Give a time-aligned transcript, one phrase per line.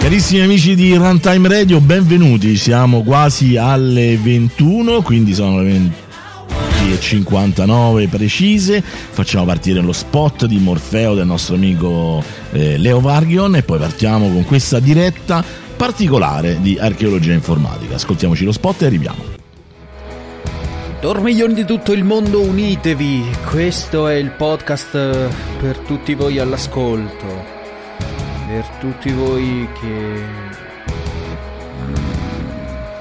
[0.00, 2.56] Carissimi amici di Runtime Radio, benvenuti.
[2.56, 8.82] Siamo quasi alle 21, quindi sono le 20.59 precise.
[8.82, 14.30] Facciamo partire lo spot di Morfeo del nostro amico eh, Leo Vargion e poi partiamo
[14.30, 15.44] con questa diretta
[15.76, 17.96] particolare di archeologia informatica.
[17.96, 19.22] Ascoltiamoci lo spot e arriviamo.
[20.98, 23.22] Dormiglioni di tutto il mondo, unitevi!
[23.50, 25.28] Questo è il podcast eh,
[25.60, 27.59] per tutti voi all'ascolto
[28.50, 30.58] per tutti voi che...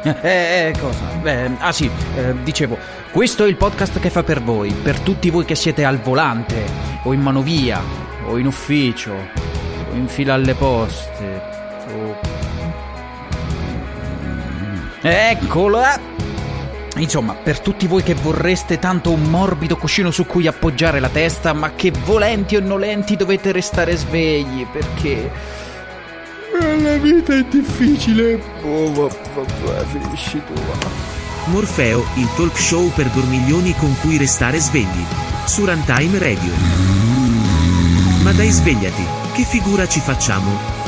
[0.03, 1.05] Eh, eh, cosa?
[1.21, 2.77] Beh, ah sì, eh, dicevo,
[3.12, 6.63] questo è il podcast che fa per voi, per tutti voi che siete al volante,
[7.04, 7.81] o in manovia,
[8.27, 11.41] o in ufficio, o in fila alle poste,
[11.95, 12.20] o...
[15.02, 16.18] Eccola!
[16.99, 21.53] Insomma, per tutti voi che vorreste tanto un morbido cuscino su cui appoggiare la testa,
[21.53, 25.31] ma che volenti o nolenti dovete restare svegli, perché...
[26.81, 28.41] La vita è difficile.
[28.63, 30.54] Oh, vabbè, finisci tu.
[31.46, 35.05] Morfeo, il talk show per dormiglioni con cui restare svegli.
[35.45, 36.51] Su Runtime Radio.
[38.23, 40.79] Ma dai svegliati, che figura ci facciamo?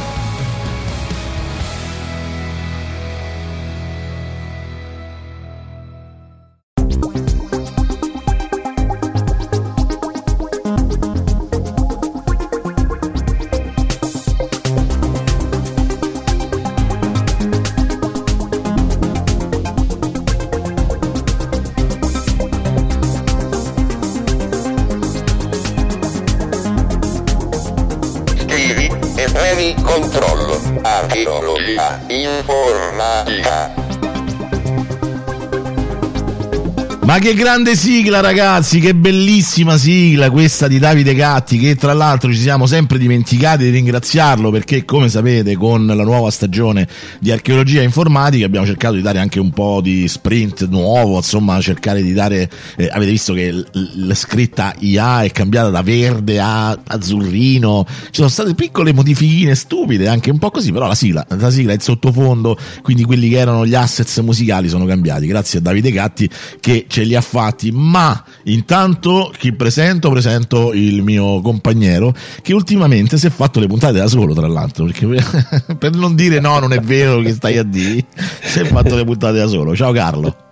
[37.22, 38.80] Che grande sigla, ragazzi!
[38.80, 41.60] Che bellissima sigla questa di Davide Gatti.
[41.60, 46.32] Che tra l'altro ci siamo sempre dimenticati di ringraziarlo perché, come sapete, con la nuova
[46.32, 46.88] stagione
[47.20, 51.18] di archeologia informatica abbiamo cercato di dare anche un po' di sprint nuovo.
[51.18, 52.50] Insomma, cercare di dare.
[52.76, 53.68] Eh, avete visto che l-
[54.08, 57.86] la scritta IA è cambiata da verde a azzurrino.
[57.88, 60.72] Ci sono state piccole modifichine stupide, anche un po' così.
[60.72, 62.58] Però la sigla, la sigla è il sottofondo.
[62.82, 65.28] Quindi quelli che erano gli assets musicali sono cambiati.
[65.28, 66.28] Grazie a Davide Gatti
[66.60, 70.10] che ce li ha fatti, ma intanto chi presento?
[70.10, 74.86] Presento il mio compagnero che ultimamente si è fatto le puntate da solo, tra l'altro,
[74.86, 75.08] perché
[75.78, 78.06] per non dire no, non è vero che stai a dire,
[78.42, 79.76] si è fatto le puntate da solo.
[79.76, 80.50] Ciao Carlo.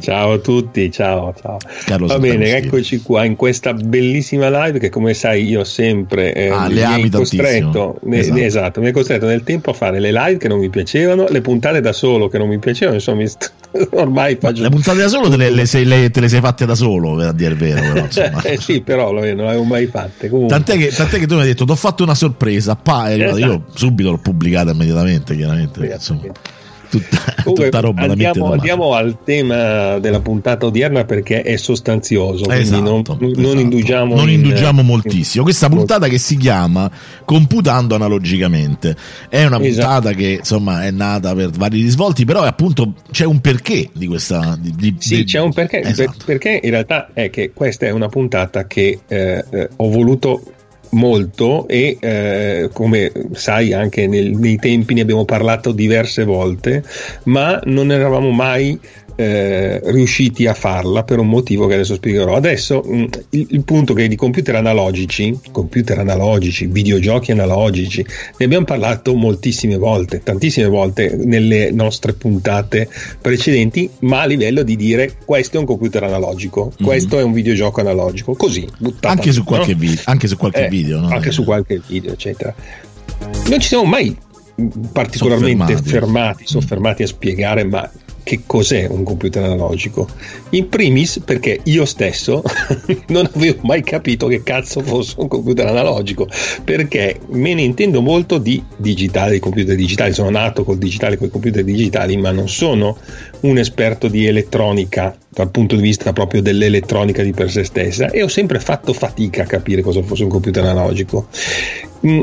[0.00, 1.58] Ciao a tutti, ciao, ciao.
[1.84, 6.48] Carlo Va bene, eccoci qua in questa bellissima live che come sai io sempre eh,
[6.48, 8.38] ah, mi, hai costretto, ne, esatto.
[8.38, 8.80] esatto.
[8.80, 11.82] mi hai costretto nel tempo a fare le live che non mi piacevano, le puntate
[11.82, 13.52] da solo che non mi piacevano, insomma st-
[13.92, 14.62] ormai faccio...
[14.62, 17.14] Le puntate da solo te le, le, sei, le, te le sei fatte da solo,
[17.16, 18.08] per dire il vero.
[18.12, 20.30] Però, eh, sì, però non le avevo mai fatte.
[20.30, 23.38] Tant'è che, tant'è che, tu mi hai detto, ti ho fatto una sorpresa, pa, esatto.
[23.38, 25.86] io subito l'ho pubblicata immediatamente, chiaramente.
[25.86, 26.22] Insomma
[26.92, 32.82] tutta, Comunque, tutta roba andiamo, andiamo, al tema della puntata odierna perché è sostanzioso esatto,
[32.82, 33.18] non, esatto.
[33.40, 36.90] non, indugiamo non in, indugiamo moltissimo questa puntata che si chiama
[37.24, 38.94] computando analogicamente
[39.30, 39.86] è una esatto.
[39.86, 40.16] puntata esatto.
[40.16, 44.74] che insomma è nata per vari risvolti però appunto c'è un perché di questa di,
[44.76, 46.24] di, sì di, c'è un perché esatto.
[46.26, 50.42] perché in realtà è che questa è una puntata che eh, eh, ho voluto
[50.92, 56.82] molto e eh, come sai anche nel, nei tempi ne abbiamo parlato diverse volte,
[57.24, 58.78] ma non eravamo mai
[59.16, 62.36] eh, riusciti a farla per un motivo che adesso spiegherò.
[62.36, 68.04] Adesso mh, mm, il, il, punto che di computer analogici, computer analogici, videogiochi analogici,
[68.36, 72.88] ne abbiamo parlato moltissime volte, tantissime volte nelle nostre puntate
[73.20, 76.84] precedenti, ma a livello di dire questo è un computer analogico, mm-hmm.
[76.84, 79.08] questo è un videogioco analogico, così buttato.
[79.08, 79.78] Anche su qualche, no?
[79.78, 81.08] video, anche su qualche eh, video, no?
[81.08, 82.54] Anche su qualche video, eccetera.
[83.48, 84.16] Non ci siamo mai
[84.92, 87.90] particolarmente soffermati, fermati, soffermati a spiegare ma
[88.22, 90.08] che cos'è un computer analogico.
[90.50, 92.42] In primis perché io stesso
[93.08, 96.28] non avevo mai capito che cazzo fosse un computer analogico,
[96.64, 101.28] perché me ne intendo molto di digitale, di computer digitali, sono nato col digitale, con
[101.28, 102.96] i computer digitali, ma non sono
[103.42, 108.22] un esperto di elettronica dal punto di vista proprio dell'elettronica di per sé stessa e
[108.22, 111.28] ho sempre fatto fatica a capire cosa fosse un computer analogico.
[112.06, 112.20] Mm,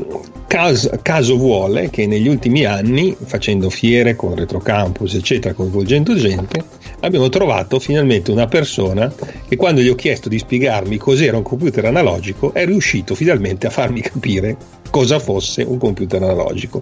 [0.47, 6.63] caso, caso, vuole che negli ultimi anni, facendo fiere con Retrocampus, eccetera, coinvolgendo gente,
[7.01, 9.11] abbiamo trovato finalmente una persona
[9.47, 13.69] che quando gli ho chiesto di spiegarmi cos'era un computer analogico è riuscito finalmente a
[13.69, 14.57] farmi capire
[14.89, 16.81] cosa fosse un computer analogico.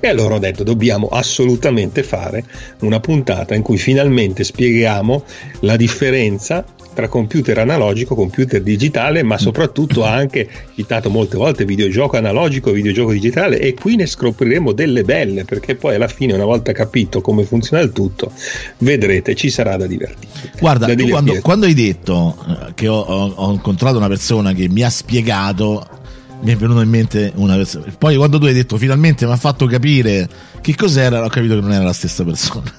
[0.00, 2.44] E allora ho detto dobbiamo assolutamente fare
[2.80, 5.24] una puntata in cui finalmente spieghiamo
[5.60, 6.64] la differenza
[6.98, 13.60] tra computer analogico, computer digitale, ma soprattutto anche citato molte volte videogioco analogico, videogioco digitale
[13.60, 17.84] e qui ne scopriremo delle belle perché poi alla fine una volta capito come funziona
[17.84, 18.32] il tutto
[18.78, 20.50] vedrete ci sarà da divertirsi.
[20.58, 24.68] Guarda, da quando, quando, hai detto eh, che ho, ho, ho incontrato una persona che
[24.68, 25.97] mi ha spiegato
[26.40, 27.86] mi è venuto in mente una persona.
[27.96, 30.28] Poi quando tu hai detto finalmente mi ha fatto capire
[30.60, 32.72] che cos'era, ho capito che non era la stessa persona.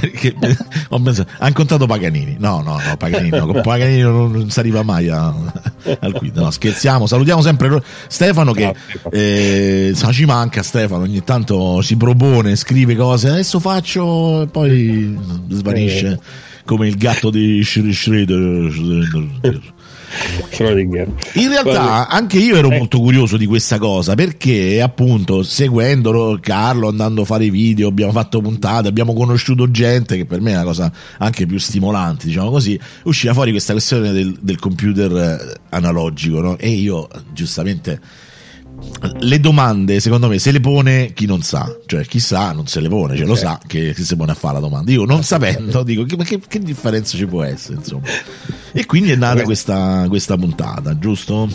[0.00, 0.34] Perché
[0.88, 2.36] ho pensato, ha incontrato Paganini.
[2.38, 5.34] No, no, no, Paganini no, con Paganini non, non si arriva mai a,
[6.00, 6.36] al quid.
[6.36, 8.74] No, scherziamo, salutiamo sempre Stefano che
[9.10, 15.16] eh, ci manca Stefano, ogni tanto si propone, scrive cose, adesso faccio e poi
[15.48, 16.18] svanisce eh.
[16.64, 19.72] come il gatto di Schroeder.
[20.50, 21.08] Schrödinger.
[21.34, 22.78] In realtà anche io ero eh.
[22.78, 28.40] molto curioso di questa cosa perché appunto seguendo Carlo andando a fare video abbiamo fatto
[28.40, 32.78] puntate abbiamo conosciuto gente che per me è una cosa anche più stimolante diciamo così
[33.04, 36.58] usciva fuori questa questione del, del computer eh, analogico no?
[36.58, 38.00] e io giustamente
[39.20, 42.80] le domande, secondo me, se le pone chi non sa, cioè chi sa non se
[42.80, 44.90] le pone, cioè lo sa che si pone a fare la domanda.
[44.90, 48.06] Io non sapendo dico, ma che, che differenza ci può essere, insomma.
[48.72, 51.48] E quindi è nata questa, questa puntata, giusto?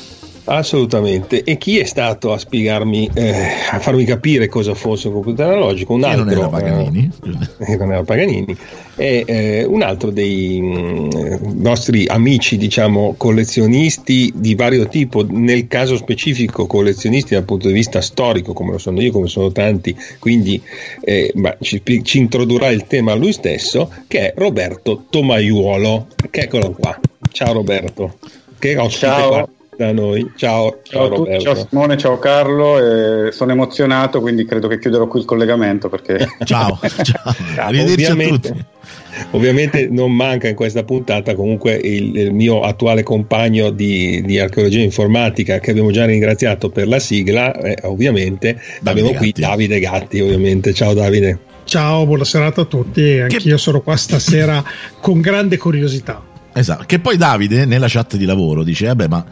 [0.50, 1.44] Assolutamente.
[1.44, 3.34] E chi è stato a spiegarmi, eh,
[3.70, 5.94] a farmi capire cosa fosse un computer analogico?
[5.94, 6.24] Un altro.
[6.24, 7.12] non era Paganini.
[7.60, 8.58] Eh, non era Paganini.
[8.96, 15.68] È eh, un altro dei mh, mm, nostri amici, diciamo, collezionisti di vario tipo, nel
[15.68, 19.96] caso specifico collezionisti dal punto di vista storico, come lo sono io, come sono tanti,
[20.18, 20.60] quindi
[21.02, 21.32] eh,
[21.62, 26.08] ci, ci introdurrà il tema lui stesso, che è Roberto Tomaiuolo.
[26.32, 27.00] Che eccolo qua.
[27.32, 28.16] Ciao Roberto.
[28.58, 29.30] Che ospite Ciao.
[29.30, 29.50] qua
[29.80, 30.30] da noi.
[30.36, 33.28] Ciao, ciao, ciao, ciao Simone, ciao Carlo.
[33.28, 35.88] Eh, sono emozionato, quindi credo che chiuderò qui il collegamento.
[35.88, 36.28] Perché...
[36.44, 37.34] ciao, ciao.
[37.56, 38.66] arrivederci ovviamente, a tutti.
[39.32, 44.82] Ovviamente non manca in questa puntata comunque il, il mio attuale compagno di, di, archeologia
[44.82, 49.32] informatica che abbiamo già ringraziato per la sigla, eh, ovviamente Davide abbiamo Gatti.
[49.32, 50.74] qui Davide Gatti, ovviamente.
[50.74, 51.40] Ciao Davide.
[51.64, 53.20] Ciao, buona serata a tutti.
[53.20, 53.58] Anch'io che...
[53.58, 54.62] sono qua stasera
[55.00, 56.22] con grande curiosità.
[56.52, 59.26] Esatto, che poi Davide nella chat di lavoro dice, vabbè ma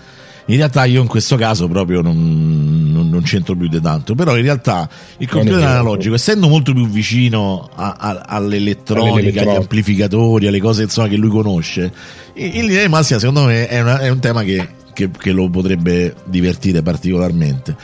[0.47, 4.35] in realtà io in questo caso proprio non, non, non c'entro più di tanto, però
[4.37, 10.61] in realtà il computer analogico, essendo molto più vicino a, a, all'elettronica, agli amplificatori, alle
[10.61, 11.91] cose insomma, che lui conosce,
[12.35, 15.49] in linea di massima secondo me è, una, è un tema che, che, che, lo
[15.49, 17.75] potrebbe divertire particolarmente.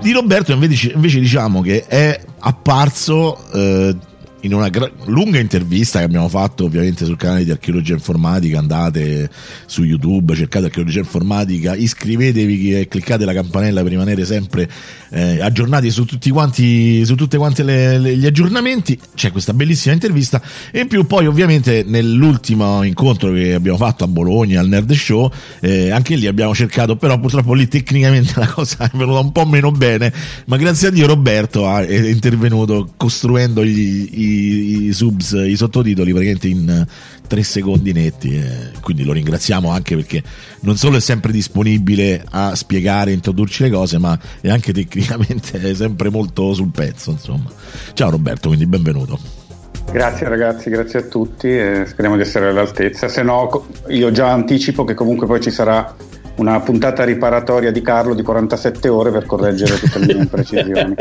[0.00, 3.38] Di Roberto invece, invece diciamo che è apparso...
[3.52, 8.58] Eh, in una gra- lunga intervista che abbiamo fatto ovviamente sul canale di archeologia informatica
[8.58, 9.30] andate
[9.66, 14.68] su youtube cercate archeologia informatica iscrivetevi e cliccate la campanella per rimanere sempre
[15.10, 18.98] eh, aggiornati su tutti quanti su tutte quante le, le, gli aggiornamenti.
[19.14, 20.42] C'è questa bellissima intervista.
[20.70, 25.30] E in più poi ovviamente nell'ultimo incontro che abbiamo fatto a Bologna al Nerd Show
[25.60, 29.46] eh, anche lì abbiamo cercato però purtroppo lì tecnicamente la cosa è venuta un po'
[29.46, 30.12] meno bene
[30.46, 36.48] ma grazie a Dio Roberto è intervenuto costruendo i, i i, subs, i sottotitoli praticamente
[36.48, 36.86] in
[37.26, 38.36] tre secondi netti.
[38.36, 40.22] Eh, quindi lo ringraziamo anche perché
[40.60, 46.10] non solo è sempre disponibile a spiegare, introdurci le cose, ma è anche tecnicamente sempre
[46.10, 47.10] molto sul pezzo.
[47.10, 47.50] Insomma.
[47.92, 49.44] Ciao Roberto, quindi benvenuto.
[49.90, 53.08] Grazie ragazzi, grazie a tutti e speriamo di essere all'altezza.
[53.08, 55.94] Se no, io già anticipo che comunque poi ci sarà
[56.36, 60.94] una puntata riparatoria di Carlo di 47 ore per correggere tutte le mie imprecisioni.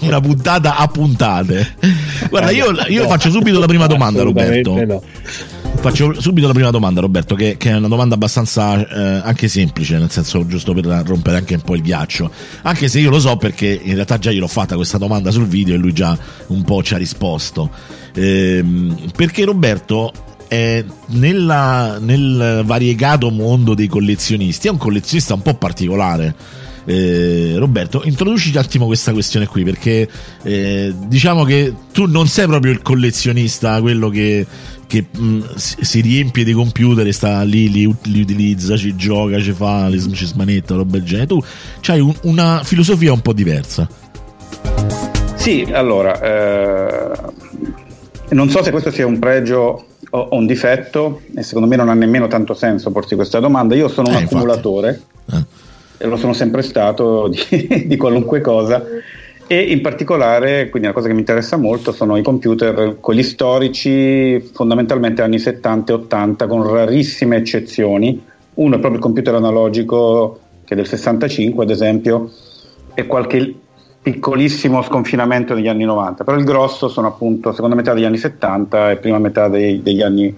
[0.00, 1.74] una puntata a puntate.
[2.28, 4.84] Guarda, io, io faccio subito la prima domanda, Roberto.
[4.84, 5.02] No.
[5.78, 9.98] Faccio subito la prima domanda, Roberto, che, che è una domanda abbastanza eh, anche semplice,
[9.98, 12.30] nel senso giusto per rompere anche un po' il ghiaccio.
[12.62, 15.74] Anche se io lo so perché in realtà già gliel'ho fatta questa domanda sul video
[15.74, 16.16] e lui già
[16.48, 17.70] un po' ci ha risposto.
[18.14, 18.64] Eh,
[19.14, 20.12] perché Roberto
[20.48, 26.34] è nella, nel variegato mondo dei collezionisti è un collezionista un po' particolare.
[26.88, 30.08] Eh, Roberto, introduci un attimo questa questione qui perché
[30.44, 34.46] eh, diciamo che tu non sei proprio il collezionista, quello che,
[34.86, 39.50] che mh, si riempie di computer e sta lì, li, li utilizza, ci gioca, ci
[39.50, 41.26] fa, ci smanetta, roba del genere.
[41.26, 41.42] Tu
[41.86, 43.88] hai un, una filosofia un po' diversa.
[45.34, 47.10] Sì, allora, eh,
[48.30, 51.94] non so se questo sia un pregio ho, un difetto e secondo me non ha
[51.94, 53.74] nemmeno tanto senso porsi questa domanda.
[53.74, 55.00] Io sono un eh, accumulatore
[55.32, 55.44] eh.
[55.98, 58.84] e lo sono sempre stato di, di, qualunque cosa
[59.48, 64.40] e in particolare, quindi una cosa che mi interessa molto sono i computer, quelli storici,
[64.40, 68.24] fondamentalmente anni 70 e 80 con rarissime eccezioni.
[68.54, 72.30] Uno è proprio il computer analogico che è del 65 ad esempio
[72.94, 73.54] e qualche
[74.06, 78.92] piccolissimo sconfinamento negli anni 90, però il grosso sono appunto seconda metà degli anni 70
[78.92, 80.32] e prima metà dei, degli anni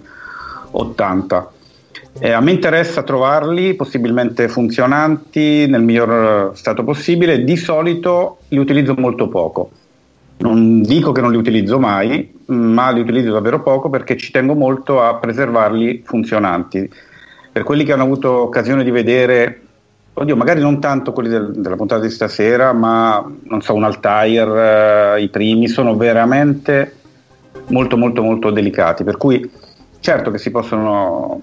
[0.71, 1.51] 80.
[2.17, 8.95] Eh, a me interessa trovarli possibilmente funzionanti nel miglior stato possibile, di solito li utilizzo
[8.97, 9.69] molto poco.
[10.37, 14.55] Non dico che non li utilizzo mai, ma li utilizzo davvero poco perché ci tengo
[14.55, 16.89] molto a preservarli funzionanti.
[17.51, 19.61] Per quelli che hanno avuto occasione di vedere,
[20.13, 25.15] oddio, magari non tanto quelli del, della puntata di stasera, ma non so, un Altair,
[25.15, 26.95] eh, i primi, sono veramente
[27.67, 29.03] molto molto molto delicati.
[29.03, 29.49] Per cui
[29.99, 31.41] certo che si possono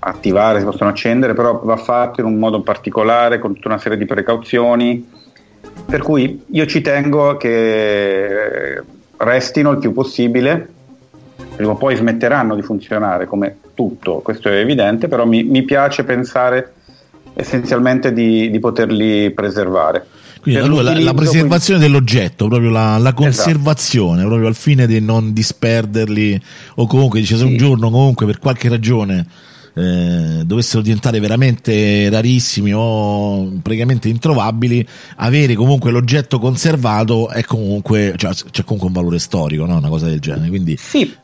[0.00, 3.98] attivare, si possono accendere, però va fatto in un modo particolare, con tutta una serie
[3.98, 5.10] di precauzioni.
[5.86, 8.82] Per cui io ci tengo che
[9.16, 10.68] restino il più possibile,
[11.56, 16.04] prima o poi smetteranno di funzionare come tutto, questo è evidente, però mi, mi piace
[16.04, 16.74] pensare
[17.38, 20.04] essenzialmente di, di poterli preservare.
[20.40, 21.98] Quindi allora, la, la, preservazione quindi...
[22.00, 24.28] dell'oggetto, proprio la, la conservazione, esatto.
[24.28, 26.40] proprio al fine di non disperderli
[26.76, 29.26] o comunque dice se un giorno comunque per qualche ragione
[29.74, 38.32] eh, dovessero diventare veramente rarissimi o praticamente introvabili, avere comunque l'oggetto conservato è comunque, cioè,
[38.32, 39.76] c'è comunque un valore storico, no?
[39.76, 40.48] una cosa del genere.
[40.48, 40.76] Quindi...
[40.76, 41.14] Sì,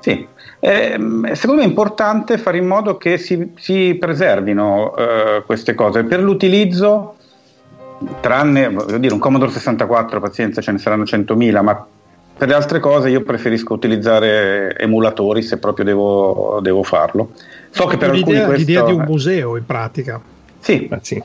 [0.00, 0.26] sì.
[0.66, 0.98] Eh,
[1.34, 6.22] secondo me è importante fare in modo che si, si preservino eh, queste cose per
[6.22, 7.16] l'utilizzo
[8.20, 11.86] tranne voglio dire un Commodore 64 pazienza ce ne saranno 100.000 ma
[12.36, 17.32] per le altre cose io preferisco utilizzare emulatori se proprio devo, devo farlo
[17.74, 18.64] So che per l'idea, questo...
[18.64, 20.20] l'idea di un museo in pratica.
[20.60, 21.20] Sì, ah, sì.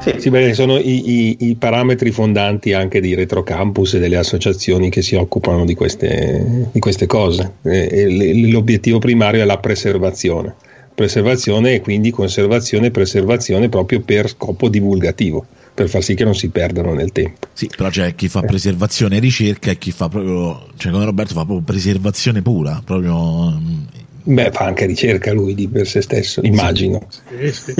[0.00, 0.14] Sì.
[0.18, 5.02] sì beh, sono i, i, i, parametri fondanti anche di Retrocampus e delle associazioni che
[5.02, 7.54] si occupano di queste, di queste cose.
[7.62, 10.54] E, l'obiettivo primario è la preservazione.
[10.94, 15.46] Preservazione e quindi conservazione e preservazione proprio per scopo divulgativo
[15.78, 17.46] per far sì che non si perdano nel tempo.
[17.52, 21.34] Sì, però c'è chi fa preservazione e ricerca e chi fa proprio, cioè come Roberto
[21.34, 23.56] fa proprio preservazione pura, proprio
[24.28, 27.06] Beh, fa anche ricerca lui di per se stesso, immagino.
[27.08, 27.74] Sì, sì.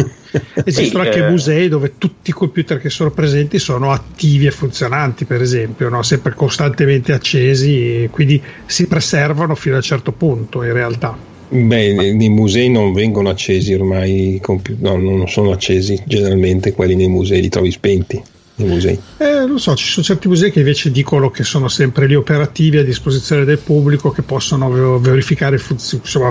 [0.65, 1.29] Esistono sì, anche eh...
[1.29, 6.03] musei dove tutti i computer che sono presenti sono attivi e funzionanti, per esempio, no?
[6.03, 11.15] sempre costantemente accesi e quindi si preservano fino a un certo punto in realtà.
[11.51, 14.41] Beh, nei musei non vengono accesi ormai,
[14.79, 18.23] no, non sono accesi generalmente, quelli nei musei li trovi spenti
[18.59, 18.99] nei musei?
[19.19, 22.79] Eh, non so, ci sono certi musei che invece dicono che sono sempre lì operativi
[22.79, 26.31] a disposizione del pubblico, che possono verificare, insomma,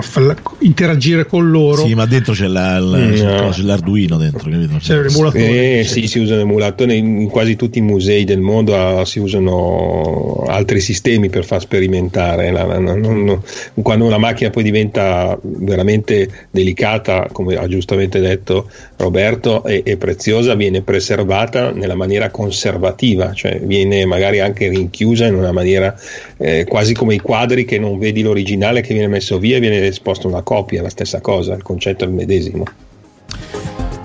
[0.60, 1.84] interagire con loro.
[1.84, 3.48] Sì, ma dentro c'è, la, la, mm, no.
[3.50, 4.76] c'è l'Arduino dentro, capito?
[4.78, 5.80] C'è l'emulatore.
[5.80, 6.96] Eh, sì, si usano emulatori.
[6.98, 12.50] In quasi tutti i musei del mondo ah, si usano altri sistemi per far sperimentare.
[12.50, 13.40] La, la, non,
[13.82, 20.54] quando una macchina poi diventa veramente delicata, come ha giustamente detto Roberto, e, e preziosa,
[20.54, 25.94] viene preservata nella maniera conservativa, cioè viene magari anche rinchiusa in una maniera
[26.36, 29.86] eh, quasi come i quadri che non vedi l'originale che viene messo via e viene
[29.86, 32.64] esposta una copia, la stessa cosa, il concetto è il medesimo.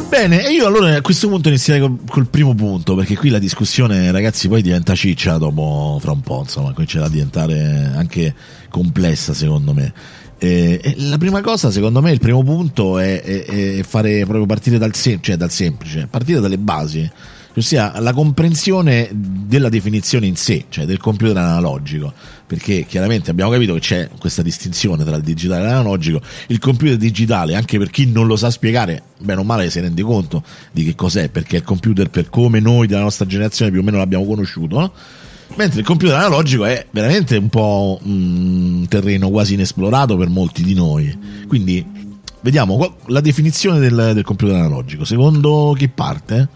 [0.10, 3.40] Bene, e io allora a questo punto inizierei col, col, primo punto, perché qui la
[3.40, 8.36] discussione, ragazzi, poi diventa ciccia dopo fra un po', insomma, comincia a diventare anche
[8.70, 9.92] complessa secondo me.
[10.44, 14.78] Eh, la prima cosa, secondo me, il primo punto è, è, è fare proprio partire
[14.78, 17.10] dal, sem- cioè dal semplice, partire dalle basi
[17.56, 22.12] ossia la comprensione della definizione in sé, cioè del computer analogico,
[22.46, 26.98] perché chiaramente abbiamo capito che c'è questa distinzione tra il digitale e l'analogico, il computer
[26.98, 30.84] digitale, anche per chi non lo sa spiegare, bene o male si rende conto di
[30.84, 33.98] che cos'è, perché è il computer per come noi della nostra generazione più o meno
[33.98, 34.94] l'abbiamo conosciuto, no?
[35.56, 40.74] Mentre il computer analogico è veramente un po' un terreno quasi inesplorato per molti di
[40.74, 41.46] noi.
[41.48, 41.86] Quindi
[42.42, 45.06] vediamo la definizione del, del computer analogico.
[45.06, 46.48] Secondo chi parte?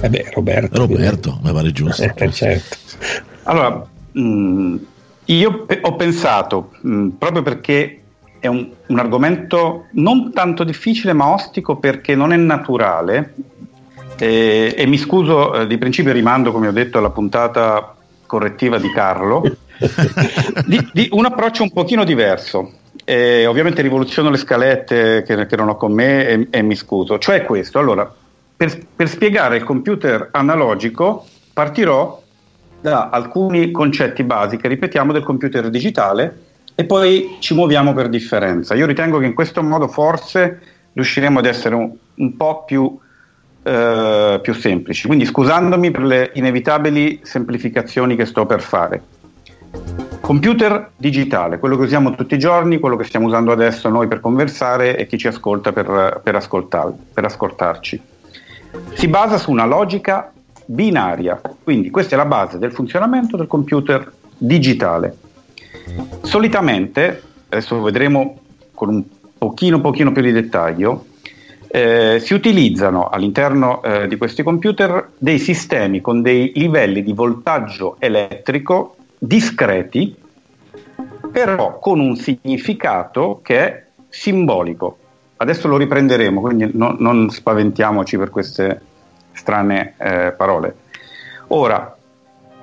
[0.00, 0.78] Eh beh, Roberto.
[0.78, 2.02] Roberto, mi pare giusto.
[2.02, 2.76] Eh, certo.
[3.44, 4.76] Allora, mh, mm,
[5.26, 8.00] io pe- ho pensato, mh, mm, proprio perché
[8.38, 13.34] è un, un, argomento non tanto difficile ma ostico perché non è naturale
[14.18, 17.95] e, e mi scuso eh, di principio rimando, come ho detto, alla puntata
[18.26, 19.42] correttiva di Carlo,
[20.66, 22.72] di, di, un approccio un pochino diverso.
[23.04, 27.18] Eh, ovviamente rivoluziono le scalette che, che non ho con me e, e mi scuso.
[27.18, 28.12] Cioè questo, allora,
[28.56, 32.22] per, per spiegare il computer analogico partirò
[32.80, 38.74] da alcuni concetti basi che ripetiamo del computer digitale e poi ci muoviamo per differenza.
[38.74, 40.60] Io ritengo che in questo modo forse
[40.92, 42.98] riusciremo ad essere un, un po' più,
[43.66, 45.06] eh, più, semplici.
[45.06, 49.02] Quindi scusandomi per le inevitabili semplificazioni che sto per fare.
[50.20, 54.20] Computer digitale, quello che usiamo tutti i giorni, quello che stiamo usando adesso noi per
[54.20, 58.00] conversare e chi ci ascolta per, per, ascoltar, per ascoltarci
[58.94, 60.32] si basa su una logica
[60.64, 65.16] binaria, quindi questa è la base del funzionamento del computer digitale.
[66.22, 68.38] Solitamente, adesso vedremo
[68.74, 69.04] con un
[69.38, 71.06] pochino, pochino più di dettaglio,
[71.76, 77.96] eh, si utilizzano all'interno eh, di questi computer dei sistemi con dei livelli di voltaggio
[77.98, 80.16] elettrico discreti,
[81.30, 84.96] però con un significato che è simbolico.
[85.36, 88.80] Adesso lo riprenderemo, quindi no, non spaventiamoci per queste
[89.32, 90.76] strane eh, parole.
[91.48, 91.94] Ora,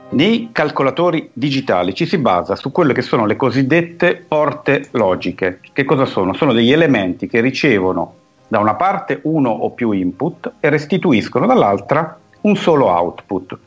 [0.09, 5.59] nei calcolatori digitali ci si basa su quelle che sono le cosiddette porte logiche.
[5.71, 6.33] Che cosa sono?
[6.33, 8.21] Sono degli elementi che ricevono
[8.53, 13.57] da una parte uno o più input e restituiscono dall'altra un solo output.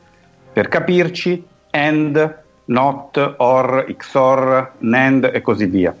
[0.53, 5.93] Per capirci, AND, NOT, OR, XOR, NAND e così via.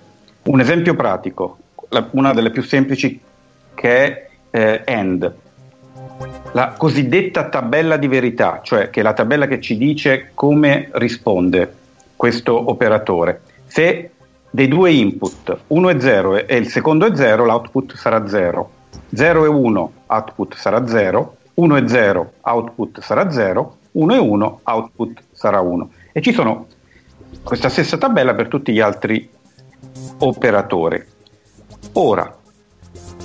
[0.43, 1.57] Un esempio pratico,
[2.11, 3.19] una delle più semplici
[3.73, 5.35] che è eh, AND
[6.53, 11.73] la cosiddetta tabella di verità, cioè che è la tabella che ci dice come risponde
[12.15, 13.41] questo operatore.
[13.65, 14.11] Se
[14.49, 18.75] dei due input, uno è 0 e il secondo è 0, l'output sarà 0.
[19.13, 21.35] 0 e 1, output sarà 0.
[21.53, 23.77] 1 e 0, output sarà 0.
[23.91, 25.91] 1 e 1, output sarà 1.
[26.11, 26.67] E ci sono
[27.43, 29.29] questa stessa tabella per tutti gli altri
[30.19, 31.03] operatori.
[31.93, 32.35] Ora,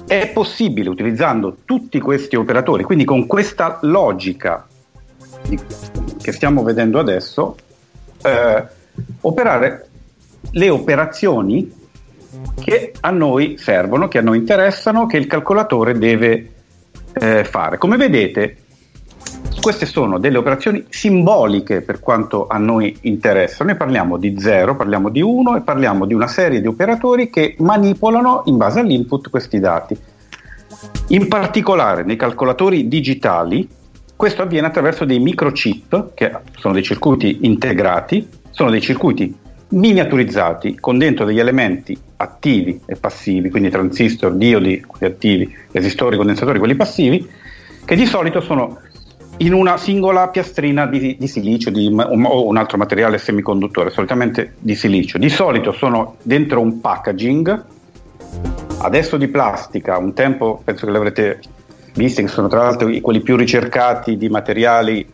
[0.06, 4.66] è possibile utilizzando tutti questi operatori, quindi con questa logica
[6.20, 7.56] che stiamo vedendo adesso,
[8.22, 8.66] eh,
[9.22, 9.88] operare
[10.50, 11.80] le operazioni
[12.62, 16.50] che a noi servono, che a noi interessano, che il calcolatore deve
[17.12, 17.78] eh, fare.
[17.78, 18.56] Come vedete,
[19.60, 23.70] queste sono delle operazioni simboliche per quanto a noi interessano.
[23.70, 27.54] Noi parliamo di 0, parliamo di 1 e parliamo di una serie di operatori che
[27.58, 29.96] manipolano in base all'input questi dati.
[31.08, 33.68] In particolare nei calcolatori digitali
[34.16, 39.36] questo avviene attraverso dei microchip, che sono dei circuiti integrati, sono dei circuiti
[39.72, 46.58] miniaturizzati con dentro degli elementi attivi e passivi, quindi transistor, diodi, quelli attivi, resistori, condensatori,
[46.58, 47.28] quelli passivi,
[47.84, 48.78] che di solito sono
[49.38, 54.74] in una singola piastrina di, di silicio di, o un altro materiale semiconduttore, solitamente di
[54.74, 55.18] silicio.
[55.18, 57.64] Di solito sono dentro un packaging,
[58.78, 61.40] adesso di plastica, un tempo penso che l'avrete
[61.94, 65.06] visti, che sono tra l'altro quelli più ricercati di materiali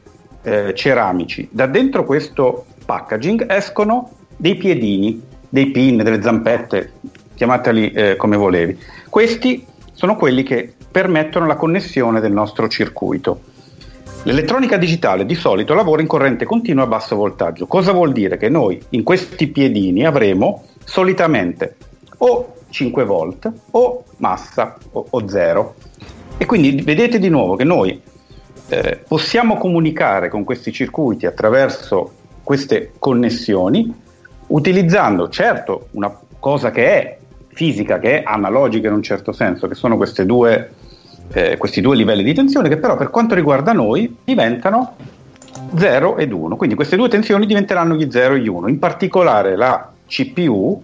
[0.42, 1.48] eh, ceramici.
[1.50, 6.92] Da dentro questo packaging escono dei piedini, dei pin, delle zampette,
[7.34, 8.78] chiamateli eh, come volevi.
[9.10, 13.40] Questi sono quelli che permettono la connessione del nostro circuito.
[14.22, 17.66] L'elettronica digitale di solito lavora in corrente continua a basso voltaggio.
[17.66, 18.36] Cosa vuol dire?
[18.36, 21.76] Che noi in questi piedini avremo solitamente
[22.18, 25.74] o 5 volt o massa o, o 0.
[26.36, 28.00] E quindi vedete di nuovo che noi
[28.68, 32.12] eh, possiamo comunicare con questi circuiti attraverso
[32.44, 34.06] queste connessioni
[34.48, 39.74] utilizzando certo una cosa che è fisica, che è analogica in un certo senso, che
[39.74, 40.70] sono due,
[41.32, 44.94] eh, questi due livelli di tensione, che però per quanto riguarda noi diventano
[45.76, 46.56] 0 ed 1.
[46.56, 48.68] Quindi queste due tensioni diventeranno gli 0 e gli 1.
[48.68, 50.82] In particolare la CPU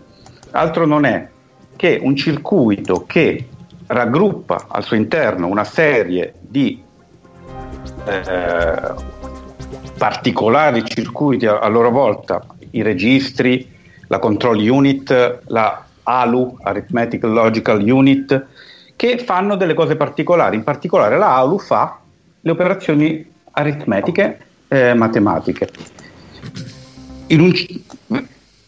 [0.51, 1.29] altro non è
[1.77, 3.49] che un circuito che
[3.87, 6.83] raggruppa al suo interno una serie di
[8.07, 8.95] eh,
[9.97, 12.45] particolari circuiti a, a loro volta
[12.75, 13.69] i registri,
[14.09, 18.47] la control unit, la ALU, Arithmetic Logical Unit,
[18.97, 20.57] che fanno delle cose particolari.
[20.57, 21.99] In particolare la ALU fa
[22.41, 25.69] le operazioni aritmetiche eh, matematiche.
[27.31, 27.53] Un,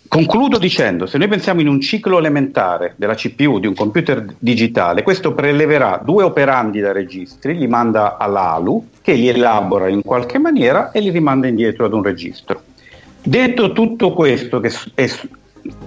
[0.09, 5.03] concludo dicendo, se noi pensiamo in un ciclo elementare della CPU di un computer digitale,
[5.03, 10.39] questo preleverà due operandi da registri, li manda alla ALU, che li elabora in qualche
[10.39, 12.63] maniera e li rimanda indietro ad un registro.
[13.27, 15.11] Detto tutto questo, che è,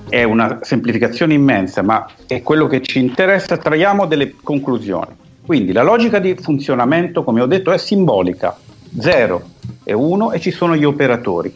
[0.09, 5.15] è una semplificazione immensa, ma è quello che ci interessa, traiamo delle conclusioni.
[5.45, 8.57] Quindi la logica di funzionamento, come ho detto, è simbolica,
[8.99, 9.41] 0
[9.85, 11.55] e 1 e ci sono gli operatori.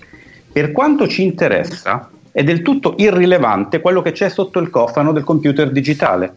[0.53, 5.25] Per quanto ci interessa, è del tutto irrilevante quello che c'è sotto il cofano del
[5.25, 6.33] computer digitale.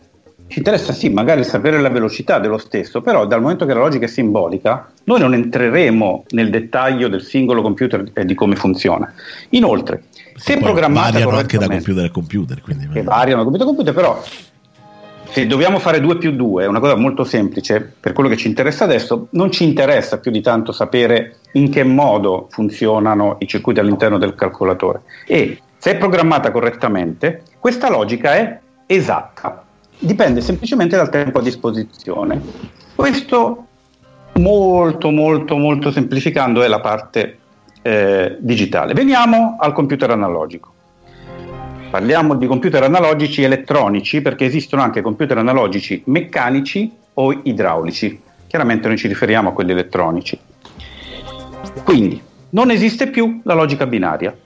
[0.48, 4.04] Ci interessa sì, magari sapere la velocità dello stesso, però dal momento che la logica
[4.04, 9.12] è simbolica, noi non entreremo nel dettaglio del singolo computer e di come funziona.
[9.50, 10.04] Inoltre,
[10.36, 13.94] se programmata variano anche da computer a computer, quindi che variano da computer a computer,
[13.94, 14.22] però
[15.28, 18.46] se dobbiamo fare 2 più 2, è una cosa molto semplice, per quello che ci
[18.46, 23.80] interessa adesso, non ci interessa più di tanto sapere in che modo funzionano i circuiti
[23.80, 25.02] all'interno del calcolatore.
[25.26, 29.65] E se è programmata correttamente, questa logica è esatta
[29.98, 32.40] dipende semplicemente dal tempo a disposizione.
[32.94, 33.66] Questo
[34.34, 37.38] molto molto molto semplificando è la parte
[37.82, 38.92] eh, digitale.
[38.94, 40.72] Veniamo al computer analogico.
[41.90, 48.20] parliamo di computer analogici elettronici perché esistono anche computer analogici meccanici o idraulici.
[48.46, 50.38] Chiaramente noi ci riferiamo a quelli elettronici.
[51.84, 54.36] Quindi non esiste più la logica binaria,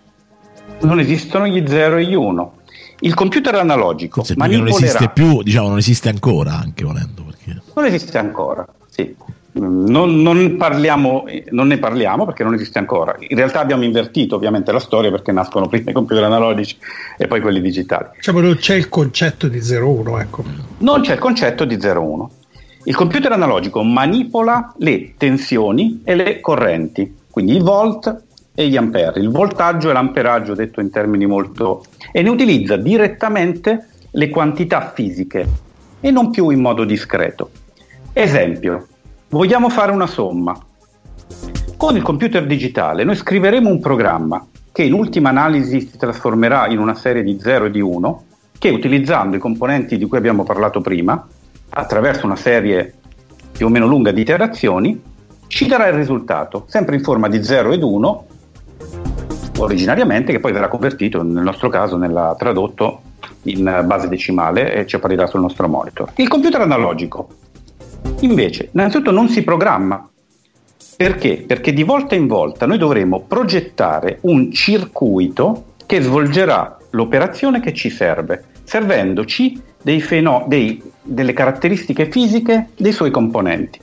[0.80, 2.52] non esistono gli 0 e gli 1.
[3.00, 7.24] Il computer analogico Forse non esiste più, diciamo, non esiste ancora anche volendo.
[7.24, 7.60] Perché...
[7.74, 9.14] Non esiste ancora, sì.
[9.52, 13.16] Non, non, parliamo, non, ne parliamo perché non esiste ancora.
[13.18, 16.76] In realtà abbiamo invertito ovviamente la storia perché nascono prima i computer analogici
[17.18, 18.08] e poi quelli digitali.
[18.16, 20.44] Diciamo non c'è il concetto di 0-1, ecco.
[20.78, 22.26] Non c'è il concetto di 0-1.
[22.84, 28.22] Il computer analogico manipola le tensioni e le correnti, quindi i volt
[28.60, 31.82] e gli ampere, il voltaggio e l'amperaggio detto in termini molto...
[32.12, 35.48] e ne utilizza direttamente le quantità fisiche
[35.98, 37.50] e non più in modo discreto.
[38.12, 38.86] Esempio,
[39.30, 40.58] vogliamo fare una somma.
[41.74, 46.80] Con il computer digitale noi scriveremo un programma che in ultima analisi si trasformerà in
[46.80, 48.24] una serie di 0 e di 1
[48.58, 51.26] che utilizzando i componenti di cui abbiamo parlato prima,
[51.70, 52.92] attraverso una serie
[53.52, 55.00] più o meno lunga di iterazioni,
[55.46, 58.26] ci darà il risultato, sempre in forma di 0 ed 1,
[59.62, 63.02] originariamente, che poi verrà convertito, nel nostro caso, nella, tradotto
[63.44, 66.10] in base decimale e ci apparirà sul nostro monitor.
[66.16, 67.28] Il computer analogico,
[68.20, 70.08] invece, innanzitutto non si programma.
[70.96, 71.44] Perché?
[71.46, 77.88] Perché di volta in volta noi dovremo progettare un circuito che svolgerà l'operazione che ci
[77.88, 83.80] serve, servendoci dei feno- dei, delle caratteristiche fisiche dei suoi componenti.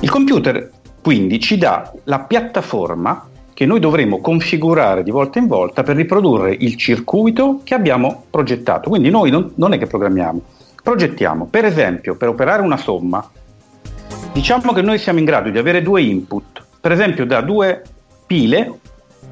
[0.00, 0.70] Il computer
[1.02, 3.26] quindi ci dà la piattaforma
[3.60, 8.88] che noi dovremo configurare di volta in volta per riprodurre il circuito che abbiamo progettato.
[8.88, 10.40] Quindi noi non, non è che programmiamo,
[10.82, 11.44] progettiamo.
[11.44, 13.22] Per esempio, per operare una somma,
[14.32, 17.82] diciamo che noi siamo in grado di avere due input, per esempio da due
[18.26, 18.78] pile,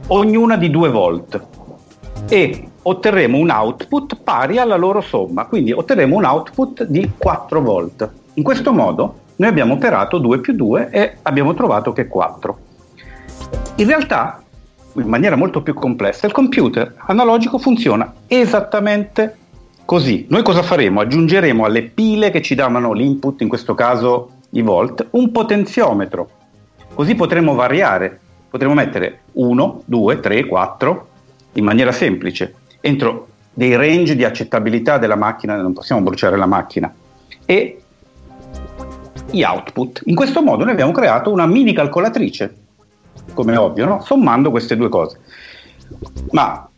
[0.09, 1.47] ognuna di 2 volt,
[2.29, 8.11] e otterremo un output pari alla loro somma, quindi otterremo un output di 4 volt.
[8.35, 12.67] In questo modo noi abbiamo operato 2 più 2 e abbiamo trovato che è 4.
[13.77, 14.43] In realtà,
[14.95, 19.37] in maniera molto più complessa, il computer analogico funziona esattamente
[19.85, 20.27] così.
[20.29, 21.01] Noi cosa faremo?
[21.01, 26.29] Aggiungeremo alle pile che ci davano l'input, in questo caso i volt, un potenziometro.
[26.93, 28.19] Così potremo variare,
[28.51, 31.09] potremo mettere 1, 2, 3, 4
[31.53, 36.93] in maniera semplice, entro dei range di accettabilità della macchina, non possiamo bruciare la macchina,
[37.45, 37.81] e
[39.31, 40.03] gli output.
[40.07, 42.55] In questo modo noi abbiamo creato una mini calcolatrice
[43.35, 44.03] come ovvio, no?
[44.03, 45.19] sommando queste due cose.
[46.31, 46.69] Ma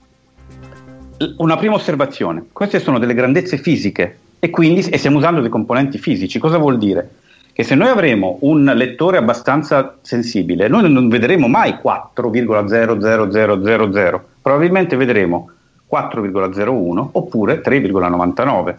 [1.37, 5.99] una prima osservazione, queste sono delle grandezze fisiche e quindi e stiamo usando dei componenti
[5.99, 6.39] fisici.
[6.39, 7.11] Cosa vuol dire?
[7.53, 15.51] Che se noi avremo un lettore abbastanza sensibile, noi non vedremo mai 4,00000, probabilmente vedremo
[15.91, 18.75] 4,01 oppure 3,99.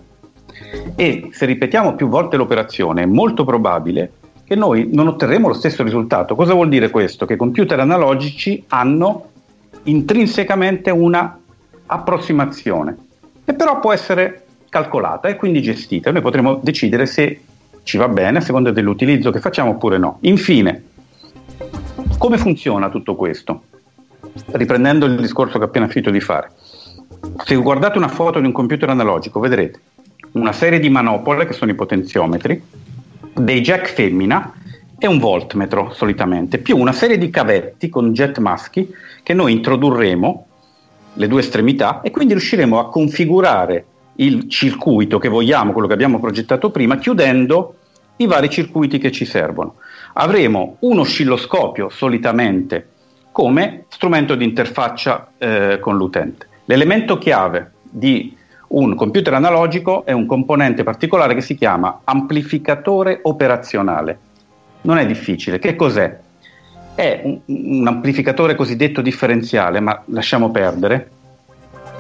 [0.96, 4.14] E se ripetiamo più volte l'operazione, è molto probabile
[4.52, 6.36] che noi non otterremo lo stesso risultato.
[6.36, 7.26] Cosa vuol dire questo?
[7.26, 9.30] Che i computer analogici hanno
[9.84, 11.40] intrinsecamente una
[11.86, 12.98] approssimazione,
[13.46, 16.12] che però può essere calcolata e quindi gestita.
[16.12, 17.40] Noi potremo decidere se
[17.84, 20.18] ci va bene a seconda dell'utilizzo che facciamo oppure no.
[20.24, 20.84] Infine,
[22.18, 23.62] come funziona tutto questo?
[24.48, 26.52] Riprendendo il discorso che ho appena finito di fare.
[27.46, 29.80] Se guardate una foto di un computer analogico, vedrete
[30.34, 32.62] una serie di manopole che sono i potenziometri,
[33.34, 34.54] dei jack femmina
[34.98, 40.46] e un voltmetro solitamente, più una serie di cavetti con jet maschi che noi introdurremo
[41.14, 46.20] le due estremità e quindi riusciremo a configurare il circuito che vogliamo, quello che abbiamo
[46.20, 47.76] progettato prima, chiudendo
[48.18, 49.76] i vari circuiti che ci servono.
[50.14, 52.88] Avremo un oscilloscopio solitamente
[53.32, 56.48] come strumento di interfaccia eh, con l'utente.
[56.66, 58.36] L'elemento chiave di
[58.72, 64.20] un computer analogico è un componente particolare che si chiama amplificatore operazionale.
[64.82, 65.60] Non è difficile.
[65.60, 66.20] Che cos'è?
[66.96, 71.10] È un, un amplificatore cosiddetto differenziale, ma lasciamo perdere.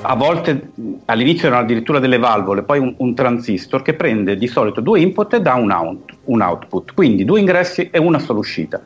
[0.03, 0.71] A volte
[1.05, 5.33] all'inizio erano addirittura delle valvole, poi un, un transistor che prende di solito due input
[5.33, 8.81] e dà un, out, un output, quindi due ingressi e una sola uscita.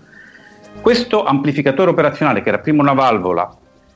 [0.82, 3.50] Questo amplificatore operazionale, che era prima una valvola,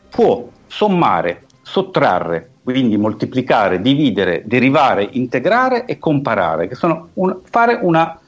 [0.09, 8.19] può sommare, sottrarre quindi moltiplicare, dividere, derivare, integrare e comparare, che sono un, fare una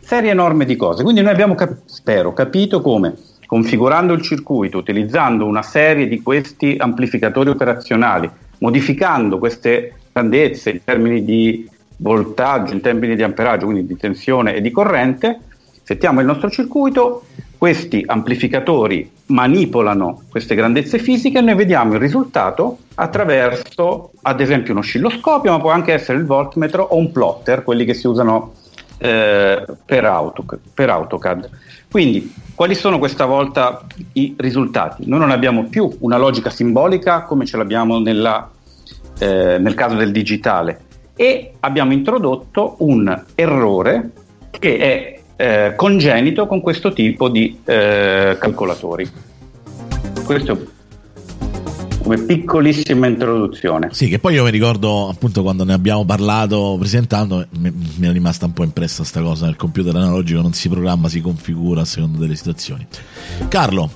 [0.00, 1.02] serie enorme di cose.
[1.02, 3.14] Quindi noi abbiamo, cap- spero, capito come
[3.46, 8.28] configurando il circuito, utilizzando una serie di questi amplificatori operazionali,
[8.58, 14.60] modificando queste grandezze in termini di voltaggio, in termini di amperaggio, quindi di tensione e
[14.60, 15.38] di corrente,
[15.82, 17.24] settiamo il nostro circuito,
[17.56, 24.78] questi amplificatori manipolano queste grandezze fisiche e noi vediamo il risultato attraverso ad esempio un
[24.78, 28.54] oscilloscopio, ma può anche essere il voltmetro o un plotter, quelli che si usano
[28.98, 31.50] eh, per, AutoCAD, per AutoCAD.
[31.90, 35.04] Quindi, quali sono questa volta i risultati?
[35.06, 38.50] Noi non abbiamo più una logica simbolica come ce l'abbiamo nella,
[39.18, 40.80] eh, nel caso del digitale
[41.16, 44.10] e abbiamo introdotto un errore
[44.50, 49.08] che è eh, congenito con questo tipo di eh, calcolatori.
[50.24, 50.66] Questo
[52.04, 53.88] come piccolissima introduzione.
[53.92, 58.44] Sì, che poi io mi ricordo appunto quando ne abbiamo parlato presentando, mi, è rimasta
[58.44, 62.18] un po' impressa questa cosa, il computer analogico non si programma, si configura a seconda
[62.18, 62.86] delle situazioni.
[63.48, 63.90] Carlo,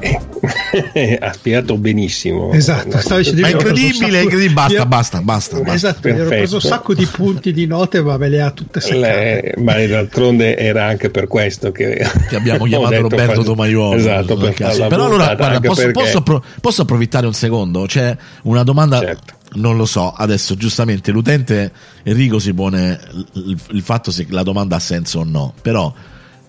[1.20, 2.52] ha spiegato benissimo.
[2.52, 4.54] Esatto, stavo dicendo, è incredibile, è incredibile.
[4.54, 5.74] Basta, basta, basta, basta.
[5.74, 8.80] Esatto, mi ero preso un sacco di punti di note, ma me le ha tutte
[8.80, 9.54] seccate.
[9.58, 13.96] ma d'altronde era anche per questo che, che abbiamo chiamato Roberto Domaiuolo.
[13.96, 15.92] Esatto, per però allora guarda, posso, perché...
[15.92, 17.84] posso, appro- posso, approfittare un secondo?
[17.86, 19.00] C'è una domanda.
[19.00, 19.34] Certo.
[19.52, 21.72] Non lo so, adesso giustamente l'utente
[22.04, 23.00] Enrico si pone
[23.32, 25.92] il, il fatto se la domanda ha senso o no, però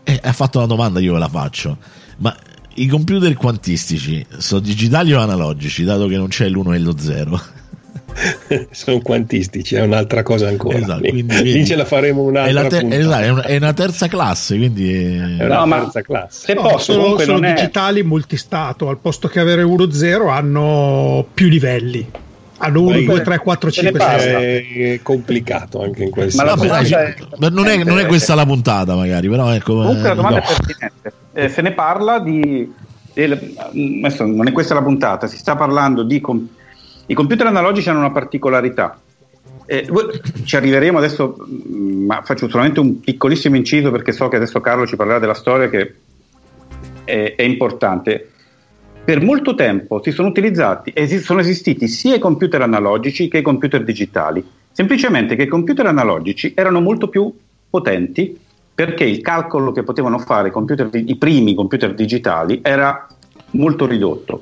[0.04, 1.78] eh, ha fatto una domanda, io ve la faccio.
[2.18, 2.36] Ma
[2.76, 7.42] i computer quantistici sono digitali o analogici, dato che non c'è l'1 e lo 0?
[8.72, 10.78] sono quantistici, è un'altra cosa ancora.
[10.78, 12.64] Esatto, quindi, lì ce la faremo un'altra.
[12.64, 16.46] È, te- esatto, è, una, è, una, terza classe, quindi è una no, terza classe.
[16.46, 22.08] Se no, posso, sono, sono digitali multistato, al posto che avere 1-0 hanno più livelli
[22.64, 24.82] hanno 1, 2, 3, 4, 5, 6.
[24.84, 27.16] È complicato anche in questo Ma Vabbè, è,
[27.50, 29.78] non, è, non, è, questa la puntata, magari, però ecco.
[29.78, 30.44] Comunque la domanda no.
[30.44, 31.14] è pertinente.
[31.34, 32.72] Eh, se ne parla di.
[33.14, 36.20] adesso non è questa la puntata, si sta parlando di.
[36.20, 36.48] Com-
[37.08, 39.00] I computer analogici hanno una particolarità.
[39.66, 39.88] Eh,
[40.44, 44.86] ci arriveremo adesso, mm, ma faccio solamente un piccolissimo inciso perché so che adesso Carlo
[44.86, 45.96] ci parlerà della storia che
[47.06, 48.32] è, è importante
[49.04, 53.42] per molto tempo si sono utilizzati e sono esistiti sia i computer analogici che i
[53.42, 57.34] computer digitali, semplicemente che i computer analogici erano molto più
[57.70, 58.38] potenti
[58.86, 63.08] perché il calcolo che potevano fare computer, i primi computer digitali era
[63.52, 64.42] molto ridotto.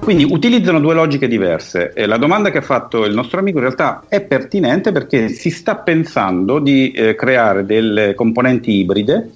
[0.00, 3.64] Quindi utilizzano due logiche diverse e la domanda che ha fatto il nostro amico in
[3.64, 9.30] realtà è pertinente perché si sta pensando di eh, creare delle componenti ibride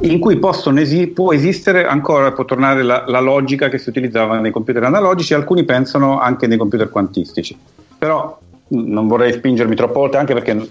[0.00, 0.38] in cui
[0.76, 5.32] esi- può esistere ancora, può tornare la, la, logica che si utilizzava nei computer analogici,
[5.32, 7.56] alcuni pensano anche nei computer quantistici.
[7.96, 10.68] Però non vorrei spingermi troppo oltre anche perché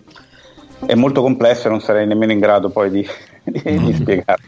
[0.85, 3.07] è molto complesso e non sarei nemmeno in grado poi di,
[3.43, 3.85] di, mm.
[3.85, 4.41] di spiegare.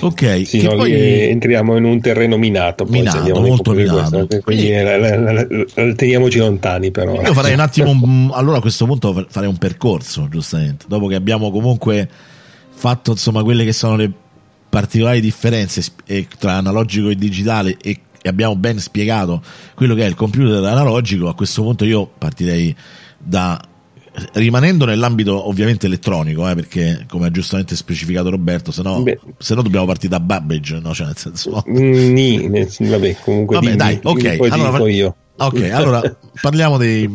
[0.00, 0.92] Ok, sì, no, poi...
[1.28, 4.26] entriamo in un terreno minato, poi minato molto minato.
[4.26, 6.90] Questo, quindi la, la, la, teniamoci lontani.
[6.90, 7.20] Però.
[7.20, 11.50] Io farei un attimo, allora a questo punto farei un percorso, giustamente, dopo che abbiamo
[11.50, 12.08] comunque
[12.70, 14.10] fatto insomma quelle che sono le
[14.70, 15.82] particolari differenze
[16.38, 19.42] tra analogico e digitale e abbiamo ben spiegato
[19.74, 22.74] quello che è il computer analogico, a questo punto io partirei
[23.18, 23.60] da
[24.34, 29.04] rimanendo nell'ambito ovviamente elettronico, eh, perché come ha giustamente specificato Roberto, se no,
[29.62, 30.92] dobbiamo partire da Babbage, no?
[30.92, 31.64] Cioè, nel senso...
[31.68, 35.14] Mm, ni, vabbè, comunque vabbè, dimmi, dai, ok, allora, io.
[35.36, 37.08] ok, allora parliamo dei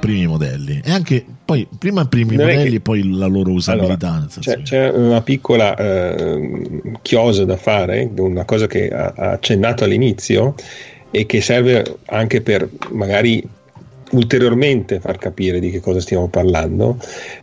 [0.00, 2.76] primi modelli e anche poi prima i primi non modelli che...
[2.76, 4.08] e poi la loro usabilità.
[4.08, 10.54] Allora, c'è, c'è, una piccola eh, chiosa da fare, una cosa che ha accennato all'inizio
[11.10, 13.42] e che serve anche per magari
[14.12, 16.98] ulteriormente far capire di che cosa stiamo parlando,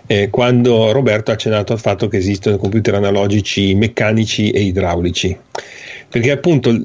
[0.07, 5.37] eh, quando Roberto ha accennato al fatto che esistono computer analogici meccanici e idraulici.
[6.09, 6.75] Perché appunto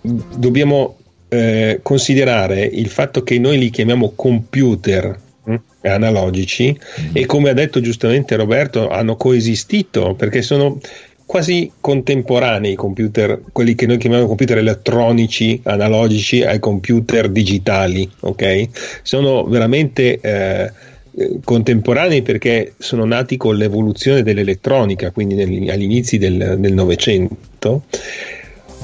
[0.00, 0.96] dobbiamo
[1.28, 7.10] eh, considerare il fatto che noi li chiamiamo computer hm, analogici mm-hmm.
[7.14, 10.78] e come ha detto giustamente Roberto hanno coesistito perché sono
[11.26, 18.68] quasi contemporanei i computer, quelli che noi chiamiamo computer elettronici analogici ai computer digitali, ok?
[19.02, 20.72] Sono veramente eh,
[21.42, 27.82] contemporanei perché sono nati con l'evoluzione dell'elettronica, quindi agli inizi del Novecento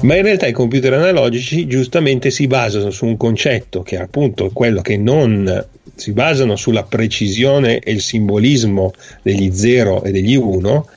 [0.01, 4.49] ma in realtà i computer analogici giustamente si basano su un concetto che è appunto
[4.51, 10.87] quello che non si basano sulla precisione e il simbolismo degli 0 e degli 1,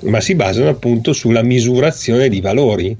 [0.00, 2.96] ma si basano appunto sulla misurazione di valori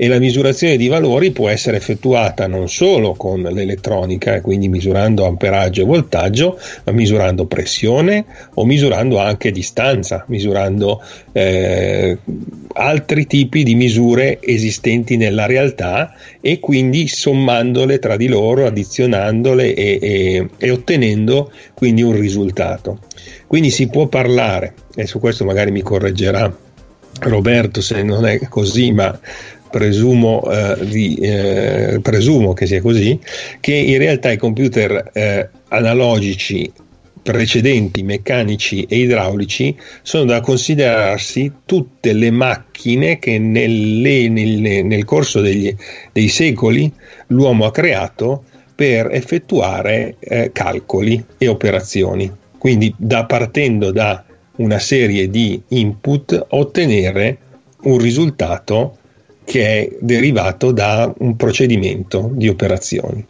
[0.00, 5.82] e la misurazione di valori può essere effettuata non solo con l'elettronica, quindi misurando amperaggio
[5.82, 12.16] e voltaggio, ma misurando pressione o misurando anche distanza, misurando eh,
[12.74, 19.98] altri tipi di misure esistenti nella realtà e quindi sommandole tra di loro, addizionandole e,
[20.00, 23.00] e, e ottenendo quindi un risultato.
[23.48, 26.54] Quindi si può parlare, e su questo magari mi correggerà
[27.20, 29.18] Roberto se non è così, ma
[29.70, 33.18] presumo, eh, di, eh, presumo, che sia così,
[33.60, 36.70] che in realtà i computer eh, analogici
[37.22, 45.40] precedenti, meccanici e idraulici, sono da considerarsi tutte le macchine che nelle, nel, nel, corso
[45.40, 45.74] degli,
[46.12, 46.92] dei secoli
[47.28, 52.30] l'uomo ha creato per effettuare eh, calcoli e operazioni.
[52.58, 54.24] Quindi da, partendo da
[54.56, 57.38] una serie di input ottenere
[57.82, 58.98] un risultato
[59.44, 63.24] che è derivato da un procedimento di operazioni.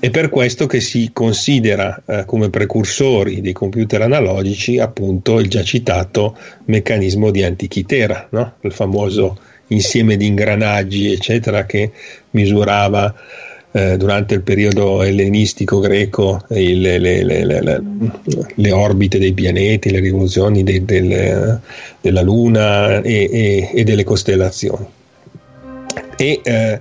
[0.00, 5.62] È per questo che si considera eh, come precursori dei computer analogici appunto il già
[5.62, 8.54] citato meccanismo di Antichitera, no?
[8.62, 11.92] il famoso insieme di ingranaggi eccetera che
[12.30, 13.14] misurava
[13.76, 17.82] eh, durante il periodo ellenistico greco il, le, le, le,
[18.54, 21.60] le, orbite dei pianeti, le rivoluzioni de, del,
[22.00, 24.86] della Luna e, e, e, delle costellazioni.
[26.16, 26.80] E eh,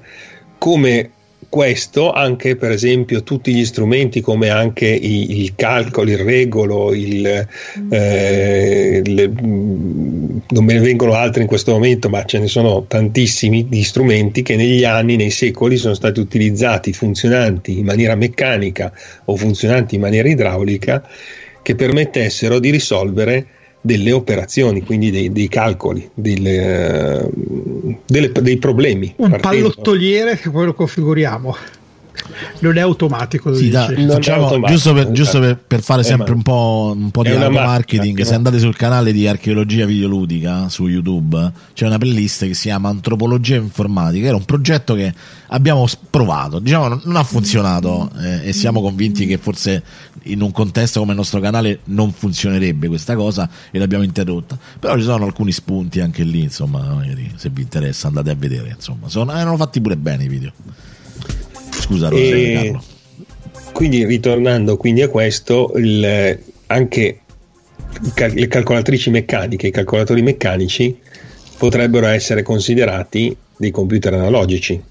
[0.59, 1.09] come
[1.53, 7.47] questo anche per esempio tutti gli strumenti come anche i, il calcolo, il regolo, il,
[7.91, 13.69] eh, le, non me ne vengono altri in questo momento, ma ce ne sono tantissimi
[13.69, 18.91] di strumenti che negli anni, nei secoli sono stati utilizzati, funzionanti in maniera meccanica
[19.25, 21.07] o funzionanti in maniera idraulica,
[21.61, 23.45] che permettessero di risolvere
[23.85, 27.29] delle operazioni, quindi dei, dei calcoli, delle,
[28.05, 29.13] delle, dei problemi.
[29.17, 31.55] Un pallottoliere che poi lo configuriamo
[32.59, 33.53] non è automatico.
[33.53, 37.11] Sì, da, facciamo, automatico giusto, per, giusto per, per fare eh, sempre un po', un
[37.11, 38.21] po di marketing.
[38.21, 42.89] Se andate sul canale di archeologia videoludica su YouTube, c'è una playlist che si chiama
[42.89, 44.27] Antropologia informatica.
[44.27, 45.13] Era un progetto che
[45.47, 49.83] abbiamo provato, diciamo, non ha funzionato eh, e siamo convinti che forse
[50.23, 54.57] in un contesto come il nostro canale non funzionerebbe questa cosa e l'abbiamo interrotta.
[54.79, 57.03] Però ci sono alcuni spunti anche lì, insomma,
[57.35, 58.69] se vi interessa andate a vedere.
[58.75, 60.51] Insomma, sono, erano fatti pure bene i video.
[61.83, 62.73] Scusa, e...
[63.73, 67.19] Quindi ritornando quindi a questo, il, anche
[68.15, 70.97] le calcolatrici meccaniche, i calcolatori meccanici
[71.57, 74.81] potrebbero essere considerati dei computer analogici,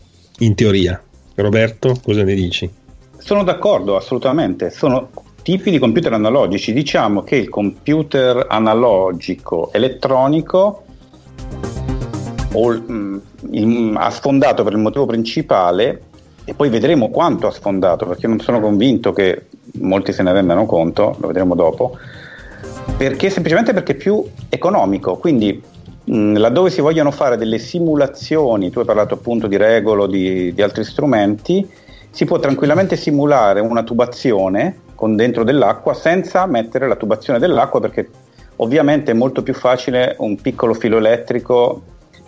[0.41, 1.03] in teoria.
[1.37, 2.71] Roberto, cosa ne dici?
[3.17, 4.71] Sono d'accordo, assolutamente.
[4.71, 5.11] Sono
[5.43, 6.75] tipi di computer analogici.
[6.75, 10.85] Diciamo che il computer analogico elettronico
[12.53, 16.11] o, mh, il, ha sfondato per il motivo principale
[16.45, 20.67] e poi vedremo quanto ha sfondato, perché non sono convinto che molti se ne rendano
[20.67, 21.97] conto, lo vedremo dopo,
[22.97, 23.31] perché?
[23.31, 25.63] Semplicemente perché è più economico, quindi
[26.05, 30.63] mh, laddove si vogliono fare delle simulazioni, tu hai parlato appunto di regolo, di, di
[30.63, 31.69] altri strumenti,
[32.11, 38.09] si può tranquillamente simulare una tubazione con dentro dell'acqua senza mettere la tubazione dell'acqua perché
[38.57, 41.83] ovviamente è molto più facile un piccolo filo elettrico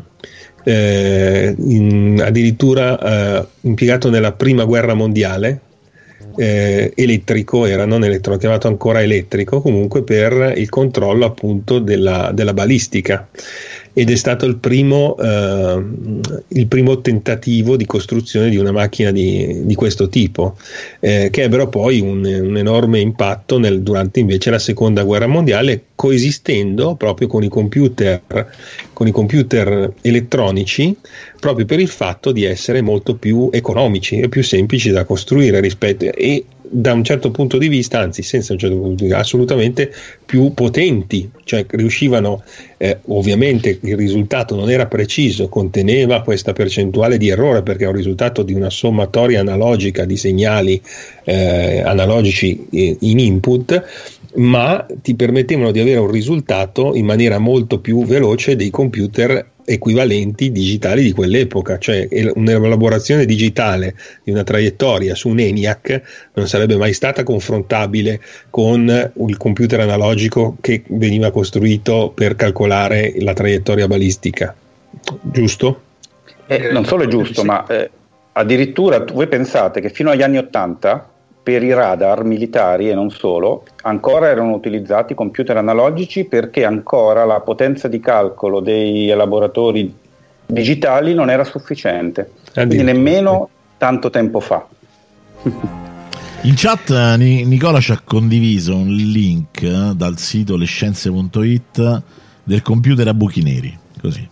[0.63, 5.60] Eh, in, addirittura impiegato nella prima guerra mondiale
[6.38, 12.54] eh, elettrico, era non elettrono, chiamato ancora elettrico, comunque per il controllo appunto della, della
[12.54, 13.28] balistica
[13.93, 15.84] ed è stato il primo, eh,
[16.49, 20.56] il primo, tentativo di costruzione di una macchina di, di questo tipo,
[20.99, 25.84] eh, che ebbero poi un, un enorme impatto nel, durante invece la seconda guerra mondiale,
[25.95, 28.21] coesistendo proprio con i computer,
[28.93, 30.95] con i computer elettronici,
[31.39, 36.06] proprio per il fatto di essere molto più economici e più semplici da costruire rispetto
[36.06, 39.92] e da un certo punto di vista, anzi senza un certo punto di vista, assolutamente
[40.26, 42.44] più potenti, cioè riuscivano,
[42.78, 47.96] eh, ovviamente il risultato non era preciso, conteneva questa percentuale di errore perché è un
[47.96, 50.82] risultato di una sommatoria analogica di segnali
[51.26, 53.84] eh, analogici in input,
[54.36, 60.52] ma ti permettevano di avere un risultato in maniera molto più veloce dei computer equivalenti
[60.52, 66.94] digitali di quell'epoca, cioè un'elaborazione digitale di una traiettoria su un ENIAC non sarebbe mai
[66.94, 74.56] stata confrontabile con il computer analogico che veniva costruito per calcolare la traiettoria balistica,
[75.21, 75.82] giusto?
[76.48, 77.90] Eh, non solo è giusto, ma eh,
[78.34, 81.11] addirittura voi pensate che fino agli anni 80
[81.44, 87.39] per i radar militari e non solo, ancora erano utilizzati computer analogici perché ancora la
[87.39, 89.94] potenza di calcolo dei elaboratori
[90.46, 94.65] digitali non era sufficiente, quindi nemmeno tanto tempo fa.
[96.44, 102.02] In chat eh, Nicola ci ha condiviso un link eh, dal sito lescienze.it
[102.44, 104.27] del computer a buchi neri, così.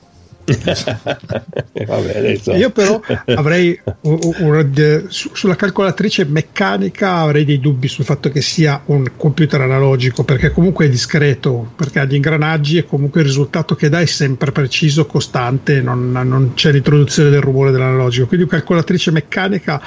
[1.86, 8.30] Vabbè, Io però avrei un, un, su, sulla calcolatrice meccanica avrei dei dubbi sul fatto
[8.30, 13.22] che sia un computer analogico perché comunque è discreto, perché ha gli ingranaggi e comunque
[13.22, 18.28] il risultato che dà è sempre preciso, costante, non, non c'è l'introduzione del rumore dell'analogico.
[18.28, 19.82] Quindi una calcolatrice meccanica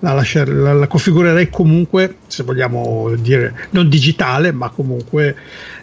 [0.00, 5.34] la, lasciare, la, la, configurerei comunque, se vogliamo dire, non digitale, ma comunque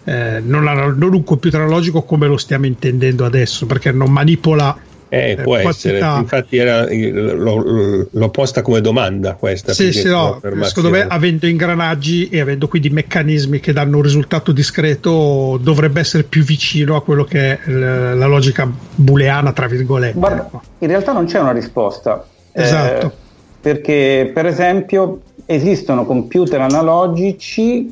[0.03, 4.77] eh, non, non, un computer analogico come lo stiamo intendendo adesso, perché non manipola.
[5.07, 9.71] Eh, eh può essere, infatti era, l'ho, l'ho, posta come domanda questa.
[9.71, 14.51] Sì, sì, no, secondo me avendo ingranaggi e avendo quindi meccanismi che danno un risultato
[14.51, 20.17] discreto dovrebbe essere più vicino a quello che è la logica booleana, tra virgolette.
[20.17, 20.49] Guarda,
[20.79, 22.25] in realtà non c'è una risposta.
[22.51, 23.05] Esatto.
[23.05, 23.24] Eh,
[23.65, 27.91] perché per esempio esistono computer analogici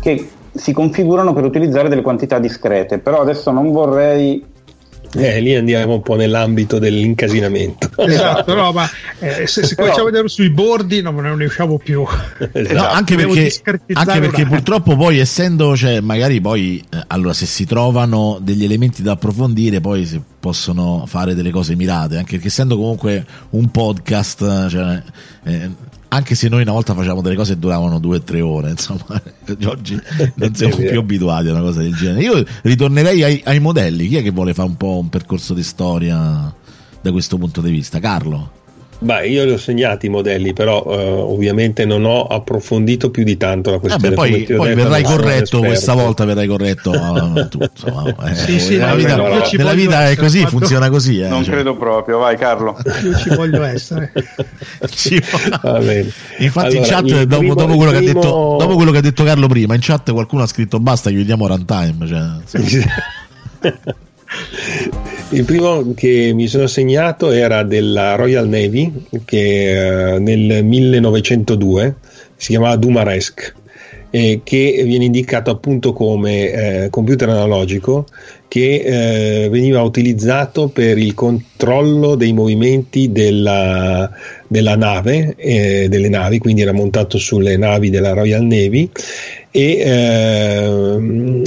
[0.00, 4.40] che si configurano per utilizzare delle quantità discrete, però adesso non vorrei
[5.16, 7.90] eh, lì andiamo un po' nell'ambito dell'incasinamento.
[7.96, 8.88] Esatto, no, ma
[9.18, 12.04] eh, se, se cominciamo a vedere sui bordi non ne usciamo più.
[12.52, 12.74] Esatto.
[12.74, 13.52] No, anche perché,
[13.92, 19.02] anche perché purtroppo poi essendo, cioè, magari poi, eh, allora se si trovano degli elementi
[19.02, 24.68] da approfondire, poi si possono fare delle cose mirate, anche perché essendo comunque un podcast,
[24.68, 25.02] cioè,
[25.44, 25.70] eh,
[26.14, 29.20] anche se noi una volta facevamo delle cose che duravano due o tre ore, insomma,
[29.66, 30.00] oggi
[30.34, 32.22] non siamo più abituati a una cosa del genere.
[32.22, 34.08] Io ritornerei ai, ai modelli.
[34.08, 36.54] Chi è che vuole fare un po' un percorso di storia
[37.00, 37.98] da questo punto di vista?
[37.98, 38.62] Carlo?
[39.04, 43.36] Beh, io li ho segnati i modelli, però uh, ovviamente non ho approfondito più di
[43.36, 44.14] tanto la questione.
[44.14, 46.92] Vabbè, poi, poi detto, verrai corretto questa volta, verrai corretto.
[47.50, 50.58] Tu, insomma, eh, sì, sì, la vita, no, è così, quando...
[50.58, 51.20] funziona così.
[51.20, 51.54] Eh, non cioè.
[51.54, 52.78] credo proprio, vai Carlo.
[53.04, 54.10] Io ci voglio essere.
[54.88, 55.22] ci
[56.38, 58.12] Infatti allora, in chat, dopo, primo, dopo, quello primo...
[58.12, 61.46] detto, dopo, quello che ha detto Carlo prima, in chat qualcuno ha scritto basta, chiudiamo
[61.46, 62.06] runtime.
[62.06, 62.84] Cioè, sì.
[65.34, 71.96] Il primo che mi sono segnato era della Royal Navy che eh, nel 1902
[72.36, 73.52] si chiamava Dumaresque
[74.10, 78.06] eh, che viene indicato appunto come eh, computer analogico
[78.46, 84.08] che eh, veniva utilizzato per il controllo dei movimenti della,
[84.46, 88.88] della nave, eh, delle navi, quindi era montato sulle navi della Royal Navy
[89.56, 91.42] e eh,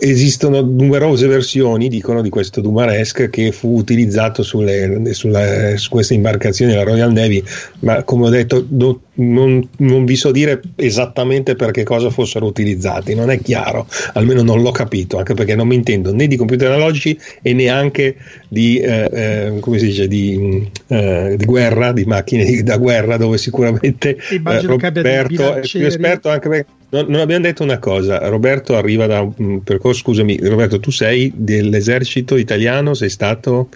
[0.00, 6.72] esistono numerose versioni, dicono, di questo Dumaresque che fu utilizzato sulle, sulla, su queste imbarcazioni
[6.72, 7.44] della Royal Navy,
[7.80, 12.46] ma come ho detto do, non, non, vi so dire esattamente per che cosa fossero
[12.46, 16.34] utilizzati, non è chiaro, almeno non l'ho capito, anche perché non mi intendo né di
[16.34, 18.16] computer analogici e neanche
[18.48, 23.38] di, eh, eh, come si dice, di, eh, di, guerra, di macchine da guerra, dove
[23.38, 28.76] sicuramente eh, Roberto è più esperto anche perché non, non, abbiamo detto una cosa, Roberto
[28.76, 33.68] arriva da un percorso, scusami, Roberto, tu sei dell'esercito italiano, sei stato...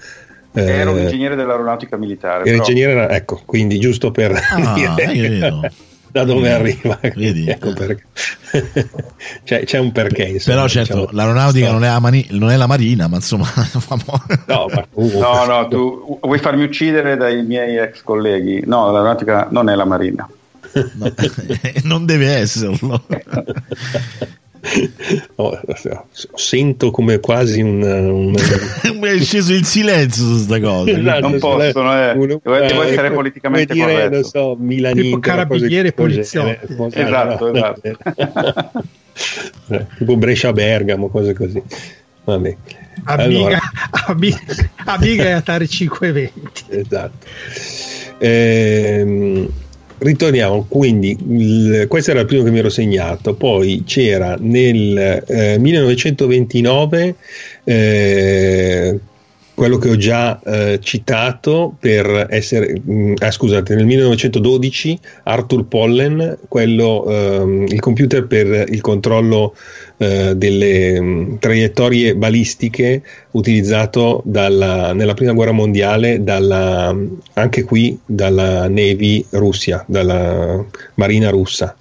[0.56, 2.44] Eh, Ero un ingegnere dell'aeronautica militare.
[2.44, 5.72] Ero ingegnere, ecco, quindi giusto per ah, dire
[6.14, 6.96] da dove arriva.
[7.02, 7.48] Vedi?
[7.48, 8.04] Ecco perché.
[9.42, 10.22] c'è, c'è, un perché.
[10.22, 13.48] Insomma, Però certo, diciamo, l'aeronautica non è, la mani- non è, la marina, ma insomma...
[14.46, 18.62] no, ma, uh, no, no, tu vuoi farmi uccidere dai miei ex colleghi?
[18.64, 20.28] No, l'aeronautica non è la marina.
[20.94, 21.12] No,
[21.84, 23.02] non deve esserlo.
[25.36, 25.60] Oh,
[26.34, 28.34] sento come quasi un, un...
[29.04, 32.12] è sceso il silenzio su questa cosa esatto, non possono eh.
[32.12, 34.58] Uno, devo, devo eh, essere politicamente dire, corretto non so,
[34.94, 37.88] tipo carabinieri e poliziotti eh, esatto, esatto.
[39.68, 41.62] Eh, tipo Brescia Bergamo cose così
[42.24, 42.56] Vabbè.
[43.04, 43.60] Amiga, allora.
[44.06, 44.38] amiga,
[44.86, 47.26] amiga e Atari 520 esatto
[48.18, 49.48] ehm
[49.98, 53.34] ritorniamo quindi il, questo era il primo che mi ero segnato.
[53.34, 57.14] Poi c'era nel eh, 1929
[57.64, 59.00] eh,
[59.54, 65.64] quello che ho già eh, citato per essere, mh, mm, ah, scusate, nel 1912 Arthur
[65.66, 69.54] Pollen, quello, ehm, il computer per il controllo
[69.96, 76.94] eh, delle mm, traiettorie balistiche utilizzato dalla, nella prima guerra mondiale dalla,
[77.34, 80.64] anche qui dalla Navy Russia, dalla
[80.94, 81.76] Marina russa.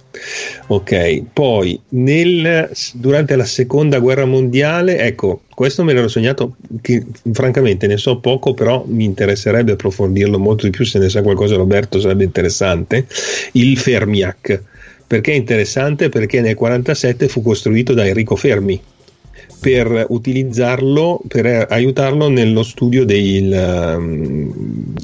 [0.68, 7.86] Ok, poi nel, durante la seconda guerra mondiale, ecco, questo me l'ero sognato, che, francamente
[7.86, 12.00] ne so poco, però mi interesserebbe approfondirlo molto di più, se ne sa qualcosa Roberto
[12.00, 13.06] sarebbe interessante,
[13.52, 14.62] il Fermiac.
[15.14, 16.08] Perché è interessante?
[16.08, 18.80] Perché nel 1947 fu costruito da Enrico Fermi,
[19.60, 24.58] per utilizzarlo, per aiutarlo nello studio del,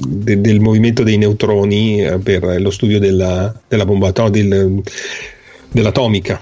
[0.05, 4.67] de, del movimento dei neutroni, eh, per lo studio della, della bomba atomica,
[5.71, 6.41] dell'atomica.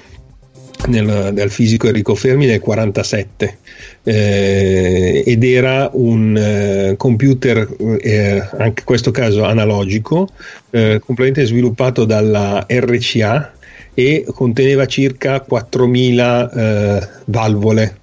[0.87, 3.57] Nel, del fisico Enrico Fermi nel 1947
[4.03, 7.67] eh, ed era un eh, computer
[7.99, 10.29] eh, anche in questo caso analogico
[10.69, 13.57] eh, completamente sviluppato dalla RCA
[13.99, 17.97] e conteneva circa 4000 eh, valvole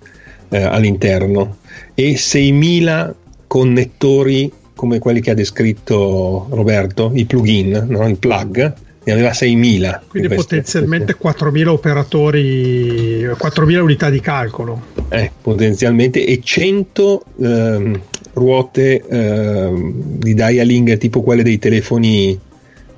[0.51, 1.57] eh, all'interno
[1.94, 3.12] e 6.000
[3.47, 8.07] connettori come quelli che ha descritto Roberto, i plugin, no?
[8.07, 8.74] il plug,
[9.05, 10.01] ne aveva 6.000.
[10.09, 14.82] Quindi potenzialmente 4.000 operatori, 4.000 unità di calcolo.
[15.09, 18.01] Eh, potenzialmente e 100 ehm,
[18.34, 22.38] ruote ehm, di dialing tipo quelle dei telefoni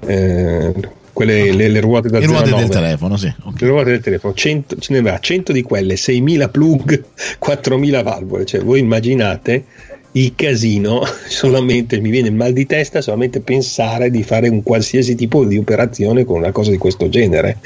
[0.01, 3.26] eh, quelle, le, le, ruote da le ruote del telefono, sì.
[3.26, 3.52] Okay.
[3.58, 7.04] Le ruote del telefono, 100, ce ne aveva 100 di quelle, 6.000 plug,
[7.44, 8.44] 4.000 valvole.
[8.44, 9.64] Cioè, voi immaginate
[10.12, 15.14] il casino, solamente mi viene il mal di testa solamente pensare di fare un qualsiasi
[15.14, 17.59] tipo di operazione con una cosa di questo genere.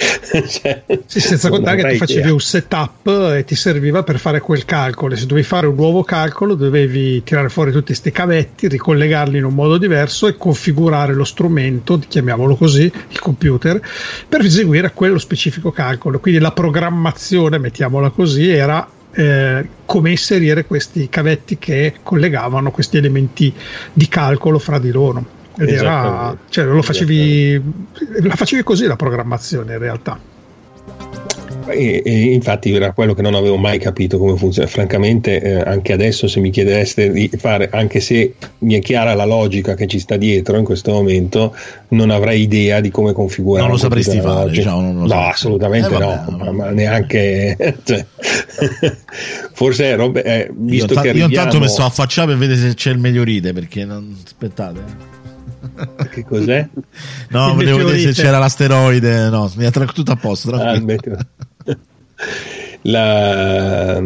[0.48, 2.32] cioè, sì, senza contare che ti facevi idea.
[2.32, 5.14] un setup e ti serviva per fare quel calcolo.
[5.16, 9.54] Se dovevi fare un nuovo calcolo, dovevi tirare fuori tutti questi cavetti, ricollegarli in un
[9.54, 13.80] modo diverso e configurare lo strumento, chiamiamolo così, il computer,
[14.28, 16.18] per eseguire quello specifico calcolo.
[16.18, 23.52] Quindi la programmazione, mettiamola così, era eh, come inserire questi cavetti che collegavano questi elementi
[23.92, 25.40] di calcolo fra di loro.
[25.56, 27.62] Ed era, cioè, lo facevi,
[28.22, 30.18] la facevi così la programmazione in realtà.
[31.66, 34.68] E, e, infatti era quello che non avevo mai capito come funziona.
[34.68, 39.24] Francamente, eh, anche adesso, se mi chiedeste di fare, anche se mi è chiara la
[39.24, 41.54] logica che ci sta dietro in questo momento,
[41.88, 43.62] non avrei idea di come configurare.
[43.62, 45.32] Non lo sapresti fare, diciamo, non lo no, sapresti.
[45.32, 46.50] assolutamente eh, vabbè, no, vabbè.
[46.50, 47.56] Ma, neanche.
[47.84, 48.04] Cioè,
[49.52, 51.32] forse robe, eh, visto io, che arriviamo...
[51.32, 55.20] io intanto mi sto affacciando per vedere se c'è il meteorite perché non aspettate.
[56.10, 56.68] Che cos'è?
[57.30, 59.28] No, volevo vedere se c'era l'asteroide.
[59.28, 60.50] No, mi ha tutto a posto.
[60.52, 60.80] Ah,
[62.82, 64.02] la,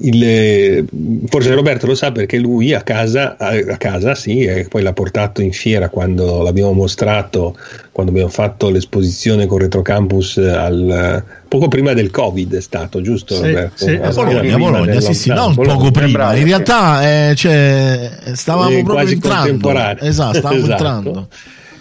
[0.00, 0.86] il,
[1.26, 4.92] forse Roberto lo sa perché lui a casa, a, a casa sì, e poi l'ha
[4.92, 7.56] portato in fiera quando l'abbiamo mostrato,
[7.90, 13.46] quando abbiamo fatto l'esposizione con Retrocampus al, poco prima del Covid è stato, giusto sì,
[13.46, 13.84] Roberto?
[13.84, 15.76] Sì, a Bologna, Bologna sì, sì, non Bologna.
[15.76, 19.70] poco prima, in realtà eh, cioè, stavamo eh, proprio entrando.
[20.00, 20.72] Esatto, stavamo esatto.
[20.72, 21.28] entrando.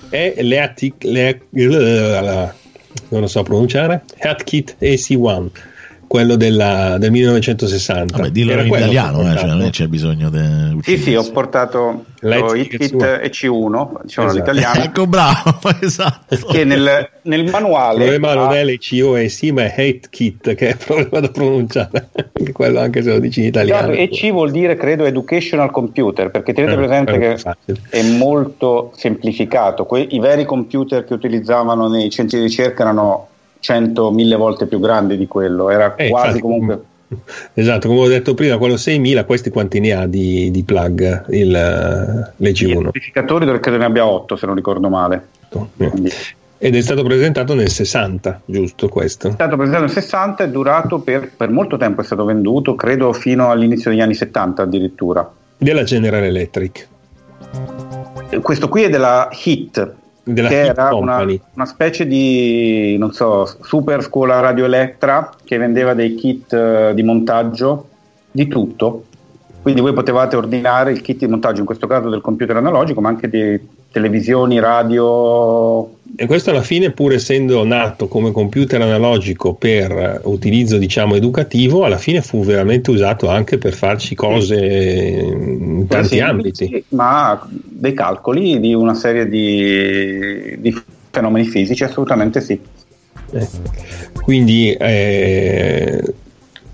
[0.09, 5.49] E l'EATIC, le, non lo so pronunciare, HatKit AC1
[6.14, 8.18] quello della, del 1960.
[8.18, 10.78] Vabbè, dillo in italiano, eh, cioè non c'è bisogno di.
[10.84, 14.34] Sì, sì, ho portato lo HitKit EC1, diciamo esatto.
[14.34, 14.84] l'italiano.
[14.86, 16.36] ecco, bravo, esatto.
[16.36, 18.05] Che nel, nel manuale.
[18.05, 21.30] Il problema non è l'ECO e sì, ma è HateKit, che è il problema da
[21.30, 22.09] pronunciare.
[22.53, 23.91] quello anche se lo dici in italiano.
[23.93, 27.82] EC vuol dire, credo, Educational Computer, perché tenete eh, presente che facile.
[27.89, 29.88] è molto semplificato.
[29.88, 33.30] Que- I veri computer che utilizzavano nei centri di ricerca erano
[33.64, 36.84] 100, 1000 volte più grande di quello, era eh, quasi infatti, comunque...
[37.53, 42.34] Esatto, come ho detto prima, quello 6000, questi quanti ne ha di, di plug il,
[42.41, 42.66] l'EG1?
[42.66, 45.28] Gli amplificatori credo ne abbia 8 se non ricordo male.
[45.78, 46.09] Quindi...
[46.57, 49.28] Ed è stato presentato nel 60, giusto questo?
[49.28, 53.14] È stato presentato nel 60, è durato per, per molto tempo, è stato venduto, credo
[53.14, 55.32] fino all'inizio degli anni 70 addirittura.
[55.57, 56.88] Della General Electric.
[58.41, 59.93] Questo qui è della HIT,
[60.24, 65.93] della che era una, una, specie di non so, super scuola Radio Elettra che vendeva
[65.93, 67.89] dei kit uh, di montaggio
[68.32, 69.05] di tutto.
[69.61, 73.09] Quindi voi potevate ordinare il kit di montaggio, in questo caso del computer analogico, ma
[73.09, 73.59] anche di
[73.91, 81.16] televisioni, radio, e questo alla fine, pur essendo nato come computer analogico per utilizzo diciamo
[81.16, 86.68] educativo, alla fine fu veramente usato anche per farci cose in tanti ambiti.
[86.68, 92.59] Sì, ma dei calcoli di una serie di, di fenomeni fisici, assolutamente sì.
[93.32, 93.47] Eh.
[94.14, 96.14] Quindi eh,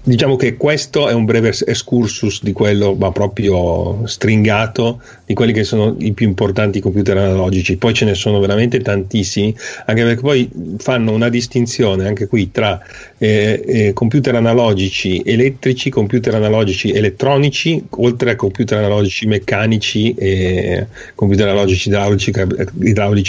[0.10, 5.64] diciamo che questo è un breve excursus di quello, ma proprio stringato, di quelli che
[5.64, 7.78] sono i più importanti computer analogici.
[7.78, 9.56] Poi ce ne sono veramente tantissimi,
[9.86, 12.82] anche perché poi fanno una distinzione anche qui tra
[13.20, 21.50] eh, eh, computer analogici elettrici, computer analogici elettronici, oltre a computer analogici meccanici e computer
[21.50, 22.32] analogici idraulici,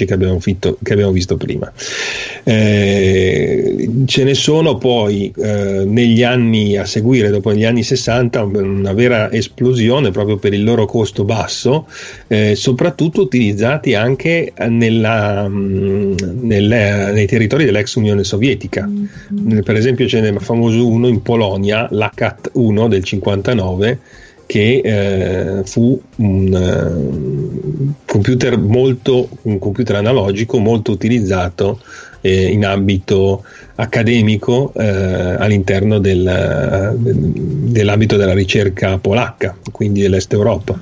[0.06, 1.70] che, abbiamo fitto, che, abbiamo visto prima.
[2.42, 8.92] Eh, ce ne sono poi eh, negli anni a seguire, dopo gli anni 60, una
[8.92, 11.86] vera esplosione proprio per il loro costo basso,
[12.26, 18.88] eh, soprattutto utilizzati anche nella, mm, nelle, nei territori dell'ex Unione Sovietica.
[18.88, 19.60] Mm-hmm.
[19.60, 23.98] Per esempio ce n'è famoso uno in Polonia, l'ACAT 1 del 59,
[24.50, 31.78] che eh, fu un uh, computer molto un computer analogico molto utilizzato
[32.20, 33.44] eh, in ambito
[33.76, 40.78] accademico eh, all'interno del, dell'ambito della ricerca polacca, quindi dell'Est Europa.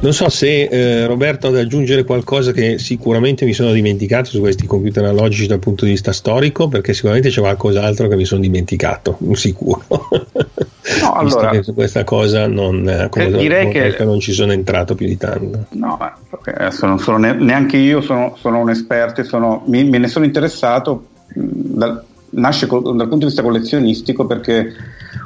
[0.00, 4.38] Non so se eh, Roberto ha da aggiungere qualcosa che sicuramente mi sono dimenticato su
[4.38, 8.40] questi computer analogici dal punto di vista storico, perché sicuramente c'è qualcos'altro che mi sono
[8.40, 9.82] dimenticato, sicuro.
[11.00, 15.06] No, allora, su questa cosa non, eh, eh direi che non ci sono entrato più
[15.06, 15.66] di tanto.
[15.70, 15.98] No,
[16.44, 20.24] adesso non sono ne, neanche io, sono, sono un esperto, sono, mi, me ne sono
[20.24, 21.06] interessato.
[21.34, 24.72] Dal, nasce dal punto di vista collezionistico perché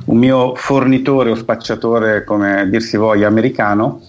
[0.06, 4.00] un mio fornitore o spacciatore, come dir si voglia, americano,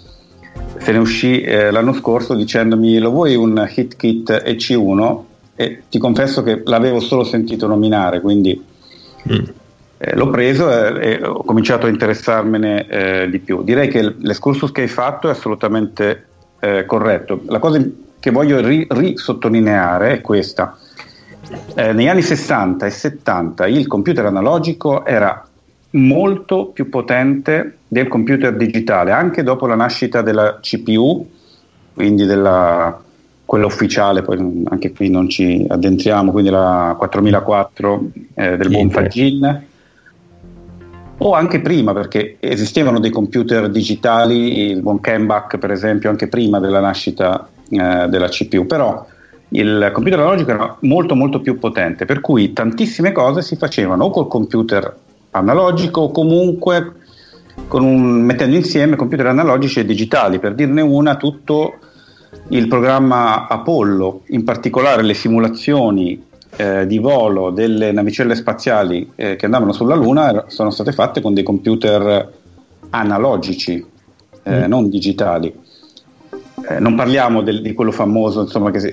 [0.78, 5.20] se ne uscì eh, l'anno scorso dicendomi lo vuoi un hit kit EC1
[5.56, 8.62] e ti confesso che l'avevo solo sentito nominare quindi
[9.32, 9.43] mm.
[10.06, 13.64] Eh, l'ho preso e, e, ho cominciato a interessarmene eh, di più.
[13.64, 16.26] Direi che l'escursus che hai fatto è assolutamente
[16.60, 17.41] eh, corretto.
[17.45, 17.82] La cosa
[18.20, 20.78] che voglio ri- risottolineare è questa.
[21.76, 25.47] Eh, negli anni 60 e 70 il computer analogico era
[25.91, 31.30] molto più potente del computer digitale, anche dopo la nascita della CPU,
[31.93, 33.01] quindi della,
[33.45, 39.72] quella ufficiale, poi anche qui non ci addentriamo, quindi la 4004 eh, del buon Fagin,
[41.26, 46.59] o anche prima, perché esistevano dei computer digitali, il buon Kembach per esempio, anche prima
[46.59, 49.05] della nascita eh, della CPU, però
[49.49, 54.09] il computer analogico era molto molto più potente, per cui tantissime cose si facevano o
[54.09, 54.97] col computer
[55.32, 56.91] analogico o comunque
[57.69, 60.39] un, mettendo insieme computer analogici e digitali.
[60.39, 61.76] Per dirne una, tutto
[62.49, 66.21] il programma Apollo, in particolare le simulazioni
[66.56, 71.34] eh, di volo delle navicelle spaziali eh, che andavano sulla Luna sono state fatte con
[71.34, 72.32] dei computer
[72.89, 73.84] analogici,
[74.43, 74.70] eh, mm.
[74.70, 75.54] non digitali.
[76.70, 78.89] Eh, non parliamo del, di quello famoso insomma, che si,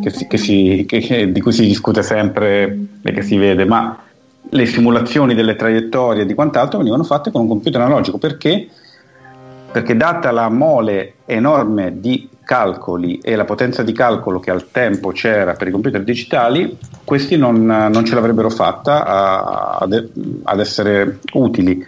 [0.00, 3.98] che si, che si, di cui si discute sempre e che si vede, ma
[4.54, 8.68] le simulazioni delle traiettorie e di quant'altro venivano fatte con un computer analogico perché?
[9.72, 15.10] Perché data la mole enorme di calcoli e la potenza di calcolo che al tempo
[15.10, 20.10] c'era per i computer digitali, questi non, non ce l'avrebbero fatta a, ad,
[20.44, 21.84] ad, essere utili.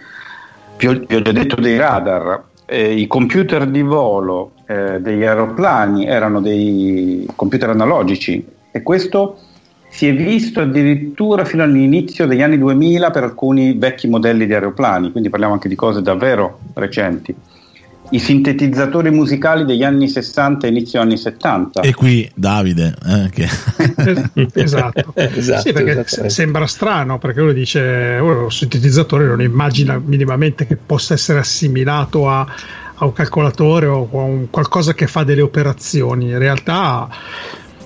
[0.77, 5.23] Vi ho, vi ho già detto dei radar, eh, i computer di volo eh, degli
[5.23, 9.37] aeroplani erano dei computer analogici e questo
[9.87, 15.11] si è visto addirittura fino all'inizio degli anni 2000 per alcuni vecchi modelli di aeroplani,
[15.11, 17.33] quindi parliamo anche di cose davvero recenti.
[18.11, 21.81] I sintetizzatori musicali degli anni 60 e inizio anni 70.
[21.81, 22.93] E qui Davide.
[23.03, 23.47] Eh, che...
[24.53, 25.13] esatto.
[25.15, 25.61] esatto.
[25.61, 26.29] Sì, perché esatto.
[26.29, 32.29] sembra strano perché uno dice oh, un sintetizzatore non immagina minimamente che possa essere assimilato
[32.29, 32.45] a,
[32.95, 36.29] a un calcolatore o a un, qualcosa che fa delle operazioni.
[36.29, 37.09] In realtà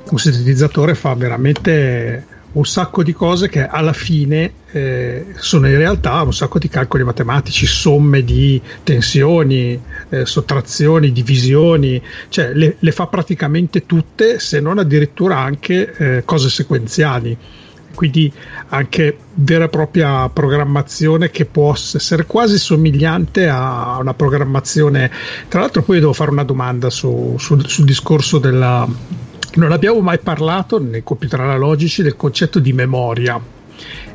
[0.10, 6.22] un sintetizzatore fa veramente un sacco di cose che alla fine eh, sono in realtà
[6.22, 9.80] un sacco di calcoli matematici, somme di tensioni,
[10.10, 16.50] eh, sottrazioni, divisioni, cioè le, le, fa praticamente tutte, se non addirittura anche eh, cose
[16.50, 17.38] sequenziali.
[17.96, 18.32] Quindi
[18.70, 25.12] anche vera e propria programmazione che può essere quasi somigliante a una programmazione.
[25.50, 28.88] Tra l'altro, poi devo fare una domanda su, sul, sul discorso della,
[29.56, 33.42] non abbiamo mai parlato nei computer analogici del concetto di memoria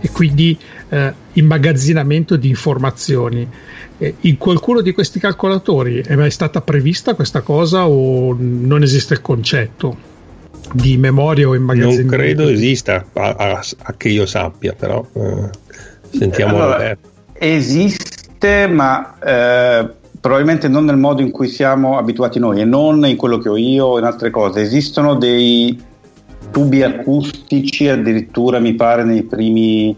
[0.00, 0.56] e quindi
[0.88, 3.48] eh, immagazzinamento di informazioni.
[3.98, 9.20] In qualcuno di questi calcolatori è mai stata prevista questa cosa o non esiste il
[9.20, 9.96] concetto
[10.72, 12.16] di memoria o immagazzinamento?
[12.16, 15.48] Non credo esista, a, a, a che io sappia, però eh,
[16.10, 16.56] sentiamo.
[16.56, 16.96] Allora,
[17.34, 19.88] esiste, ma eh,
[20.20, 23.56] probabilmente non nel modo in cui siamo abituati noi e non in quello che ho
[23.56, 24.60] io o in altre cose.
[24.60, 25.80] Esistono dei
[26.50, 29.96] tubi acustici, addirittura mi pare nei primi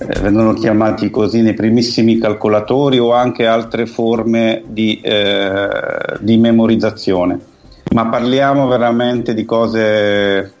[0.00, 5.68] eh, vengono chiamati così nei primissimi calcolatori o anche altre forme di, eh,
[6.20, 7.38] di memorizzazione,
[7.92, 10.52] ma parliamo veramente di cose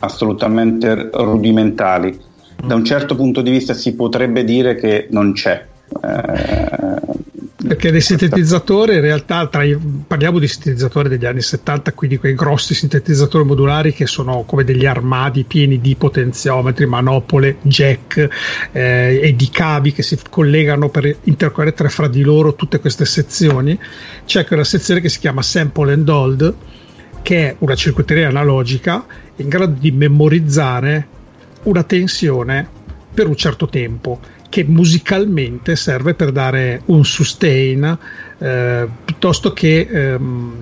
[0.00, 2.26] assolutamente rudimentali.
[2.60, 5.64] Da un certo punto di vista si potrebbe dire che non c'è.
[6.02, 7.26] Eh,
[7.68, 12.34] perché dei sintetizzatori in realtà tra i, parliamo di sintetizzatori degli anni 70 quindi quei
[12.34, 18.28] grossi sintetizzatori modulari che sono come degli armadi pieni di potenziometri manopole jack
[18.72, 23.78] eh, e di cavi che si collegano per interconnettere fra di loro tutte queste sezioni.
[24.24, 26.54] C'è quella sezione che si chiama sample and hold
[27.20, 29.04] che è una circuiteria analogica
[29.36, 31.06] in grado di memorizzare
[31.64, 32.66] una tensione
[33.12, 37.98] per un certo tempo che musicalmente serve per dare un sustain
[38.38, 40.52] eh, piuttosto che ehm,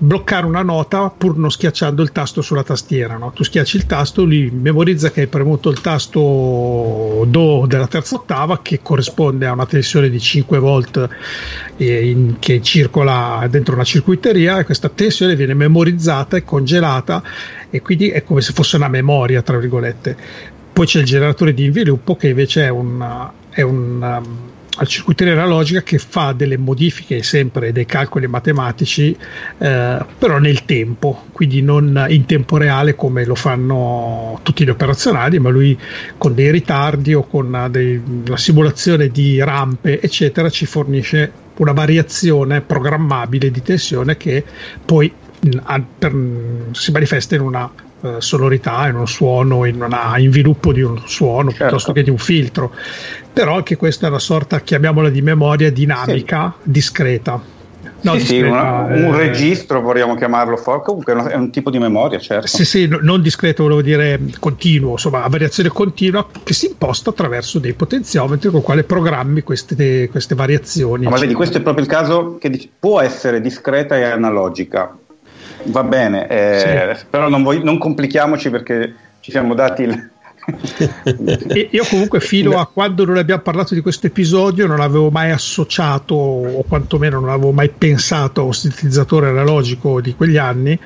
[0.00, 3.16] bloccare una nota pur non schiacciando il tasto sulla tastiera.
[3.16, 3.32] No?
[3.32, 8.60] Tu schiacci il tasto, lui memorizza che hai premuto il tasto Do della terza ottava
[8.62, 11.08] che corrisponde a una tensione di 5 volt
[11.76, 17.22] eh, in, che circola dentro una circuiteria e questa tensione viene memorizzata e congelata
[17.68, 20.56] e quindi è come se fosse una memoria, tra virgolette.
[20.78, 25.82] Poi c'è il generatore di inviluppo che invece è un, è un um, circuiteria analogica
[25.82, 29.10] che fa delle modifiche sempre dei calcoli matematici
[29.58, 35.40] eh, però nel tempo quindi non in tempo reale come lo fanno tutti gli operazionali
[35.40, 35.76] ma lui
[36.16, 42.60] con dei ritardi o con dei, una simulazione di rampe eccetera ci fornisce una variazione
[42.60, 44.44] programmabile di tensione che
[44.84, 45.12] poi
[45.60, 46.14] a, per,
[46.70, 47.68] si manifesta in una
[48.18, 51.64] sonorità, in un suono, in una inviluppo di un suono certo.
[51.64, 52.72] piuttosto che di un filtro.
[53.32, 56.70] Però anche questa è una sorta, chiamiamola di memoria dinamica, sì.
[56.70, 57.56] discreta.
[58.00, 62.18] No, sì, sì una, un eh, registro vorremmo chiamarlo, comunque è un tipo di memoria,
[62.18, 62.46] certo.
[62.46, 67.58] Sì, sì, non discreto, volevo dire continuo, insomma, a variazione continua che si imposta attraverso
[67.58, 71.06] dei potenziometri con quale programmi queste, queste variazioni.
[71.06, 74.96] ma vedi, questo è proprio il caso che dice, può essere discreta e analogica,
[75.64, 77.04] Va bene, eh, sì.
[77.10, 80.10] però non, voglio, non, complichiamoci perché ci siamo dati il...
[81.70, 86.14] Io comunque fino a quando non abbiamo parlato di questo episodio non avevo mai associato
[86.14, 90.78] o quantomeno non avevo mai pensato a un sintetizzatore analogico di quegli anni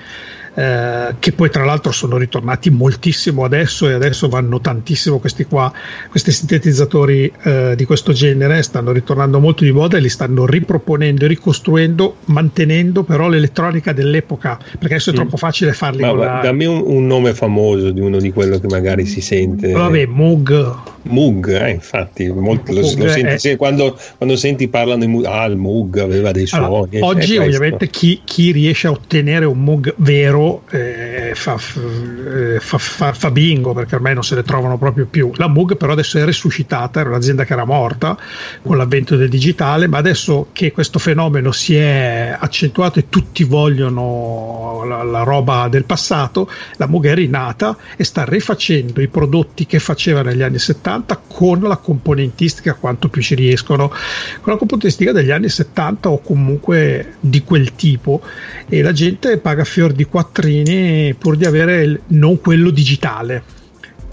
[0.55, 5.73] eh, che poi tra l'altro sono ritornati moltissimo adesso e adesso vanno tantissimo questi qua,
[6.11, 11.25] questi sintetizzatori eh, di questo genere, stanno ritornando molto di moda e li stanno riproponendo
[11.25, 16.03] e ricostruendo, mantenendo però l'elettronica dell'epoca, perché adesso è troppo facile farli.
[16.03, 16.41] Ma, la...
[16.43, 19.73] Dammi un, un, nome famoso di uno di quello che magari si sente.
[19.73, 20.77] Vabbè, Moog.
[21.05, 23.57] Moog, eh, infatti, molto, lo, lo senti, è...
[23.57, 26.65] quando, quando, senti parlano di Moog, ah, il Moog aveva dei suoni.
[26.65, 32.79] Allora, oggi ovviamente chi, chi riesce a ottenere un Moog vero eh, fa, eh, fa,
[32.79, 35.31] fa, fa, bingo perché ormai non se ne trovano proprio più.
[35.37, 38.17] La Moog però adesso è risuscitata, era un'azienda che era morta
[38.63, 44.85] con l'avvento del digitale, ma adesso che questo fenomeno si è accentuato e tutti vogliono
[44.87, 49.79] la, la roba del passato, la Moog è rinata e sta rifacendo i prodotti che
[49.79, 55.31] faceva negli anni 70 con la componentistica quanto più ci riescono, con la componentistica degli
[55.31, 58.23] anni 70 o comunque di quel tipo
[58.69, 63.61] e la gente paga fior di 4 quattrini pur di avere il, non quello digitale.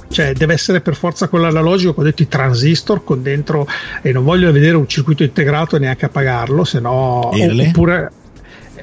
[0.09, 3.67] Cioè deve essere per forza quello analogico con detto i transistor con dentro
[4.01, 8.11] e non voglio vedere un circuito integrato neanche a pagarlo se no oppure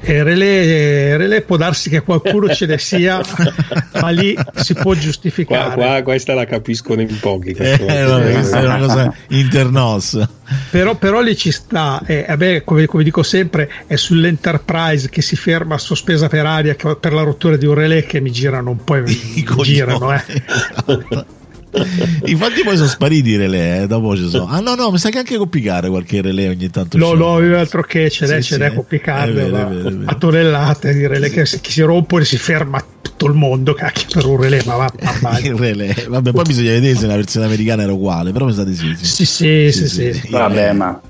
[0.01, 3.21] e relè, relè, può darsi che qualcuno ce ne sia,
[4.01, 5.73] ma lì si può giustificare.
[5.73, 7.51] Qua, qua questa la capiscono in pochi.
[7.51, 10.27] Eh, vabbè, questa è una cosa internos.
[10.69, 15.35] Però, però lì ci sta, eh, vabbè, come, come, dico sempre, è sull'Enterprise che si
[15.35, 18.95] ferma sospesa per aria per la rottura di un relè che mi girano un po'
[18.95, 20.13] e mi girano.
[20.13, 21.25] Eh.
[22.25, 24.47] Infatti poi sono spariti i relè, eh, dopo ci sono.
[24.47, 26.97] Ah no, no, mi sa che anche con Picard qualche relè ogni tanto.
[26.97, 30.93] No, no, io altro che ce n'è, sì, ce n'è sì, con Picard, a tonnellate
[30.93, 34.41] di relè che, che si rompono e si ferma tutto il mondo, cacchio, per un
[34.41, 36.05] relè, ma va, ma il relè.
[36.07, 38.95] Vabbè, poi bisogna vedere se la versione americana era uguale, però mi sa di sì.
[38.95, 40.13] Sì, sì, sì, sì.
[40.13, 40.29] sì.
[40.29, 41.01] Vabbè, ma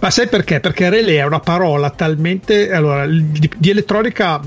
[0.00, 0.60] ma sai perché?
[0.60, 4.40] Perché relè è una parola talmente allora di, di elettronica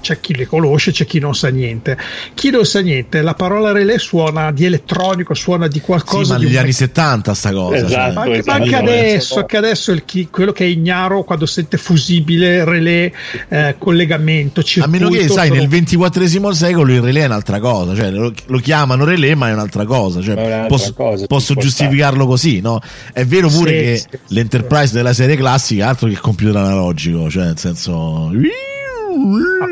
[0.00, 1.96] c'è chi le conosce, c'è chi non sa niente.
[2.34, 6.36] Chi non sa niente, la parola relè suona di elettronico, suona di qualcosa.
[6.36, 7.76] Sì, ma negli anni 70 sta cosa.
[7.76, 8.12] Esatto, cioè.
[8.12, 8.58] ma, anche, esatto.
[8.58, 13.12] ma anche adesso, anche adesso chi, quello che è ignaro quando sente fusibile, relè,
[13.48, 15.06] eh, collegamento, circuito.
[15.06, 18.58] A meno che, sai, nel XXIII secolo il relè è un'altra cosa, cioè lo, lo
[18.58, 20.20] chiamano relè, ma è un'altra cosa.
[20.20, 22.80] Cioè, un'altra posso, cosa, posso giustificarlo così, no?
[23.12, 26.56] È vero pure sì, che sì, l'Enterprise della serie classica è altro che il computer
[26.56, 28.30] analogico, cioè nel senso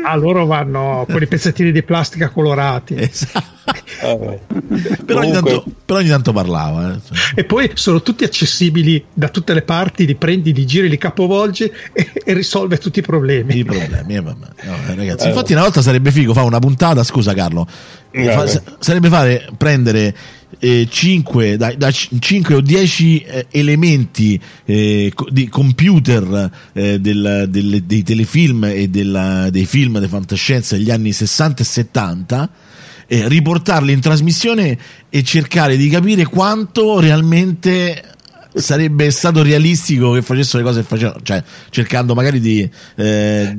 [0.05, 2.95] a, loro vanno con i pezzettini di plastica colorati.
[2.95, 3.58] Esatto.
[5.05, 6.93] però, ogni tanto, però, ogni tanto, parlava.
[6.93, 6.99] Eh.
[7.35, 11.71] E poi sono tutti accessibili da tutte le parti, li prendi, li giri, li capovolgi
[11.91, 13.57] e, e risolve tutti i problemi.
[13.57, 14.47] I problemi, eh, vabbè.
[14.63, 17.67] No, ragazzi, infatti una volta sarebbe figo fare una puntata, scusa Carlo,
[18.11, 20.15] fa, sarebbe fare prendere
[20.59, 27.83] eh, 5, da, da 5 o 10 eh, elementi eh, di computer eh, del, del,
[27.83, 32.49] dei telefilm e della, dei film di fantascienza degli anni 60 e 70
[33.09, 34.77] riportarli in trasmissione
[35.09, 38.03] e cercare di capire quanto realmente
[38.53, 43.57] sarebbe stato realistico che facessero le cose che facevano, cioè cercando magari di eh,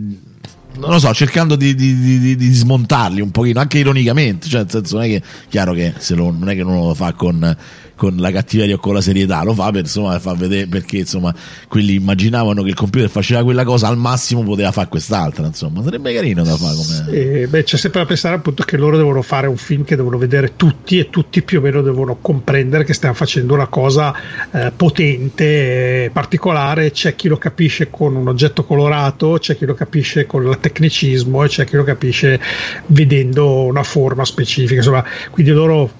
[0.76, 4.70] non lo so, cercando di, di, di, di, smontarli un pochino, anche ironicamente, cioè nel
[4.70, 7.56] senso non è che chiaro che se lo, non è che uno lo fa con
[8.00, 11.34] con la cattiveria o con la serietà, lo fa per insomma far vedere perché insomma
[11.68, 16.14] quelli immaginavano che il computer faceva quella cosa, al massimo poteva fare quest'altra, insomma, sarebbe
[16.14, 17.04] carino da fare come...
[17.10, 20.16] Sì, beh, c'è sempre da pensare appunto che loro devono fare un film che devono
[20.16, 24.14] vedere tutti e tutti più o meno devono comprendere che stiamo facendo una cosa
[24.50, 29.74] eh, potente, eh, particolare, c'è chi lo capisce con un oggetto colorato, c'è chi lo
[29.74, 32.40] capisce con il tecnicismo e c'è chi lo capisce
[32.86, 35.99] vedendo una forma specifica, insomma, quindi loro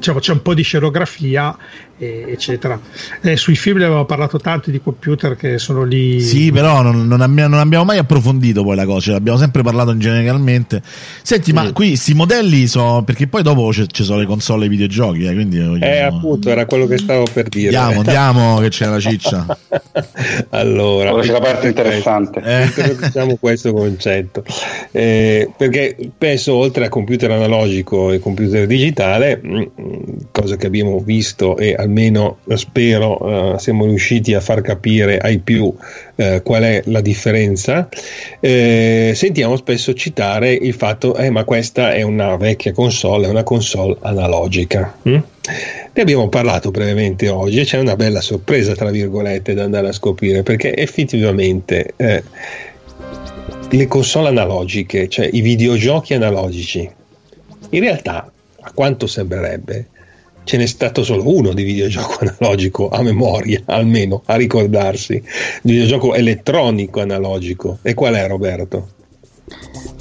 [0.00, 1.56] diciamo, c'è un po' di scenografia
[2.00, 2.80] eccetera.
[3.20, 6.20] Eh, sui film ne avevamo parlato tanto di computer che sono lì.
[6.20, 9.62] Sì, però non, non, abbiamo, non abbiamo, mai approfondito poi la cosa, cioè, abbiamo sempre
[9.62, 10.82] parlato generalmente.
[11.22, 11.52] Senti, sì.
[11.52, 13.02] ma qui questi modelli sono.
[13.02, 15.58] Perché poi dopo ci sono le console e i videogiochi, eh, quindi.
[15.80, 17.76] Eh, appunto, era quello che stavo per dire.
[17.76, 19.58] Andiamo, andiamo, che c'è la ciccia.
[20.50, 22.40] allora, c'è la parte interessante.
[22.42, 23.38] Eh.
[23.38, 24.42] questo concetto.
[24.90, 29.62] Eh, perché penso, oltre a computer analogico e computer digitale, mm,
[30.32, 35.40] cosa che abbiamo visto e al almeno spero eh, siamo riusciti a far capire ai
[35.40, 35.74] più
[36.14, 37.88] eh, qual è la differenza,
[38.38, 43.42] eh, sentiamo spesso citare il fatto eh, ma questa è una vecchia console, è una
[43.42, 44.96] console analogica.
[45.02, 45.18] Hm?
[45.92, 49.92] Ne abbiamo parlato brevemente oggi e c'è una bella sorpresa, tra virgolette, da andare a
[49.92, 52.22] scoprire, perché effettivamente eh,
[53.68, 56.88] le console analogiche, cioè i videogiochi analogici,
[57.70, 58.30] in realtà,
[58.60, 59.86] a quanto sembrerebbe,
[60.50, 65.22] ce n'è stato solo uno di videogioco analogico a memoria, almeno a ricordarsi,
[65.62, 67.78] videogioco elettronico analogico.
[67.82, 68.88] E qual è Roberto?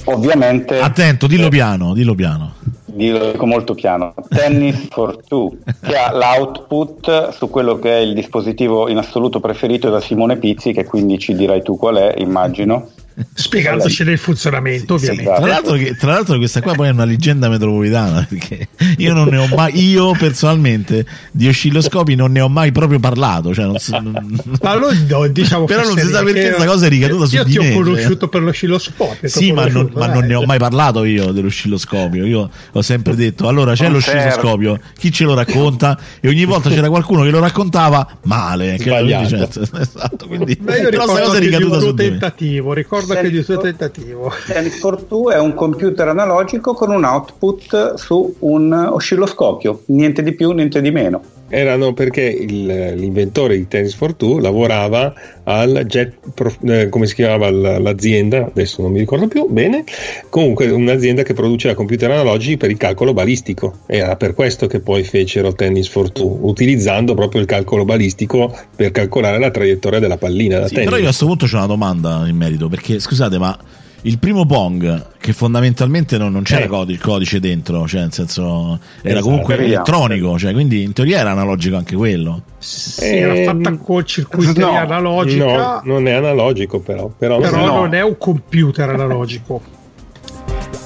[0.05, 0.79] Ovviamente.
[0.79, 2.53] Attento, dillo eh, piano, dillo piano.
[2.85, 4.15] Dillo molto piano.
[4.27, 9.91] Tennis for Two, che ha l'output su quello che è il dispositivo in assoluto preferito
[9.91, 12.89] da Simone Pizzi, che quindi ci dirai tu qual è, immagino
[13.33, 15.35] spiegandocene il funzionamento sì, ovviamente.
[15.35, 19.13] sì, tra, l'altro, che, tra, l'altro questa qua poi è una leggenda metropolitana perché io
[19.13, 23.65] non ne ho mai io personalmente di oscilloscopi non ne ho mai proprio parlato cioè
[23.65, 27.25] non si, non, allora, no, diciamo però non si sa perché questa cosa è ricaduta
[27.25, 30.35] su di me io ti ho conosciuto per l'oscilloscopio sì ma, non, ma non, ne
[30.35, 35.33] ho mai parlato io dell'oscilloscopio io ho sempre detto allora c'è l'oscilloscopio chi ce lo
[35.33, 35.97] racconta?
[36.19, 39.47] E ogni volta c'era qualcuno che lo raccontava male quindi, cioè,
[39.79, 44.29] esatto, quindi però questa cosa è ricaduta su tentativo ricordo che di suo tentativo.
[44.29, 50.51] For Two è un computer analogico con un output su un oscilloscopio, niente di più,
[50.51, 51.37] niente di meno.
[51.49, 56.13] Erano perché il, l'inventore di Tennis for Two lavorava al Jet,
[56.61, 59.83] eh, come si chiamava l'azienda, adesso non mi ricordo più bene,
[60.29, 63.79] comunque un'azienda che produceva computer analogici per il calcolo balistico.
[63.87, 68.91] Era per questo che poi fecero Tennis for Two, utilizzando proprio il calcolo balistico per
[68.91, 70.89] calcolare la traiettoria della pallina da sì, tennis.
[70.89, 73.57] Però io a questo punto c'è una domanda in merito, perché scusate, ma
[74.03, 76.91] il primo Pong, che fondamentalmente non, non c'era eh.
[76.91, 81.31] il codice dentro, cioè nel senso era esatto, comunque elettronico, cioè, quindi in teoria era
[81.31, 82.43] analogico anche quello.
[82.57, 85.45] Sì, eh, era fatta col circuito no, analogica.
[85.45, 87.11] No, non è analogico però.
[87.17, 87.75] Però, però no.
[87.75, 89.61] non è un computer analogico.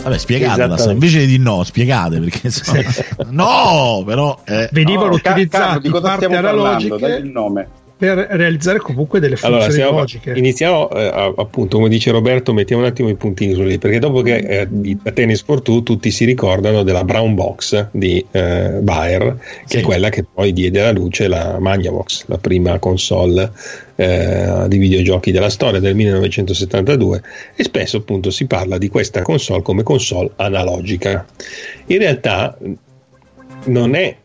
[0.03, 2.73] Vabbè, spiegatela, invece di no, spiegate perché so,
[3.29, 4.67] no, però eh.
[4.71, 7.05] venivano no, utilizzati parti analogiche.
[7.05, 10.33] il nome per realizzare comunque delle funzioni allora, siamo, logiche.
[10.35, 14.21] Iniziamo eh, appunto, come dice Roberto, mettiamo un attimo i puntini su lì, perché dopo
[14.21, 19.37] che eh, di Tennis for Two tutti si ricordano della Brown Box di eh, Bayer,
[19.61, 19.77] che sì.
[19.77, 23.51] è quella che poi diede alla luce la Magnavox, la prima console
[23.95, 27.21] eh, di videogiochi della storia del 1972
[27.55, 31.25] e spesso appunto si parla di questa console come console analogica.
[31.85, 32.57] In realtà
[33.65, 34.17] non è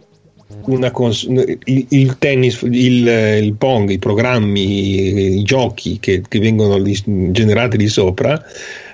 [0.90, 1.22] cons-
[1.64, 6.96] il, il, tennis, il, il, pong, i programmi, i giochi che, che vengono li,
[7.30, 8.42] generati di sopra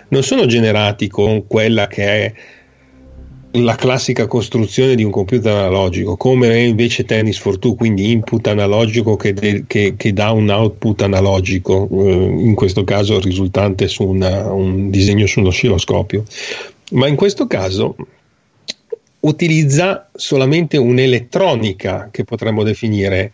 [0.09, 2.33] non sono generati con quella che è
[3.57, 8.47] la classica costruzione di un computer analogico, come è invece Tennis for Two, quindi input
[8.49, 14.05] analogico che, de- che, che dà un output analogico, eh, in questo caso risultante su
[14.05, 16.25] una, un disegno su uno oscilloscopio.
[16.93, 17.97] Ma in questo caso
[19.25, 23.33] utilizza solamente un'elettronica che potremmo definire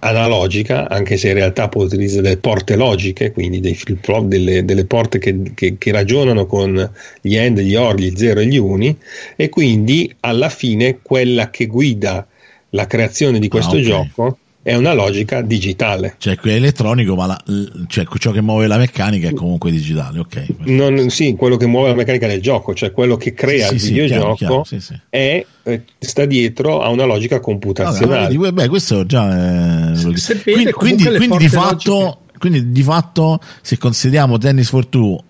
[0.00, 4.64] analogica, anche se in realtà può utilizzare delle porte logiche, quindi dei flip flop, delle,
[4.64, 6.90] delle porte che, che, che, ragionano con
[7.20, 8.96] gli end, gli or, gli zero e gli uni,
[9.36, 12.26] e quindi alla fine quella che guida
[12.70, 13.84] la creazione di questo ah, okay.
[13.84, 16.16] gioco è una logica digitale.
[16.18, 17.42] Cioè, è elettronico, ma la,
[17.88, 20.46] cioè, ciò che muove la meccanica è comunque digitale, ok.
[20.64, 23.80] Non, sì, quello che muove la meccanica del gioco, cioè quello che crea sì, il
[23.80, 28.34] sì, videogioco, chiaro, chiaro, sì, è, eh, sta dietro a una logica computazionale.
[28.34, 29.96] No, beh, questo già è...
[30.14, 35.24] Se, quindi, quindi, quindi, di fatto, quindi, di fatto, se consideriamo Tennis for Two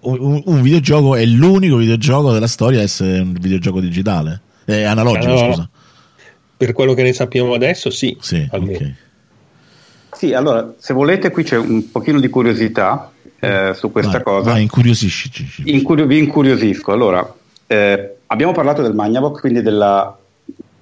[0.00, 5.32] un, un, videogioco, è l'unico videogioco della storia a essere un videogioco digitale, è analogico,
[5.32, 5.70] no, scusa.
[6.56, 8.16] Per quello che ne sappiamo adesso, sì.
[8.20, 8.94] Sì, okay.
[10.12, 14.50] sì, allora, se volete, qui c'è un pochino di curiosità eh, su questa vai, cosa.
[14.52, 15.30] Vai, incuriosisci.
[15.66, 16.92] Incurio- vi incuriosisco.
[16.92, 17.34] Allora,
[17.66, 20.16] eh, abbiamo parlato del Magnavox, quindi della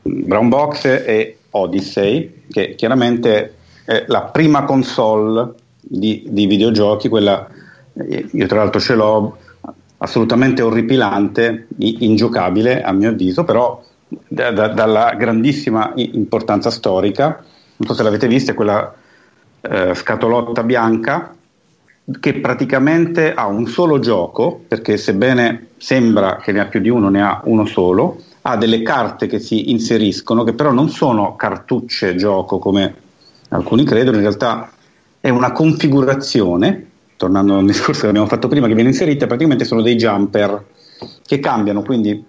[0.02, 3.54] Brown Box e Odyssey, che chiaramente
[3.84, 7.48] è la prima console di, di videogiochi, quella
[7.94, 9.36] eh, io tra l'altro ce l'ho
[9.98, 13.82] assolutamente orripilante, ingiocabile a mio avviso, però
[14.26, 17.42] da, da, dalla grandissima importanza storica.
[17.76, 18.94] Non so se l'avete vista, è quella
[19.60, 21.34] eh, scatolotta bianca
[22.20, 27.08] che praticamente ha un solo gioco, perché sebbene sembra che ne ha più di uno,
[27.08, 32.14] ne ha uno solo, ha delle carte che si inseriscono, che però non sono cartucce
[32.14, 32.94] gioco come
[33.48, 34.70] alcuni credono, in realtà
[35.18, 39.80] è una configurazione, tornando al discorso che abbiamo fatto prima, che viene inserita, praticamente sono
[39.80, 40.62] dei jumper
[41.24, 42.22] che cambiano, quindi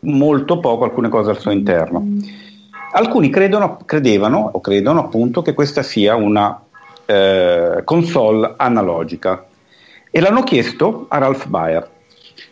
[0.00, 2.06] molto poco alcune cose al suo interno.
[2.92, 6.60] Alcuni credono, credevano o credono appunto che questa sia una
[7.04, 9.46] eh, console analogica
[10.10, 11.90] e l'hanno chiesto a Ralph Baer.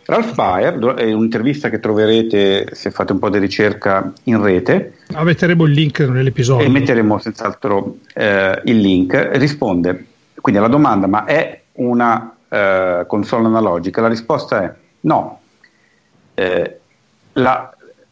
[0.05, 4.99] Ralph Baer, è un'intervista che troverete se fate un po' di ricerca in rete.
[5.13, 6.65] Ah, metteremo il link nell'episodio.
[6.65, 9.29] E metteremo senz'altro eh, il link.
[9.33, 10.05] Risponde
[10.39, 14.01] quindi alla domanda: ma è una eh, console analogica?
[14.01, 15.39] La risposta è no.
[16.33, 16.76] Eh,
[17.37, 17.71] la,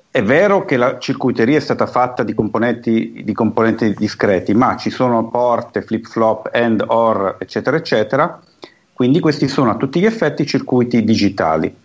[0.09, 4.89] è vero che la circuiteria è stata fatta di componenti, di componenti discreti, ma ci
[4.89, 8.39] sono porte, flip-flop, and, or, eccetera, eccetera.
[8.93, 11.83] Quindi questi sono a tutti gli effetti circuiti digitali.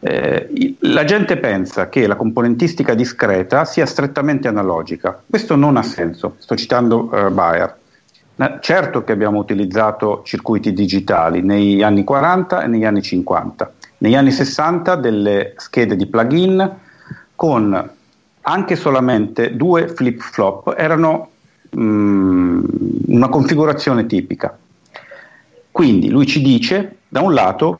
[0.00, 5.20] Eh, la gente pensa che la componentistica discreta sia strettamente analogica.
[5.28, 6.36] Questo non ha senso.
[6.38, 7.76] Sto citando uh, Bayer.
[8.60, 14.30] Certo che abbiamo utilizzato circuiti digitali negli anni 40 e negli anni 50 negli anni
[14.30, 16.76] 60 delle schede di plugin
[17.34, 17.90] con
[18.40, 21.30] anche solamente due flip flop erano
[21.76, 22.64] mm,
[23.08, 24.56] una configurazione tipica.
[25.70, 27.76] Quindi lui ci dice da un lato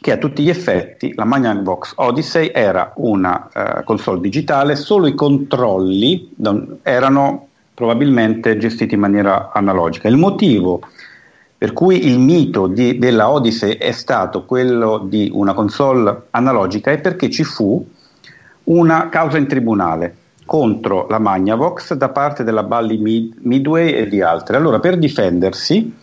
[0.00, 5.14] che a tutti gli effetti la Magnavox Odyssey era una uh, console digitale, solo i
[5.14, 6.34] controlli
[6.82, 10.08] erano probabilmente gestiti in maniera analogica.
[10.08, 10.80] Il motivo
[11.58, 17.00] per cui il mito di, della Odyssey è stato quello di una console analogica è
[17.00, 17.84] perché ci fu
[18.64, 20.14] una causa in tribunale
[20.46, 24.54] contro la Magnavox da parte della Bally Mid- Midway e di altri.
[24.56, 25.94] Allora, per difendersi,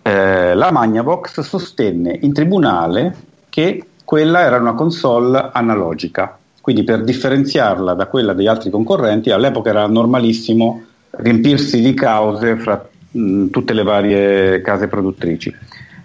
[0.00, 3.14] eh, la Magnavox sostenne in tribunale
[3.50, 6.38] che quella era una console analogica.
[6.60, 12.88] Quindi, per differenziarla da quella degli altri concorrenti, all'epoca era normalissimo riempirsi di cause fra
[13.14, 15.54] mh, tutte le varie case produttrici.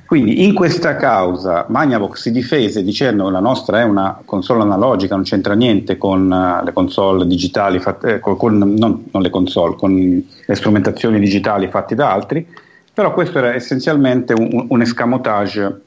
[0.10, 5.14] Quindi in questa causa Magnavox si difese dicendo che la nostra è una console analogica,
[5.14, 9.30] non c'entra niente con uh, le console digitali, fatte, eh, con, con, non, non, le
[9.30, 12.43] console, con le strumentazioni digitali fatte da altri,
[12.91, 15.82] però questo era essenzialmente un, un escamotage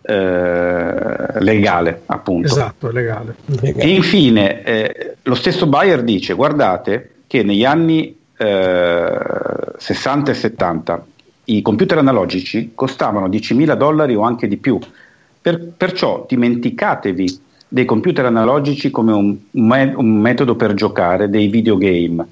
[0.00, 2.46] eh, legale, appunto.
[2.46, 3.36] Esatto, legale.
[3.60, 11.06] E infine eh, lo stesso Bayer dice, guardate che negli anni 60 eh, e 70
[11.46, 14.78] i computer analogici costavano 10.000 dollari o anche di più.
[15.40, 22.26] Per, perciò dimenticatevi dei computer analogici come un, un, metodo per giocare dei videogame.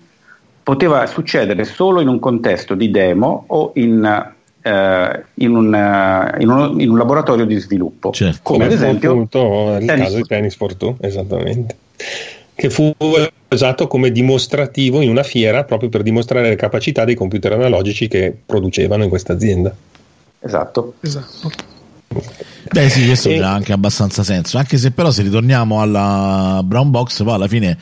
[0.63, 4.33] Poteva succedere solo in un contesto di demo o in,
[4.63, 8.11] eh, in, un, uh, in, un, in un, laboratorio di sviluppo.
[8.11, 8.41] Certo.
[8.43, 11.77] Come, come ad esempio appunto, il caso di Tennis for Two, esattamente.
[12.55, 12.95] Che fu
[13.49, 18.35] usato come dimostrativo in una fiera proprio per dimostrare le capacità dei computer analogici che
[18.45, 19.75] producevano in questa azienda.
[20.41, 20.95] Esatto.
[21.01, 21.51] esatto.
[22.71, 23.41] Beh sì, questo e...
[23.41, 27.77] ha anche abbastanza senso, anche se però se ritorniamo alla brown box, poi alla fine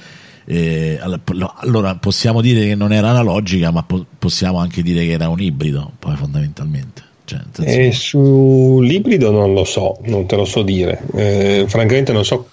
[0.45, 5.29] eh, allora possiamo dire che non era analogica, ma po- possiamo anche dire che era
[5.29, 7.03] un ibrido, poi fondamentalmente.
[7.25, 8.01] Cioè, senso...
[8.01, 11.03] Sull'ibrido non lo so, non te lo so dire.
[11.15, 12.49] Eh, francamente non so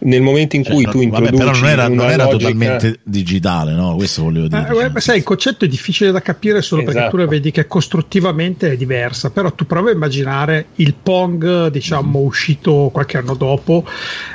[0.00, 2.38] nel momento in cui cioè, tu introduci vabbè, però non era, non era logica...
[2.38, 3.94] totalmente digitale no?
[3.96, 5.00] questo volevo dire eh, cioè.
[5.00, 6.94] sai, il concetto è difficile da capire solo esatto.
[6.94, 11.68] perché tu la vedi che costruttivamente è diversa però tu prova a immaginare il Pong
[11.68, 12.24] diciamo mm.
[12.24, 13.86] uscito qualche anno dopo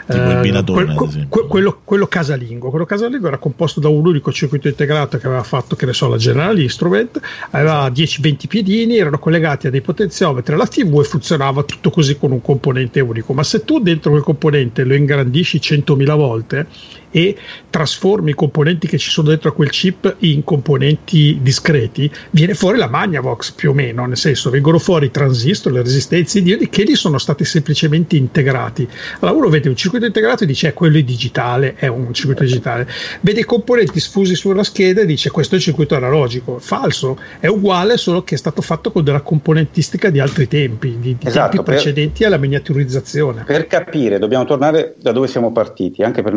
[0.07, 4.32] eh, il Binatone que- que- quello, quello, casalingo quello casalingo era composto da un unico
[4.32, 7.19] circuito integrato che aveva fatto che ne so la General Instrument
[7.51, 12.32] aveva 10-20 piedini erano collegati a dei potenziometri alla TV e funzionava tutto così con
[12.32, 16.67] un componente unico ma se tu dentro quel componente lo ingrandisci ingrandisci 100.000 volte
[17.12, 17.36] e
[17.70, 22.78] trasformi i componenti che ci sono dentro a quel chip in componenti discreti, viene fuori
[22.78, 26.70] la Magnavox più o meno, nel senso vengono fuori i transistor, le resistenze, i diodi
[26.70, 28.88] che lì sono stati semplicemente integrati.
[29.20, 32.43] Allora uno vede un circuito integrato e dice eh, quello è digitale, è un circuito
[32.43, 32.88] digitale,
[33.22, 37.47] vede i componenti sfusi sulla scheda e dice questo è il circuito analogico, falso, è
[37.47, 41.57] uguale solo che è stato fatto con della componentistica di altri tempi, di, di esatto,
[41.57, 43.43] tempi precedenti per, alla miniaturizzazione.
[43.45, 46.34] Per capire dobbiamo tornare da dove siamo partiti, anche per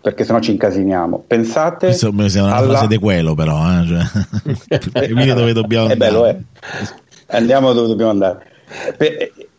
[0.00, 1.24] perché sennò ci incasiniamo.
[1.26, 1.86] Pensate.
[1.86, 2.66] Questo mi sembra alla...
[2.66, 3.56] una frase di quello, però.
[3.80, 3.86] Eh?
[3.86, 5.92] Cioè, dove dobbiamo andare.
[5.92, 6.36] È bello, eh.
[7.26, 8.46] Andiamo dove dobbiamo andare.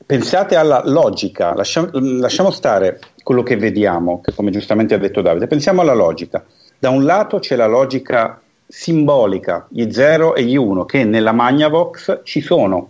[0.06, 5.46] Pensate alla logica, lasciamo, lasciamo stare quello che vediamo, che come giustamente ha detto Davide,
[5.46, 6.44] pensiamo alla logica.
[6.80, 12.22] Da un lato c'è la logica simbolica, gli 0 e gli 1, che nella Magnavox
[12.24, 12.90] ci sono.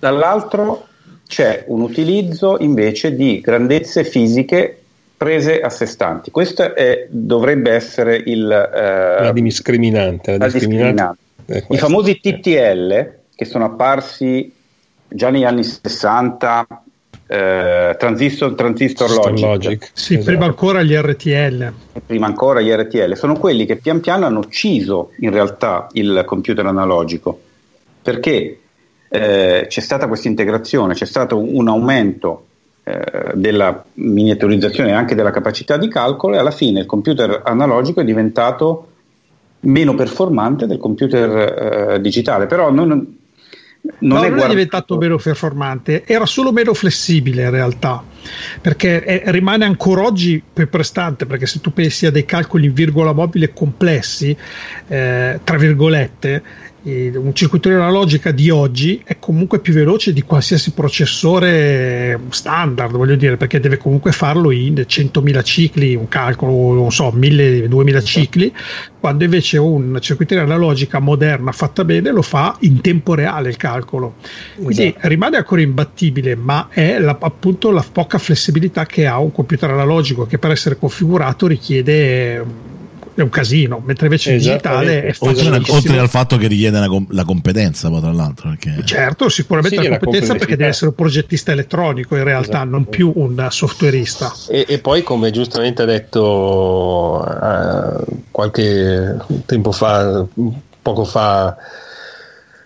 [0.00, 0.88] Dall'altro
[1.28, 4.81] c'è un utilizzo invece di grandezze fisiche
[5.22, 6.32] prese a sé stanti.
[6.32, 10.36] Questa è, dovrebbe essere il, eh, la discriminante.
[10.36, 11.20] La discriminante.
[11.68, 14.52] I famosi TTL che sono apparsi
[15.06, 16.66] già negli anni 60,
[17.28, 19.46] eh, transistor, transistor logic.
[19.46, 19.90] logic.
[19.92, 20.26] Sì, esatto.
[20.26, 21.72] prima ancora gli RTL.
[22.04, 23.14] Prima ancora gli RTL.
[23.14, 27.40] Sono quelli che pian piano hanno ucciso in realtà il computer analogico.
[28.02, 28.58] Perché
[29.08, 32.51] eh, c'è stata questa integrazione, c'è stato un aumento eh,
[33.34, 38.04] della miniaturizzazione e anche della capacità di calcolo e alla fine il computer analogico è
[38.04, 38.88] diventato
[39.60, 43.16] meno performante del computer eh, digitale, però non, non,
[43.98, 48.02] no, è, non guard- è, diventato meno performante, era solo meno flessibile in realtà,
[48.60, 52.72] perché è, rimane ancora oggi più prestante, perché se tu pensi a dei calcoli in
[52.72, 54.36] virgola mobile complessi,
[54.88, 56.42] eh, tra virgolette,
[56.84, 63.36] un circuito analogica di oggi è comunque più veloce di qualsiasi processore standard, voglio dire,
[63.36, 68.52] perché deve comunque farlo in 100.000 cicli, un calcolo, non so, 1.000-2.000 cicli,
[68.98, 74.16] quando invece un circuito analogica moderna fatta bene lo fa in tempo reale il calcolo.
[74.56, 75.08] Quindi esatto.
[75.08, 80.26] rimane ancora imbattibile, ma è la, appunto la poca flessibilità che ha un computer analogico
[80.26, 82.80] che per essere configurato richiede
[83.14, 85.76] è un casino, mentre invece il digitale è facilissimo.
[85.76, 88.50] Oltre al fatto che richiede la, la competenza, poi tra l'altro.
[88.50, 88.84] Perché...
[88.84, 92.68] Certo, sicuramente sì, la competenza perché deve essere un progettista elettronico in realtà, esatto.
[92.68, 94.32] non più un softwareista.
[94.48, 100.24] E, e, poi, come giustamente ha detto eh, qualche tempo fa,
[100.80, 101.56] poco fa,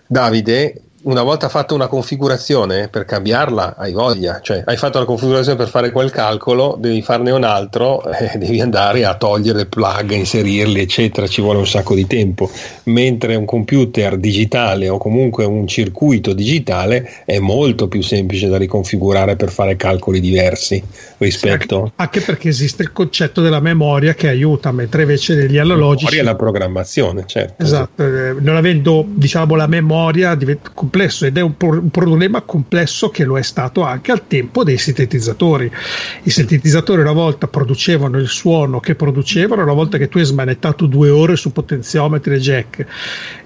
[0.05, 5.57] Davide, una volta fatta una configurazione per cambiarla hai voglia, cioè hai fatto la configurazione
[5.57, 10.11] per fare quel calcolo, devi farne un altro, eh, devi andare a togliere il plug,
[10.11, 12.49] inserirli, eccetera, ci vuole un sacco di tempo.
[12.83, 19.37] Mentre un computer digitale o comunque un circuito digitale è molto più semplice da riconfigurare
[19.37, 20.83] per fare calcoli diversi
[21.19, 21.85] rispetto.
[21.85, 26.03] Sì, anche perché esiste il concetto della memoria che aiuta, mentre invece negli analogici.
[26.03, 27.63] La memoria è la programmazione, certo.
[27.63, 32.41] Esatto, eh, non avendo diciamo la memoria diventa complesso ed è un, pro- un, problema
[32.41, 35.71] complesso che lo è stato anche al tempo dei sintetizzatori.
[36.23, 40.87] I sintetizzatori una volta producevano il suono che producevano, una volta che tu hai smanettato
[40.87, 42.85] due ore su potenziometri e jack,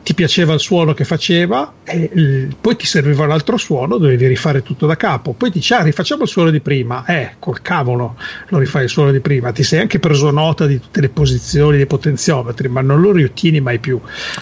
[0.03, 4.63] ti piaceva il suono che faceva e poi ti serviva un altro suono, dovevi rifare
[4.63, 5.33] tutto da capo.
[5.33, 8.15] Poi dici, ah, rifacciamo il suono di prima, eh, col cavolo
[8.47, 11.77] lo rifai il suono di prima, ti sei anche preso nota di tutte le posizioni
[11.77, 13.99] dei potenziometri, ma non lo riottieni mai più.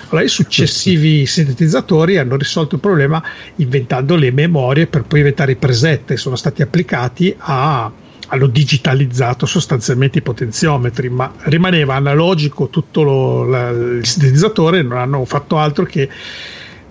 [0.09, 3.23] Allora i successivi sintetizzatori hanno risolto il problema problema
[3.55, 7.91] inventando le memorie per poi inventare i preset sono stati applicati a
[8.31, 15.25] hanno digitalizzato sostanzialmente i potenziometri, ma rimaneva analogico tutto lo, la, il sintetizzatore, non hanno
[15.25, 16.07] fatto altro che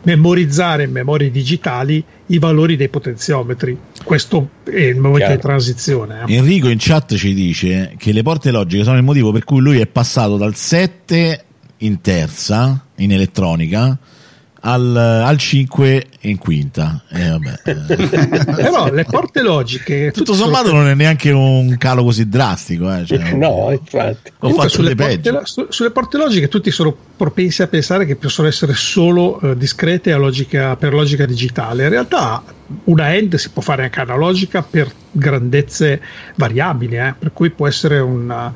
[0.02, 3.76] memorizzare in memorie digitali i valori dei potenziometri.
[4.02, 5.34] Questo è il momento Chiaro.
[5.34, 6.24] di transizione.
[6.26, 6.34] Eh.
[6.34, 9.78] Enrico in chat ci dice che le porte logiche sono il motivo per cui lui
[9.78, 11.44] è passato dal 7
[11.78, 13.96] in terza in elettronica
[14.60, 17.02] al, al 5 in quinta.
[17.10, 18.44] Eh, vabbè.
[18.56, 20.10] Però le porte logiche.
[20.10, 22.93] Tutto sommato non è neanche un calo così drastico.
[22.93, 24.32] Eh, cioè, no, infatti.
[24.40, 28.48] Ho fatto sulle, porte, su, sulle porte logiche tutti sono propensi a pensare che possono
[28.48, 31.85] essere solo uh, discrete logica, per logica digitale.
[31.85, 32.43] In realtà
[32.84, 36.00] una end si può fare anche analogica per grandezze
[36.36, 37.14] variabili, eh?
[37.18, 38.52] per cui può essere una,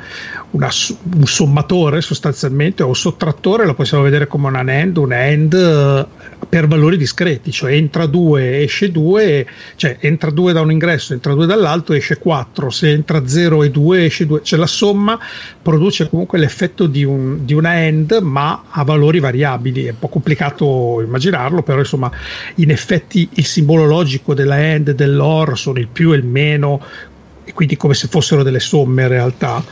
[0.50, 0.68] una,
[1.16, 6.06] un sommatore sostanzialmente o un sottrattore, lo possiamo vedere come una AND, una AND eh,
[6.48, 11.32] per valori discreti, cioè entra 2, esce 2, cioè entra 2 da un ingresso, entra
[11.34, 15.18] 2 dall'altro, esce 4, se entra 0 e 2 esce 2, cioè la somma
[15.62, 20.08] produce comunque l'effetto di, un, di una AND ma a valori variabili, è un po'
[20.08, 22.10] complicato immaginarlo, però insomma
[22.56, 24.01] in effetti il simbolo logico
[24.34, 26.80] della AND e dell'OR sono il più e il meno
[27.44, 29.64] e quindi come se fossero delle somme in realtà.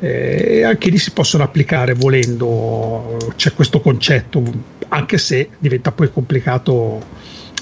[0.00, 4.42] Eh, anche lì si possono applicare volendo, c'è questo concetto,
[4.88, 7.00] anche se diventa poi complicato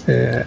[0.07, 0.45] eh,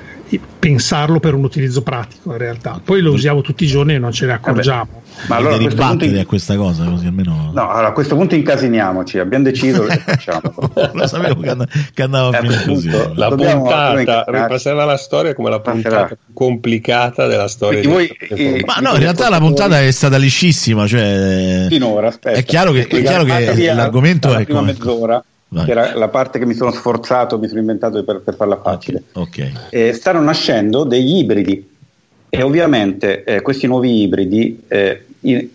[0.60, 2.82] pensarlo per un utilizzo pratico in realtà.
[2.84, 5.04] Poi lo usiamo tutti i giorni e non ce ne accorgiamo.
[5.28, 6.18] Ma allora, a ribattere in...
[6.18, 7.52] a questa cosa, così almeno.
[7.54, 10.54] No, allora, a questo punto incasiniamoci, abbiamo deciso che facciamo.
[10.94, 12.90] lo sapevo che, and- che andava a finire così.
[13.14, 17.82] La puntata ripasserà la storia come la puntata più complicata della storia.
[17.82, 20.86] Di voi, eh, ma no, in realtà la puntata è stata liscissima.
[20.88, 22.38] Cioè, Finora, aspetta.
[22.38, 24.46] È chiaro che, è chiaro che l'argomento è.
[24.46, 24.74] Come...
[24.74, 25.24] mezz'ora
[25.56, 25.66] Vai.
[25.66, 29.04] che era la parte che mi sono sforzato, mi sono inventato per, per farla facile.
[29.14, 29.54] Okay.
[29.70, 31.74] Eh, stanno nascendo degli ibridi
[32.28, 35.48] e ovviamente eh, questi nuovi ibridi eh, in,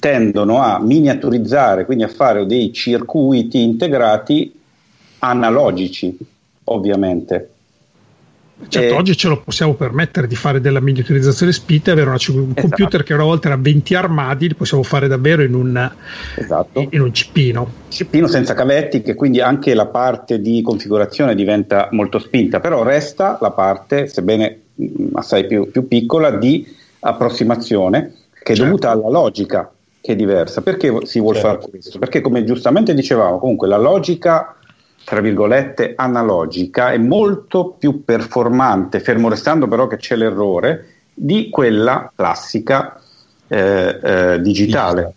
[0.00, 4.52] tendono a miniaturizzare, quindi a fare dei circuiti integrati
[5.20, 6.18] analogici,
[6.64, 7.50] ovviamente.
[8.66, 12.18] Certo, eh, oggi ce lo possiamo permettere di fare della miniaturizzazione spinta e avere una,
[12.26, 12.60] un esatto.
[12.60, 15.90] computer che una volta era 20 armadi, li possiamo fare davvero in un,
[16.34, 16.86] esatto.
[16.90, 17.70] in un cippino.
[17.88, 23.38] Cippino senza cavetti, che quindi anche la parte di configurazione diventa molto spinta, però resta
[23.40, 26.66] la parte, sebbene mm, assai più, più piccola, di
[27.00, 28.12] approssimazione
[28.42, 28.64] che è certo.
[28.64, 29.70] dovuta alla logica
[30.00, 30.62] che è diversa.
[30.62, 31.58] Perché si vuole certo.
[31.60, 31.98] fare questo?
[31.98, 34.56] Perché come giustamente dicevamo, comunque la logica
[35.08, 42.12] tra virgolette analogica è molto più performante, fermo restando però che c'è l'errore, di quella
[42.14, 43.00] classica
[43.46, 45.14] eh, eh, digitale.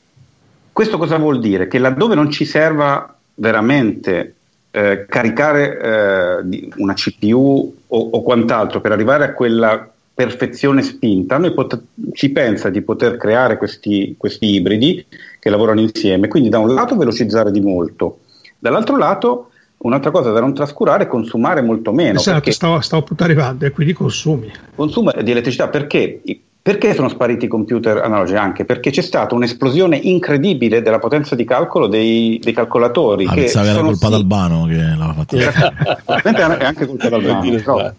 [0.72, 1.68] Questo cosa vuol dire?
[1.68, 4.35] Che laddove non ci serva veramente
[4.72, 11.53] eh, caricare eh, una CPU o, o, quant'altro per arrivare a quella perfezione spinta, noi
[11.53, 15.05] pot- si pensa di poter creare questi, questi ibridi
[15.38, 18.19] che lavorano insieme, quindi da un lato velocizzare di molto,
[18.57, 19.50] dall'altro lato
[19.83, 22.19] Un'altra cosa da non trascurare è consumare molto meno.
[22.19, 24.51] Esatto, stavo, stavo arrivando e quindi consumi.
[24.75, 26.21] Consuma di elettricità perché?
[26.61, 28.37] Perché sono spariti i computer analogici?
[28.37, 33.25] Anche perché c'è stata un'esplosione incredibile della potenza di calcolo dei, dei calcolatori.
[33.25, 34.11] Ah, che pensavo era colpa sì.
[34.11, 35.37] d'Albano che l'aveva fatto.
[35.37, 37.93] è anche colpa d'Albano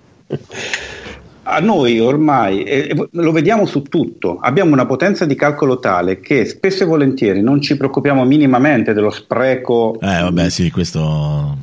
[1.45, 6.45] a noi ormai, eh, lo vediamo su tutto, abbiamo una potenza di calcolo tale che
[6.45, 9.99] spesso e volentieri non ci preoccupiamo minimamente dello spreco.
[10.01, 11.57] Eh vabbè sì, questo...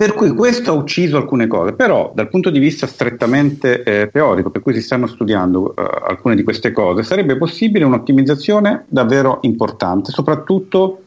[0.00, 4.10] Eh, per cui questo ha ucciso alcune cose, però dal punto di vista strettamente eh,
[4.12, 9.40] teorico, per cui si stanno studiando eh, alcune di queste cose, sarebbe possibile un'ottimizzazione davvero
[9.42, 11.02] importante, soprattutto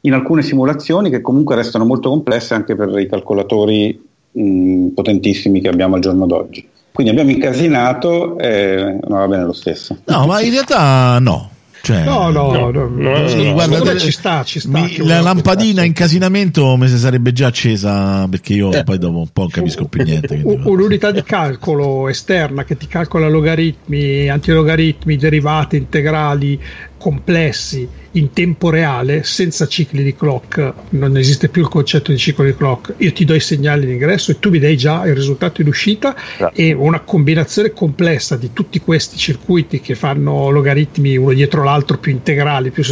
[0.00, 5.68] in alcune simulazioni che comunque restano molto complesse anche per i calcolatori mh, potentissimi che
[5.68, 6.68] abbiamo al giorno d'oggi.
[6.90, 9.98] Quindi abbiamo incasinato e non va bene lo stesso.
[10.04, 11.48] No, ma in realtà no.
[11.82, 14.78] Cioè, no, no, no, no, no, sì, no guarda, ci sta, ci sta.
[14.78, 19.28] Mi, la lampadina incasinamento mi si sarebbe già accesa perché io eh, poi dopo un
[19.32, 20.42] po' non capisco più niente.
[20.44, 26.60] Un'unità di calcolo esterna che ti calcola logaritmi, antilogaritmi, derivate, integrali,
[27.02, 30.72] complessi in tempo reale senza cicli di clock.
[30.90, 32.94] Non esiste più il concetto di ciclo di clock.
[32.98, 35.66] Io ti do i segnali di ingresso e tu mi dai già il risultato in
[35.66, 36.14] uscita
[36.52, 42.12] e una combinazione complessa di tutti questi circuiti che fanno logaritmi uno dietro l'altro più
[42.12, 42.84] integrali più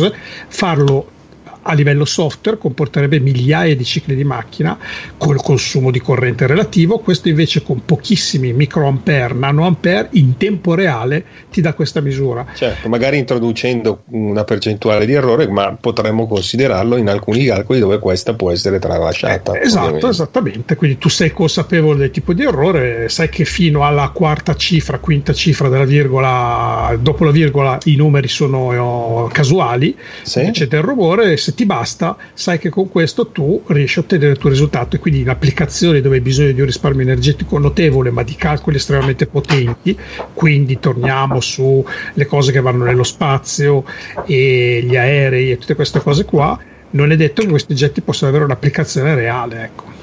[0.49, 1.19] farlo
[1.63, 4.79] a livello software comporterebbe migliaia di cicli di macchina
[5.17, 11.61] col consumo di corrente relativo, questo invece con pochissimi microampere, nanoampere in tempo reale ti
[11.61, 12.47] dà questa misura.
[12.55, 18.35] Certo, magari introducendo una percentuale di errore, ma potremmo considerarlo in alcuni calcoli dove questa
[18.35, 19.55] può essere tralasciata.
[19.55, 20.09] Eh, esatto, ovviamente.
[20.09, 24.99] esattamente, quindi tu sei consapevole del tipo di errore, sai che fino alla quarta cifra,
[24.99, 30.49] quinta cifra della virgola, dopo la virgola i numeri sono oh, casuali, sì.
[30.53, 34.39] c'è del rumore, se ti basta, sai che con questo tu riesci a ottenere il
[34.39, 38.23] tuo risultato e quindi in applicazioni dove hai bisogno di un risparmio energetico notevole ma
[38.23, 39.97] di calcoli estremamente potenti,
[40.35, 43.85] quindi torniamo sulle cose che vanno nello spazio
[44.27, 46.59] e gli aerei e tutte queste cose qua,
[46.91, 49.99] non è detto che questi oggetti possano avere un'applicazione reale, ecco.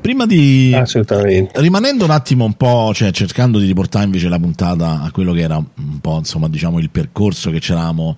[0.00, 0.74] Prima di
[1.54, 5.40] rimanendo un attimo un po', cioè cercando di riportare invece la puntata a quello che
[5.40, 8.16] era un po' insomma, diciamo il percorso che c'eravamo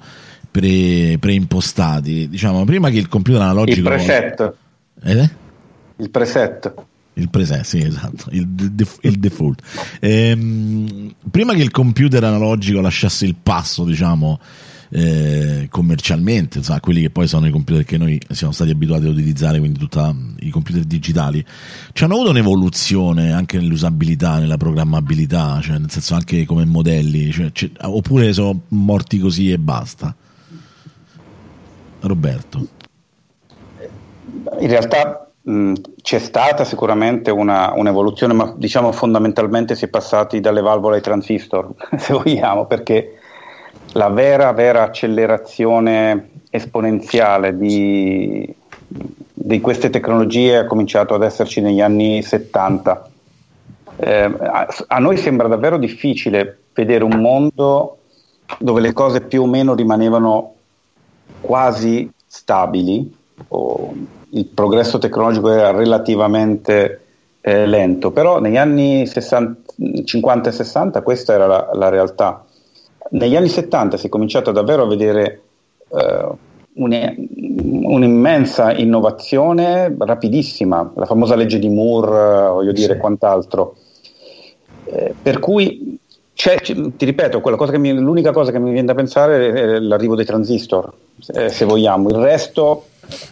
[0.50, 2.28] pre, preimpostati.
[2.28, 3.88] Diciamo, prima che il computer analogico.
[3.88, 4.54] Il preset.
[5.02, 5.30] Eh?
[5.96, 6.74] Il preset.
[7.14, 9.62] Il presente, sì, esatto, il, def- il default.
[10.00, 14.38] Ehm, prima che il computer analogico lasciasse il passo, diciamo,
[14.90, 19.12] eh, commercialmente, insomma, quelli che poi sono i computer che noi siamo stati abituati ad
[19.12, 20.00] utilizzare, quindi tutti
[20.40, 21.44] i computer digitali,
[21.92, 27.50] ci hanno avuto un'evoluzione anche nell'usabilità, nella programmabilità, cioè nel senso anche come modelli, cioè,
[27.82, 30.14] oppure sono morti così e basta.
[32.00, 32.66] Roberto.
[34.58, 35.72] In realtà mh,
[36.02, 41.70] c'è stata sicuramente una, un'evoluzione, ma diciamo fondamentalmente si è passati dalle valvole ai transistor,
[41.96, 43.18] se vogliamo, perché
[43.92, 48.54] la vera, vera accelerazione esponenziale di,
[49.32, 53.08] di queste tecnologie ha cominciato ad esserci negli anni 70.
[53.96, 57.98] Eh, a, a noi sembra davvero difficile vedere un mondo
[58.58, 60.54] dove le cose più o meno rimanevano
[61.40, 63.16] quasi stabili,
[64.32, 67.00] il progresso tecnologico era relativamente
[67.40, 69.72] eh, lento, però negli anni 60,
[70.04, 72.44] 50 e 60 questa era la, la realtà
[73.10, 75.42] negli anni 70 si è cominciato davvero a vedere
[75.88, 76.28] eh,
[76.74, 83.00] un'immensa innovazione rapidissima, la famosa legge di Moore, voglio dire, sì.
[83.00, 83.76] quant'altro.
[84.84, 85.89] Eh, per cui
[86.42, 90.90] ti ripeto, cosa mi, l'unica cosa che mi viene da pensare è l'arrivo dei transistor,
[91.18, 92.08] se, se vogliamo.
[92.08, 92.86] Il resto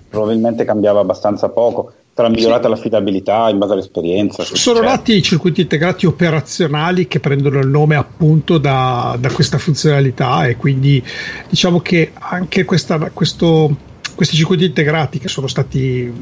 [0.09, 2.71] probabilmente cambiava abbastanza poco sarà migliorata sì.
[2.71, 4.43] l'affidabilità in base all'esperienza.
[4.43, 4.83] Sono certo.
[4.83, 10.57] nati i circuiti integrati operazionali che prendono il nome appunto da, da questa funzionalità e
[10.57, 11.01] quindi
[11.49, 13.73] diciamo che anche questa, questo,
[14.17, 16.13] questi circuiti integrati che sono stati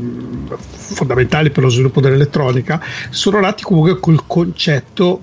[0.59, 5.19] fondamentali per lo sviluppo dell'elettronica sono nati comunque col concetto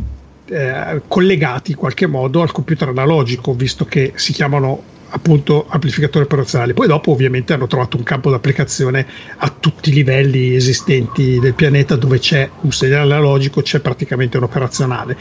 [0.47, 6.73] eh, collegati in qualche modo al computer analogico visto che si chiamano appunto amplificatori operazionali.
[6.73, 9.05] Poi dopo ovviamente hanno trovato un campo d'applicazione
[9.37, 14.43] a tutti i livelli esistenti del pianeta dove c'è un segnale analogico, c'è praticamente un
[14.43, 15.15] operazionale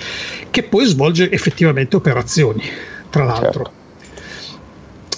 [0.51, 2.63] che poi svolge effettivamente operazioni,
[3.11, 3.65] tra l'altro.
[3.65, 3.81] Certo.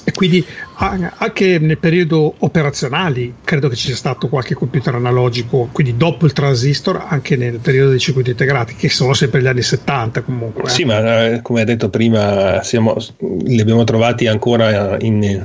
[0.06, 0.44] E quindi
[0.76, 6.32] anche nel periodo operazionali credo che ci sia stato qualche computer analogico, quindi dopo il
[6.32, 10.64] transistor, anche nel periodo dei circuiti integrati, che sono sempre gli anni 70 comunque.
[10.64, 10.68] Eh.
[10.68, 15.44] Sì, ma eh, come hai detto prima, siamo, li abbiamo trovati ancora in,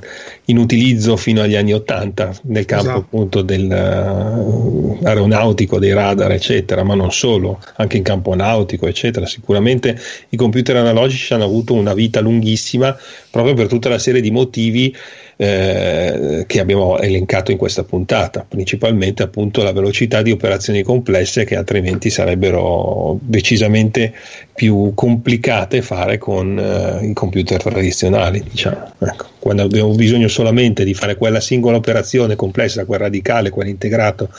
[0.50, 3.00] in, utilizzo fino agli anni 80 nel campo esatto.
[3.00, 9.26] appunto dell'aeronautico, uh, dei radar, eccetera, ma non solo, anche in campo nautico, eccetera.
[9.26, 10.00] Sicuramente
[10.30, 12.96] i computer analogici hanno avuto una vita lunghissima
[13.32, 14.96] proprio per tutta la serie di motivi
[15.41, 21.56] eh, che abbiamo elencato in questa puntata, principalmente appunto la velocità di operazioni complesse che
[21.56, 24.14] altrimenti sarebbero decisamente
[24.53, 28.44] più complicate fare con eh, i computer tradizionali.
[28.44, 28.91] Diciamo.
[28.99, 34.30] Ecco, quando abbiamo bisogno solamente di fare quella singola operazione complessa, quel radicale, quell'integrato,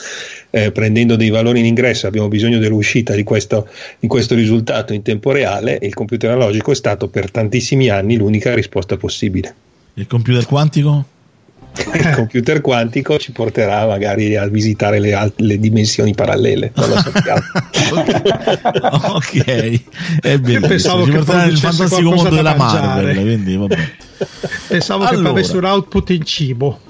[0.50, 3.66] eh, prendendo dei valori in ingresso, abbiamo bisogno dell'uscita di questo,
[3.98, 8.52] di questo risultato in tempo reale, il computer analogico è stato per tantissimi anni l'unica
[8.54, 9.54] risposta possibile.
[10.00, 11.04] Il computer quantico?
[11.76, 16.72] il computer quantico ci porterà magari a visitare le, alt- le dimensioni parallele.
[16.74, 17.42] Non lo sappiamo.
[19.14, 19.82] ok,
[20.20, 20.66] è bellissimo.
[20.68, 23.20] Pensavo ci porterà nel fantastico mondo della Marvel.
[23.20, 23.76] Quindi, vabbè.
[24.68, 25.22] Pensavo allora.
[25.22, 26.80] che avesse un output in cibo.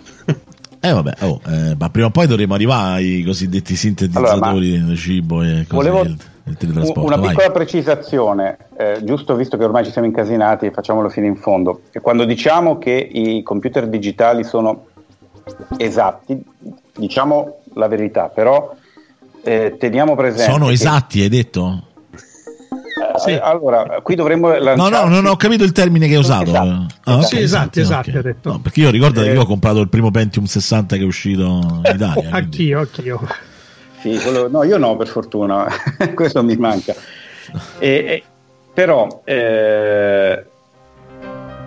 [0.82, 4.97] Eh vabbè, oh, eh, ma prima o poi dovremo arrivare ai cosiddetti sintetizzatori allora, di
[4.97, 6.16] cibo e cose volevo,
[6.97, 7.29] una vai.
[7.29, 11.83] piccola precisazione, eh, giusto visto che ormai ci siamo incasinati, facciamolo fino in fondo.
[11.93, 14.87] E quando diciamo che i computer digitali sono
[15.77, 16.43] esatti,
[16.97, 18.75] diciamo la verità, però
[19.43, 20.51] eh, teniamo presente.
[20.51, 21.85] Sono esatti, hai detto?
[23.01, 23.33] Eh, sì.
[23.33, 24.91] Allora, qui dovremmo lanciarci...
[24.91, 26.51] No, no, non ho capito il termine che hai usato.
[26.51, 26.87] Esatto.
[27.05, 28.23] Ah, okay, sì, esatti, esatti, okay.
[28.23, 28.53] detto.
[28.53, 29.25] No, perché io ricordo eh...
[29.25, 32.29] che io ho comprato il primo Pentium 60 che è uscito in Italia.
[32.31, 33.21] anch'io, anch'io.
[34.01, 35.66] Sì, quello, no, io no, per fortuna,
[36.14, 36.94] questo mi manca.
[37.78, 38.22] E, e,
[38.72, 40.44] però, eh,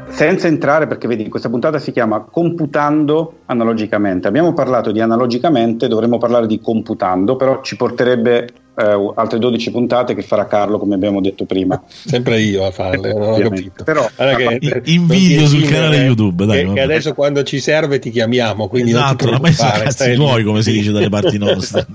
[0.07, 4.27] senza entrare, perché vedi, questa puntata si chiama Computando analogicamente.
[4.27, 10.16] Abbiamo parlato di analogicamente, dovremmo parlare di computando, però ci porterebbe eh, altre 12 puntate
[10.16, 11.82] che farà Carlo come abbiamo detto prima.
[11.88, 13.84] Sempre io a farle non ho capito.
[13.84, 18.10] Però che, in video sul canale YouTube dai, che, che, adesso quando ci serve ti
[18.10, 21.86] chiamiamo quindi esatto, non ti esatto, ma cazzi tuoi come si dice dalle parti nostre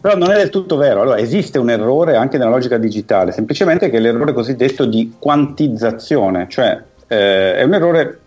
[0.00, 1.00] però non è del tutto vero.
[1.02, 6.46] Allora esiste un errore anche nella logica digitale semplicemente che è l'errore cosiddetto di quantizzazione
[6.48, 8.20] cioè eh, è un errore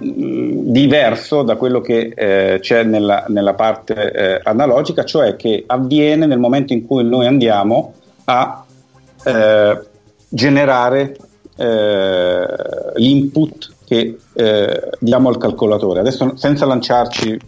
[0.00, 6.38] diverso da quello che eh, c'è nella, nella parte eh, analogica, cioè che avviene nel
[6.38, 8.64] momento in cui noi andiamo a
[9.24, 9.80] eh,
[10.28, 11.16] generare
[11.56, 12.46] eh,
[12.96, 16.00] l'input che eh, diamo al calcolatore.
[16.00, 17.38] Adesso senza lanciarci...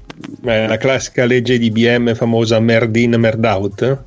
[0.40, 3.98] Beh, la classica legge di IBM famosa merd in, merd out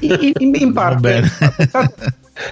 [0.00, 1.22] in, in, in parte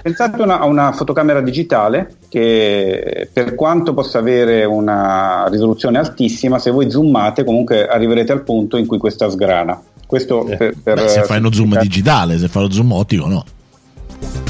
[0.01, 6.71] pensate, una, a una fotocamera digitale che per quanto possa avere una risoluzione altissima, se
[6.71, 9.81] voi zoomate comunque arriverete al punto in cui questa sgrana.
[10.05, 10.57] Questo eh.
[10.57, 13.43] per, per Beh, se fai lo zoom digitale, se fai lo zoom ottico no.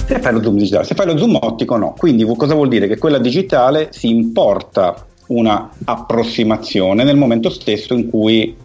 [0.06, 1.94] Se fai lo zoom digitale, se fai lo zoom ottico no.
[1.98, 2.88] Quindi cosa vuol dire?
[2.88, 8.56] Che quella digitale si importa una approssimazione nel momento stesso in cui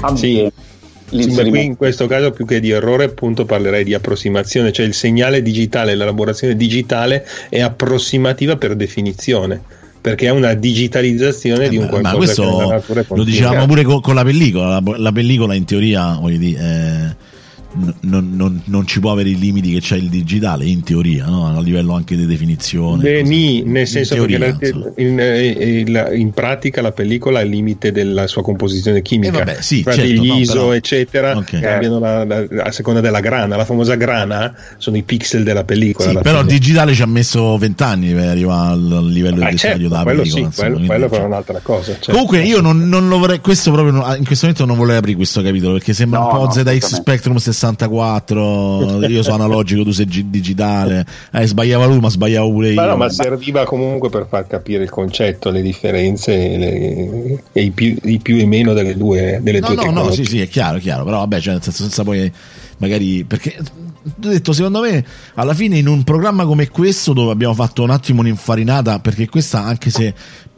[0.00, 0.52] avviene.
[0.54, 0.65] Sì.
[1.08, 4.86] Sì, ma qui in questo caso più che di errore appunto parlerei di approssimazione, cioè
[4.86, 9.62] il segnale digitale, l'elaborazione digitale è approssimativa per definizione
[10.06, 14.14] perché è una digitalizzazione eh, di un qualcosa ma questo lo dicevamo pure con, con
[14.14, 17.16] la pellicola la, la, pellicola in teoria voglio dire, eh,
[18.00, 21.46] non, non, non, ci può avere i limiti che c'è il digitale, in teoria, no?
[21.46, 23.02] a livello anche di definizione.
[23.02, 27.44] Beh, ni, nel senso teoria, che la, in, eh, in, in, pratica la pellicola è
[27.44, 31.36] il limite della sua composizione chimica, eh vabbè, sì, certo, gli ISO, no, però, eccetera,
[31.36, 31.60] okay.
[31.60, 33.56] cambiano la, la, a seconda della grana.
[33.56, 36.10] La famosa grana sono i pixel della pellicola.
[36.10, 39.76] Sì, però il digitale ci ha messo vent'anni per arrivare al livello ah, di certo,
[39.76, 40.50] dettaglio della quello pellicola.
[40.50, 41.92] Sì, quello, quello però è un'altra cosa.
[41.92, 42.12] Certo.
[42.12, 45.42] Comunque io non, non, lo vorrei, questo proprio in questo momento non volevo aprire questo
[45.42, 51.04] capitolo perché sembra no, un po' ZX Spectrum 64 io sono analogico, tu sei digitale,
[51.32, 52.80] eh, sbagliava lui ma sbagliavo pure io.
[52.80, 57.70] Ma, no, ma serviva comunque per far capire il concetto, le differenze le, e i
[57.70, 60.18] più, i più, e meno delle due, delle no, due no, tecnologie.
[60.18, 62.30] No, sì, sì, è chiaro, è chiaro, però vabbè, cioè, nel senso, senza poi
[62.78, 65.04] magari perché ho detto secondo me
[65.34, 69.64] alla fine in un programma come questo dove abbiamo fatto un attimo un'infarinata perché questa
[69.64, 70.14] anche se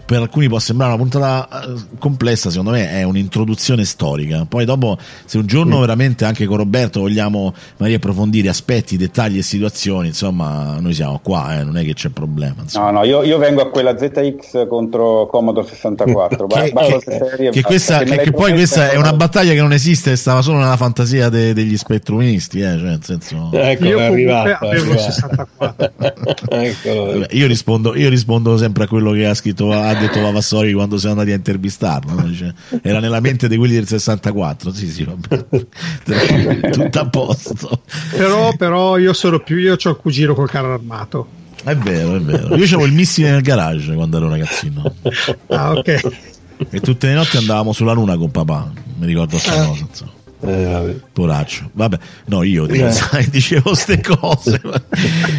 [0.08, 4.46] per alcuni può sembrare una puntata eh, complessa, secondo me è un'introduzione storica.
[4.48, 5.80] Poi dopo, se un giorno mm.
[5.80, 11.60] veramente anche con Roberto vogliamo magari approfondire aspetti, dettagli e situazioni, insomma, noi siamo qua,
[11.60, 12.54] eh, non è che c'è problema.
[12.62, 12.90] Insomma.
[12.90, 16.46] No, no, io, io, vengo a quella ZX contro Commodore 64.
[16.46, 20.40] che, che, che, questa, che, che poi questa è una battaglia che non esiste, stava
[20.40, 23.50] solo nella fantasia de, degli spettrumisti, eh, cioè nel senso...
[23.52, 25.92] Ecco, io è arrivato, avevo il 64.
[26.48, 31.14] Vabbè, io, rispondo, io rispondo sempre a quello che ha scritto detto Vavassori quando siamo
[31.14, 32.14] andati a intervistarlo.
[32.14, 32.26] No?
[32.26, 34.72] Dice, era nella mente di quelli del 64.
[34.72, 36.70] Sì, sì, vabbè.
[36.70, 37.82] tutto a posto.
[38.10, 41.28] Però, però io sono più, io ho il cugino col carro armato.
[41.62, 42.54] È vero, è vero.
[42.56, 44.94] Io avevo il missile nel garage quando ero ragazzino.
[45.48, 46.00] Ah, ok.
[46.70, 48.70] E tutte le notti andavamo sulla luna con papà.
[48.98, 49.66] Mi ricordo questa ah.
[49.66, 49.84] cosa.
[49.88, 50.16] Insomma.
[50.40, 50.94] Eh, vabbè.
[51.12, 52.92] Poraccio, vabbè, no, io eh.
[52.92, 54.60] sai, dicevo queste cose.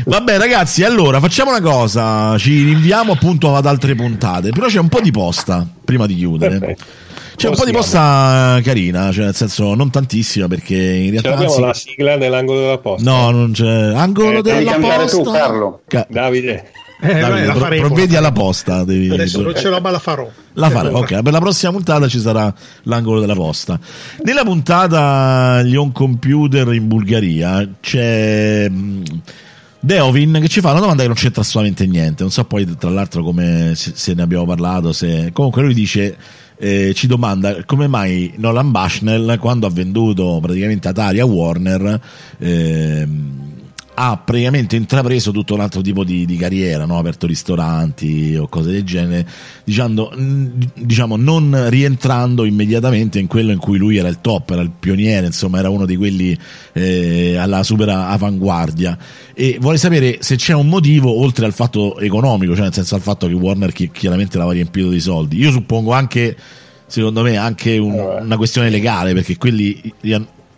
[0.05, 4.49] vabbè, ragazzi, allora facciamo una cosa: ci rinviamo appunto ad altre puntate.
[4.49, 6.59] Però c'è un po' di posta prima di chiudere.
[6.59, 7.07] Perfetto.
[7.39, 11.35] C'è un po' di posta carina, cioè nel senso non tantissima perché in realtà...
[11.35, 11.61] abbiamo anzi...
[11.61, 13.09] la sigla nell'angolo della posta.
[13.09, 13.65] No, non c'è...
[13.65, 15.21] Angolo eh, della posta.
[15.21, 15.81] Tu, Carlo.
[15.87, 16.71] Ca- Davide.
[17.01, 18.83] Eh, Davide, la faremo, provvedi alla posta.
[18.83, 19.09] Devi...
[19.09, 20.29] Adesso non ce l'ho, ma la farò.
[20.53, 21.21] La farò, ok.
[21.21, 22.53] Per la prossima puntata ci sarà
[22.83, 23.79] l'angolo della posta.
[24.23, 28.69] Nella puntata gli on computer in Bulgaria c'è.
[29.81, 32.23] Deovin che ci fa una domanda che non c'entra assolutamente niente.
[32.23, 34.91] Non so poi, tra l'altro, come se, se ne abbiamo parlato.
[34.91, 35.29] Se...
[35.31, 36.17] Comunque, lui dice.
[36.61, 42.01] Eh, ci domanda come mai Nolan Bushnell, quando ha venduto praticamente Atari a Warner.
[42.37, 43.07] Eh,
[44.01, 46.97] ha praticamente intrapreso tutto un altro tipo di, di carriera, no?
[46.97, 49.27] aperto ristoranti o cose del genere,
[49.65, 50.09] diciamo,
[50.73, 55.25] diciamo, non rientrando immediatamente in quello in cui lui era il top, era il pioniere,
[55.25, 56.37] insomma era uno di quelli
[56.71, 58.97] eh, alla super avanguardia.
[59.33, 63.01] E vuole sapere se c'è un motivo oltre al fatto economico, cioè nel senso al
[63.01, 65.37] fatto che Warner chiaramente l'aveva riempito di soldi.
[65.39, 66.37] Io suppongo anche
[66.87, 69.93] secondo me anche un, una questione legale perché quelli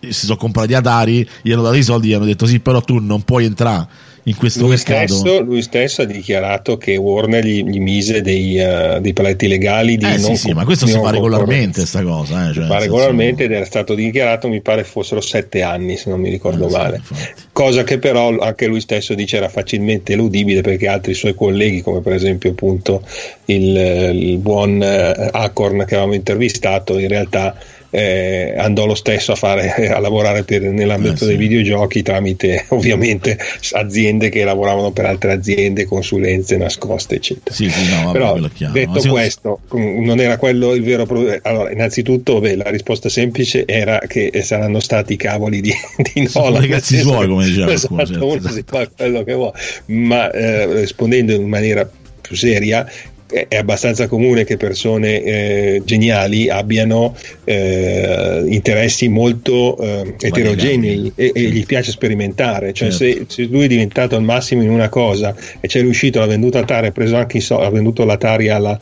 [0.01, 2.99] si sono comprati Atari, gli hanno dato i soldi, gli hanno detto sì, però tu
[2.99, 3.87] non puoi entrare
[4.23, 5.15] in questo lui mercato.
[5.15, 9.97] Stesso, lui stesso ha dichiarato che Warner gli, gli mise dei, uh, dei, paletti legali
[9.97, 12.69] di eh, non sì, sì, ma questo si fa regolarmente questa cosa eh, cioè, si
[12.69, 13.43] fa regolarmente senso...
[13.43, 17.01] ed era stato dichiarato mi pare fossero sette anni se non mi ricordo eh, male.
[17.03, 17.15] sì,
[17.51, 22.01] cosa che però anche lui stesso dice era facilmente eludibile perché altri suoi colleghi come
[22.01, 23.01] per esempio appunto
[23.45, 23.75] il,
[24.13, 27.55] il buon uh, Acorn che avevamo intervistato in realtà
[27.91, 31.25] eh, andò lo stesso a, fare, a lavorare per, nell'ambito eh, sì.
[31.27, 33.37] dei videogiochi tramite ovviamente
[33.73, 37.53] aziende che lavoravano per altre aziende, consulenze nascoste, eccetera.
[37.53, 38.37] Sì, sì, no, Però
[38.71, 41.39] detto questo, non era quello il vero problema.
[41.43, 45.71] Allora, innanzitutto, beh, la risposta semplice era che saranno stati i cavoli di,
[46.13, 46.61] di Nolan.
[46.61, 48.53] ragazzi suoi, come diceva esatto, certo, uno esatto.
[48.53, 49.53] si fa quello che vuole,
[49.87, 51.89] ma eh, rispondendo in maniera
[52.21, 52.89] più seria,
[53.31, 61.41] è abbastanza comune che persone eh, geniali abbiano eh, interessi molto eh, eterogenei e, e,
[61.43, 62.73] gli piace sperimentare.
[62.73, 63.25] Cioè, certo.
[63.25, 66.57] se, se, lui è diventato al massimo in una cosa e c'è riuscito, l'ha venduto
[66.57, 68.79] Atari, ha preso anche i soldi, ha venduto l'Atari alla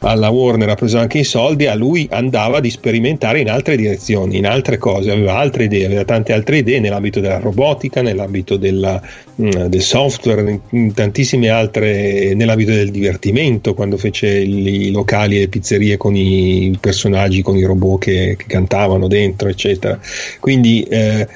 [0.00, 4.36] alla Warner ha preso anche i soldi, a lui andava di sperimentare in altre direzioni,
[4.36, 9.00] in altre cose, aveva altre idee, aveva tante altre idee nell'ambito della robotica, nell'ambito della,
[9.40, 15.48] mm, del software, in tantissime altre, nell'ambito del divertimento, quando fece i locali e le
[15.48, 19.98] pizzerie con i personaggi, con i robot che, che cantavano dentro, eccetera.
[20.38, 21.26] Quindi eh,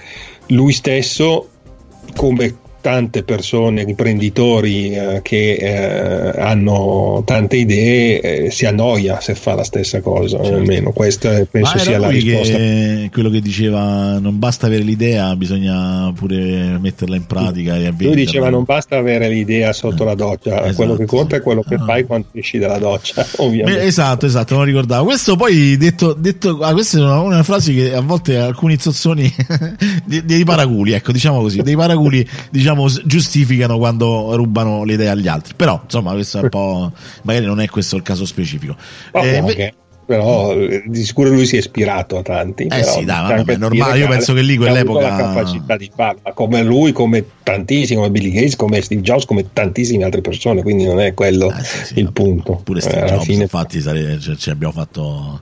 [0.49, 1.49] lui stesso
[2.15, 9.55] come tante persone, imprenditori eh, che eh, hanno tante idee, eh, si annoia se fa
[9.55, 10.53] la stessa cosa, certo.
[10.53, 12.57] o almeno questa penso sia la risposta.
[12.57, 18.15] Che, quello che diceva non basta avere l'idea, bisogna pure metterla in pratica e Lui
[18.17, 20.75] diceva non basta avere l'idea sotto la doccia, esatto.
[20.75, 21.85] quello che conta è quello che ah.
[21.85, 23.83] fai quando esci dalla doccia, ovviamente.
[23.83, 25.05] Esatto, esatto, non ricordavo.
[25.05, 29.33] Questo poi detto, detto ah, questa è una, una frase che a volte alcuni zozzoni
[30.05, 35.09] dei, dei paraculi, ecco, diciamo così, dei paraculi diciamo diciamo, giustificano quando rubano le idee
[35.09, 35.55] agli altri.
[35.55, 36.93] Però, insomma, questo è un po'.
[37.23, 38.77] magari non è questo il caso specifico.
[39.12, 39.73] Oh, eh, okay
[40.05, 42.65] però eh, di sicuro lui si è ispirato a tanti.
[42.65, 43.99] Eh sì, dai, vabbè, è normale.
[43.99, 45.07] Io penso che lì quell'epoca.
[45.07, 49.24] Ha la capacità di farla, come lui, come tantissimi, come Billy Gates, come Steve Jobs,
[49.24, 50.62] come tantissime altre persone.
[50.62, 52.20] Quindi non è quello eh, sì, sì, il vabbè.
[52.20, 52.61] punto.
[52.62, 53.43] Pure Steve eh, Jobs, fine...
[53.43, 54.19] infatti, sare...
[54.19, 55.41] cioè, ci abbiamo fatto.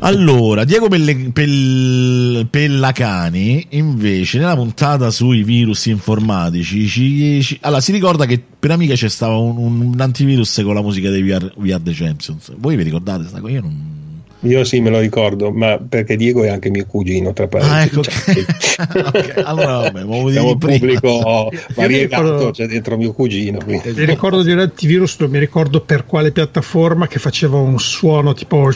[0.00, 1.14] Allora, Diego Pelle...
[1.32, 2.46] Pel...
[2.50, 7.42] Pellacani, invece, nella puntata sui virus informatici, ci...
[7.42, 7.58] Ci...
[7.62, 11.22] allora si ricorda che per Amica c'è stato un, un, antivirus con la musica dei
[11.22, 12.52] VR, VR The Champions.
[12.56, 13.52] Voi vi ricordate questa cosa?
[13.52, 13.77] Io non.
[14.42, 17.98] Io sì, me lo ricordo, ma perché Diego è anche mio cugino, tra parentesi.
[18.78, 19.08] Ah, ecco.
[19.18, 19.42] okay.
[19.42, 23.58] Allora, vabbè, Siamo un pubblico variegato, c'è dentro mio cugino.
[23.64, 23.92] Quindi.
[23.92, 28.32] Mi ricordo di un antivirus, non mi ricordo per quale piattaforma, che faceva un suono
[28.32, 28.70] tipo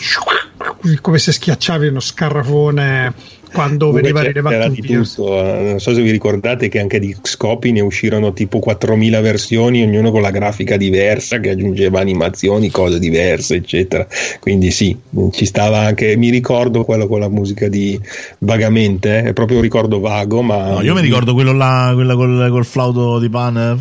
[1.00, 3.14] come se schiacciavi uno scarrafone
[3.52, 5.38] quando Comunque veniva rilevato era di tutto.
[5.38, 9.82] Eh, non so se vi ricordate che anche di Scopi ne uscirono tipo 4000 versioni,
[9.82, 14.06] ognuno con la grafica diversa che aggiungeva animazioni, cose diverse, eccetera.
[14.40, 14.96] Quindi sì,
[15.32, 16.16] ci stava anche.
[16.16, 18.00] Mi ricordo quello con la musica di
[18.38, 20.42] vagamente, eh, è proprio un ricordo vago.
[20.42, 23.78] Ma no, io mi ricordo quello là, quella col, col flauto di pan.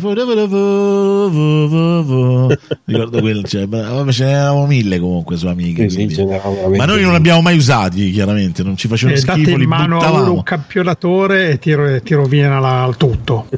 [2.84, 3.66] ricordo quello, cioè,
[4.12, 5.88] ce n'eravamo mille comunque su amiche.
[5.88, 9.56] Sì, sì, ma noi non li abbiamo mai usati, chiaramente, non ci facevano eh, schifo
[9.62, 13.48] in mano a uno un campionatore e tiro, tiro via al tutto.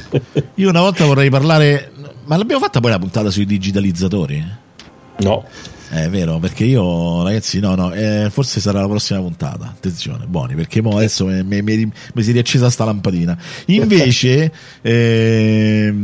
[0.54, 1.92] Io una volta vorrei parlare,
[2.24, 4.44] ma l'abbiamo fatta poi la puntata sui digitalizzatori?
[5.18, 5.44] No.
[5.92, 9.66] È vero, perché io, ragazzi, no, no, eh, forse sarà la prossima puntata.
[9.66, 13.36] Attenzione, buoni, perché mo adesso mi, mi, mi, mi si è riaccesa sta lampadina.
[13.66, 14.50] Invece,
[14.80, 15.94] eh,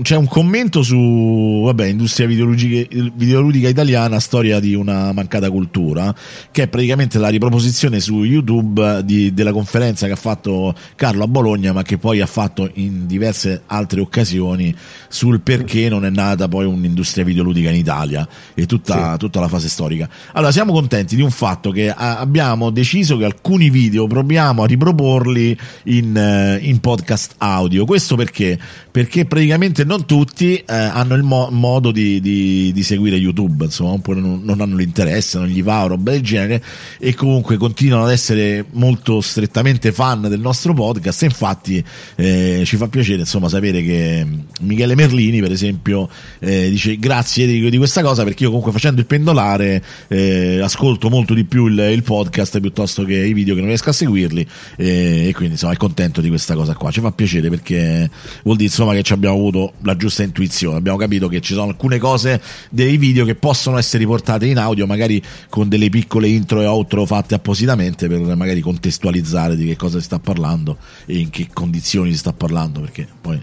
[0.00, 6.14] c'è un commento su, vabbè, industria videoludica italiana, storia di una mancata cultura,
[6.50, 11.28] che è praticamente la riproposizione su YouTube di, della conferenza che ha fatto Carlo a
[11.28, 14.74] Bologna, ma che poi ha fatto in diverse altre occasioni
[15.06, 18.94] sul perché non è nata poi un'industria videoludica in Italia e tutta.
[18.94, 20.08] Sì tutta la fase storica.
[20.32, 25.58] Allora, siamo contenti di un fatto che abbiamo deciso che alcuni video proviamo a riproporli
[25.84, 27.84] in, eh, in podcast audio.
[27.84, 28.58] Questo perché?
[28.90, 33.92] Perché praticamente non tutti eh, hanno il mo- modo di, di, di, seguire YouTube, insomma,
[33.92, 36.62] oppure non, non, hanno l'interesse, non gli va o roba del genere,
[36.98, 41.22] e comunque continuano ad essere molto strettamente fan del nostro podcast.
[41.22, 41.84] E infatti
[42.16, 44.26] eh, ci fa piacere insomma sapere che
[44.60, 46.08] Michele Merlini, per esempio,
[46.38, 51.08] eh, dice grazie di, di questa cosa perché io comunque facendo il pendolare eh, ascolto
[51.08, 54.46] molto di più il, il, podcast piuttosto che i video che non riesco a seguirli
[54.76, 58.08] eh, e quindi insomma è contento di questa cosa qua ci fa piacere perché
[58.44, 61.98] vuol dire insomma che abbiamo avuto la giusta intuizione abbiamo capito che ci sono alcune
[61.98, 62.40] cose
[62.70, 67.06] dei video che possono essere riportate in audio magari con delle piccole intro e outro
[67.06, 70.76] fatte appositamente per magari contestualizzare di che cosa si sta parlando
[71.06, 73.40] e in che condizioni si sta parlando perché poi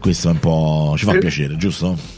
[0.00, 2.17] questo è un po' ci fa eh, piacere giusto?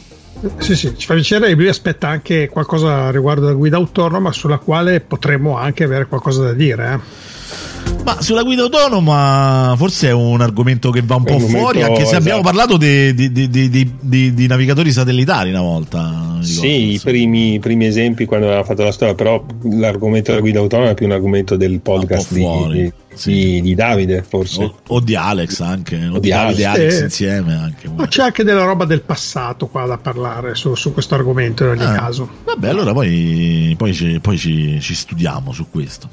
[0.58, 4.58] Sì, sì, ci fa piacere e lui aspetta anche qualcosa riguardo la guida autonoma sulla
[4.58, 6.92] quale potremmo anche avere qualcosa da dire.
[6.92, 7.28] Eh.
[8.04, 12.02] Ma sulla guida autonoma forse è un argomento che va un po' fuori, anche se
[12.02, 12.16] esatto.
[12.16, 16.38] abbiamo parlato di, di, di, di, navigatori satellitari una volta.
[16.40, 20.90] Sì, i primi, primi, esempi quando avevamo fatto la storia, però l'argomento della guida autonoma
[20.90, 23.60] è più un argomento del podcast di, sì.
[23.60, 24.62] di, Davide, forse.
[24.62, 27.88] O, o, di Alex anche, o, o di Davide e Alex insieme anche.
[27.88, 31.70] Ma c'è anche della roba del passato qua da parlare su, su questo argomento in
[31.70, 32.28] ogni ah, caso.
[32.44, 36.08] Vabbè, allora poi, poi, ci, poi ci, ci studiamo su questo.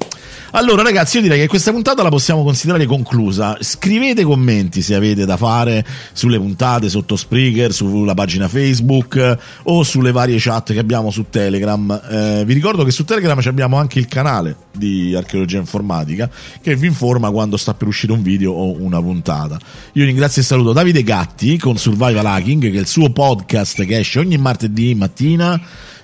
[0.52, 3.56] Allora, ragazzi, io direi che questa puntata la possiamo considerare conclusa.
[3.60, 10.10] Scrivete commenti se avete da fare sulle puntate sotto Spreaker, sulla pagina Facebook o sulle
[10.10, 12.00] varie chat che abbiamo su Telegram.
[12.10, 16.30] Eh, vi ricordo che su Telegram abbiamo anche il canale di archeologia informatica
[16.62, 19.58] che vi informa quando sta per uscire un video o una puntata.
[19.92, 23.98] Io ringrazio e saluto Davide Gatti con Survival Hacking, che è il suo podcast che
[23.98, 25.60] esce ogni martedì mattina.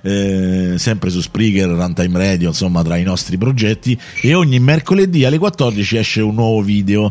[0.07, 3.99] Eh, sempre su Spreaker, Runtime Radio, insomma, tra i nostri progetti.
[4.21, 7.11] E ogni mercoledì alle 14 esce un nuovo video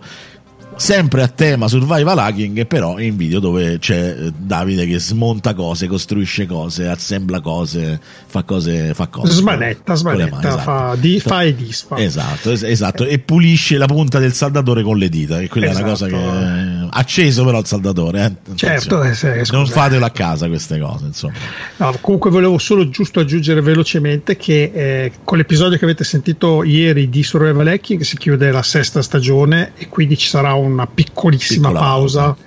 [0.76, 5.88] sempre a tema survival hacking però in video dove c'è eh, Davide che smonta cose
[5.88, 10.60] costruisce cose assembla cose fa cose fa cose smanetta smanetta esatto.
[10.60, 14.98] fa, di, fa, e disfa esatto, es- esatto e pulisce la punta del saldatore con
[14.98, 15.80] le dita e quella esatto.
[15.80, 18.56] è una cosa che è acceso però il saldatore eh?
[18.56, 21.34] certo eh, non fatelo a casa queste cose insomma
[21.78, 27.10] no, comunque volevo solo giusto aggiungere velocemente che eh, con l'episodio che avete sentito ieri
[27.10, 31.70] di survival hacking si chiude la sesta stagione e quindi ci sarà un una piccolissima
[31.70, 32.38] Piccola pausa, pausa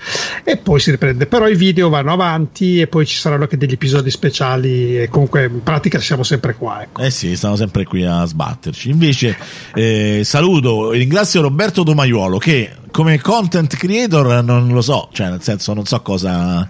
[0.45, 1.27] e poi si riprende.
[1.27, 5.45] Però i video vanno avanti e poi ci saranno anche degli episodi speciali e comunque
[5.45, 6.83] in pratica siamo sempre qua.
[6.83, 7.01] Ecco.
[7.01, 8.91] Eh sì, stiamo sempre qui a sbatterci.
[8.91, 9.37] Invece
[9.75, 15.43] eh, saluto e ringrazio Roberto Domaiuolo che come content creator non lo so, cioè nel
[15.43, 16.67] senso non so cosa...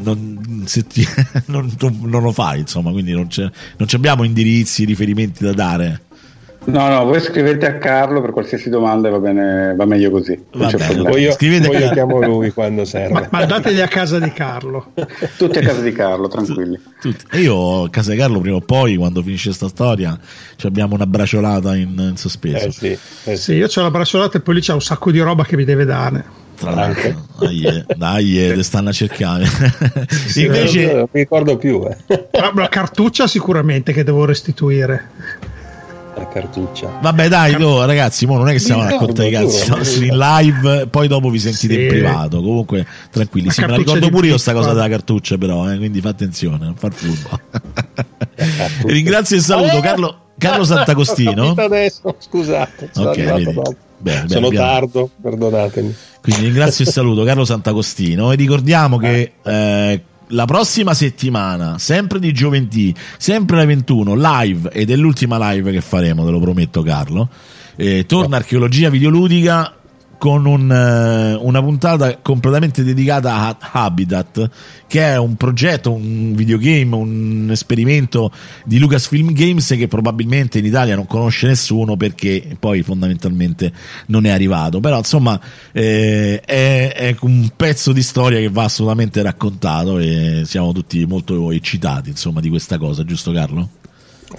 [0.00, 1.06] Non, ti,
[1.46, 6.02] non, non, lo fai, insomma, quindi non, non abbiamo indirizzi, riferimenti da dare.
[6.64, 10.38] No, no, voi scrivete a Carlo per qualsiasi domanda va bene, va meglio così.
[10.52, 10.70] Va
[11.02, 13.12] poi io, Scrivete poi io chiamo lui quando serve.
[13.12, 14.92] Ma, mandateli a casa di Carlo.
[15.38, 16.78] Tutti a casa di Carlo, tranquilli.
[17.30, 20.18] E io a casa di Carlo prima o poi, quando finisce questa storia,
[20.62, 22.66] abbiamo una bracciolata in, in sospeso.
[22.66, 23.36] Eh sì, eh sì.
[23.36, 25.64] sì, io ho la bracciolata e poi lì c'è un sacco di roba che mi
[25.64, 26.46] deve dare.
[26.58, 29.46] Tra l'altro, dai, eh, dai, eh, le stanno a cercare.
[30.08, 31.86] Sì, Invece, non mi ricordo più.
[31.88, 32.28] Eh.
[32.32, 35.08] La cartuccia sicuramente che devo restituire
[36.18, 36.98] la cartuccia.
[37.00, 40.16] Vabbè, dai, Car- oh, ragazzi, mo non è che stiamo a raccontare i cazzi in
[40.16, 41.80] live, poi dopo vi sentite sì.
[41.80, 42.42] in privato.
[42.42, 43.50] Comunque, tranquilli.
[43.50, 46.64] Sì, me la ricordo pure io sta cosa della cartuccia, però, eh, quindi fa attenzione,
[46.64, 47.40] non far furbo.
[48.86, 50.22] Ringrazio e saluto Carlo.
[50.38, 51.54] Carlo Sant'Agostino.
[51.58, 53.44] Adesso, scusate, sono, okay,
[53.98, 55.94] bene, sono tardo, perdonatemi.
[56.20, 62.32] Quindi ringrazio e saluto Carlo Sant'Agostino e ricordiamo che eh, la prossima settimana, sempre di
[62.32, 67.28] giovedì, sempre alle 21, live, ed è l'ultima live che faremo, te lo prometto Carlo,
[67.76, 69.77] eh, torna Archeologia Videoludica
[70.18, 74.50] con un, eh, una puntata completamente dedicata a Habitat,
[74.86, 78.32] che è un progetto, un videogame, un esperimento
[78.64, 83.72] di Lucasfilm Games che probabilmente in Italia non conosce nessuno perché poi fondamentalmente
[84.06, 84.80] non è arrivato.
[84.80, 85.40] Però insomma
[85.72, 91.52] eh, è, è, un pezzo di storia che va assolutamente raccontato e siamo tutti molto
[91.52, 93.68] eccitati insomma di questa cosa, giusto Carlo?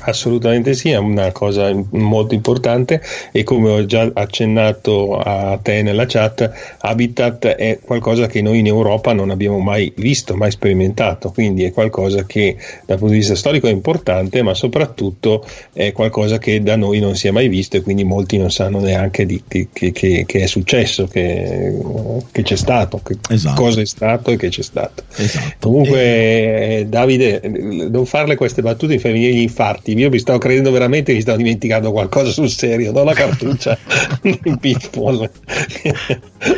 [0.01, 3.01] Assolutamente sì, è una cosa molto importante
[3.31, 8.67] e come ho già accennato a te nella chat, Habitat è qualcosa che noi in
[8.67, 12.55] Europa non abbiamo mai visto, mai sperimentato, quindi è qualcosa che
[12.85, 15.43] dal punto di vista storico è importante, ma soprattutto
[15.73, 18.79] è qualcosa che da noi non si è mai visto e quindi molti non sanno
[18.79, 21.75] neanche di, che, che, che, è successo, che,
[22.31, 23.59] che c'è stato, esatto.
[23.59, 25.03] cosa è stato e che c'è stato.
[25.15, 25.67] Esatto.
[25.67, 26.85] Comunque e...
[26.87, 27.41] Davide,
[27.89, 29.97] non farle queste battute mi fa venire gli infarti parti.
[29.97, 33.77] Io mi stavo credendo veramente che mi stavo dimenticando qualcosa sul serio, non la cartuccia
[34.23, 35.29] in pitbull.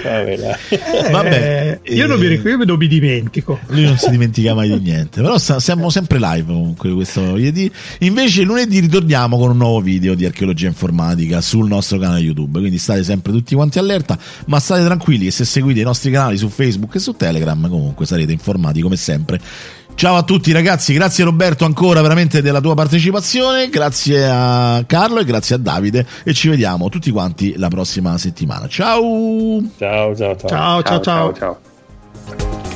[0.04, 3.60] Vabbè, eh, Vabbè, io non mi ricordo, io non mi dimentico.
[3.68, 5.22] Lui non si dimentica mai di niente.
[5.22, 7.72] Però siamo sempre live comunque questo lunedì.
[8.00, 12.60] Invece lunedì ritorniamo con un nuovo video di archeologia informatica sul nostro canale YouTube.
[12.60, 14.18] Quindi state sempre tutti quanti allerta,
[14.48, 18.06] ma state tranquilli che se seguite i nostri canali su Facebook e su Telegram comunque
[18.06, 19.40] sarete informati come sempre
[19.96, 25.26] Ciao a tutti ragazzi, grazie Roberto ancora veramente della tua partecipazione, grazie a Carlo e
[25.26, 28.68] grazie a Davide e ci vediamo tutti quanti la prossima settimana.
[28.68, 29.62] Ciao!
[29.78, 30.50] Ciao ciao ciao.
[30.50, 31.34] Ciao ciao ciao.
[31.34, 31.60] ciao.
[32.26, 32.71] ciao.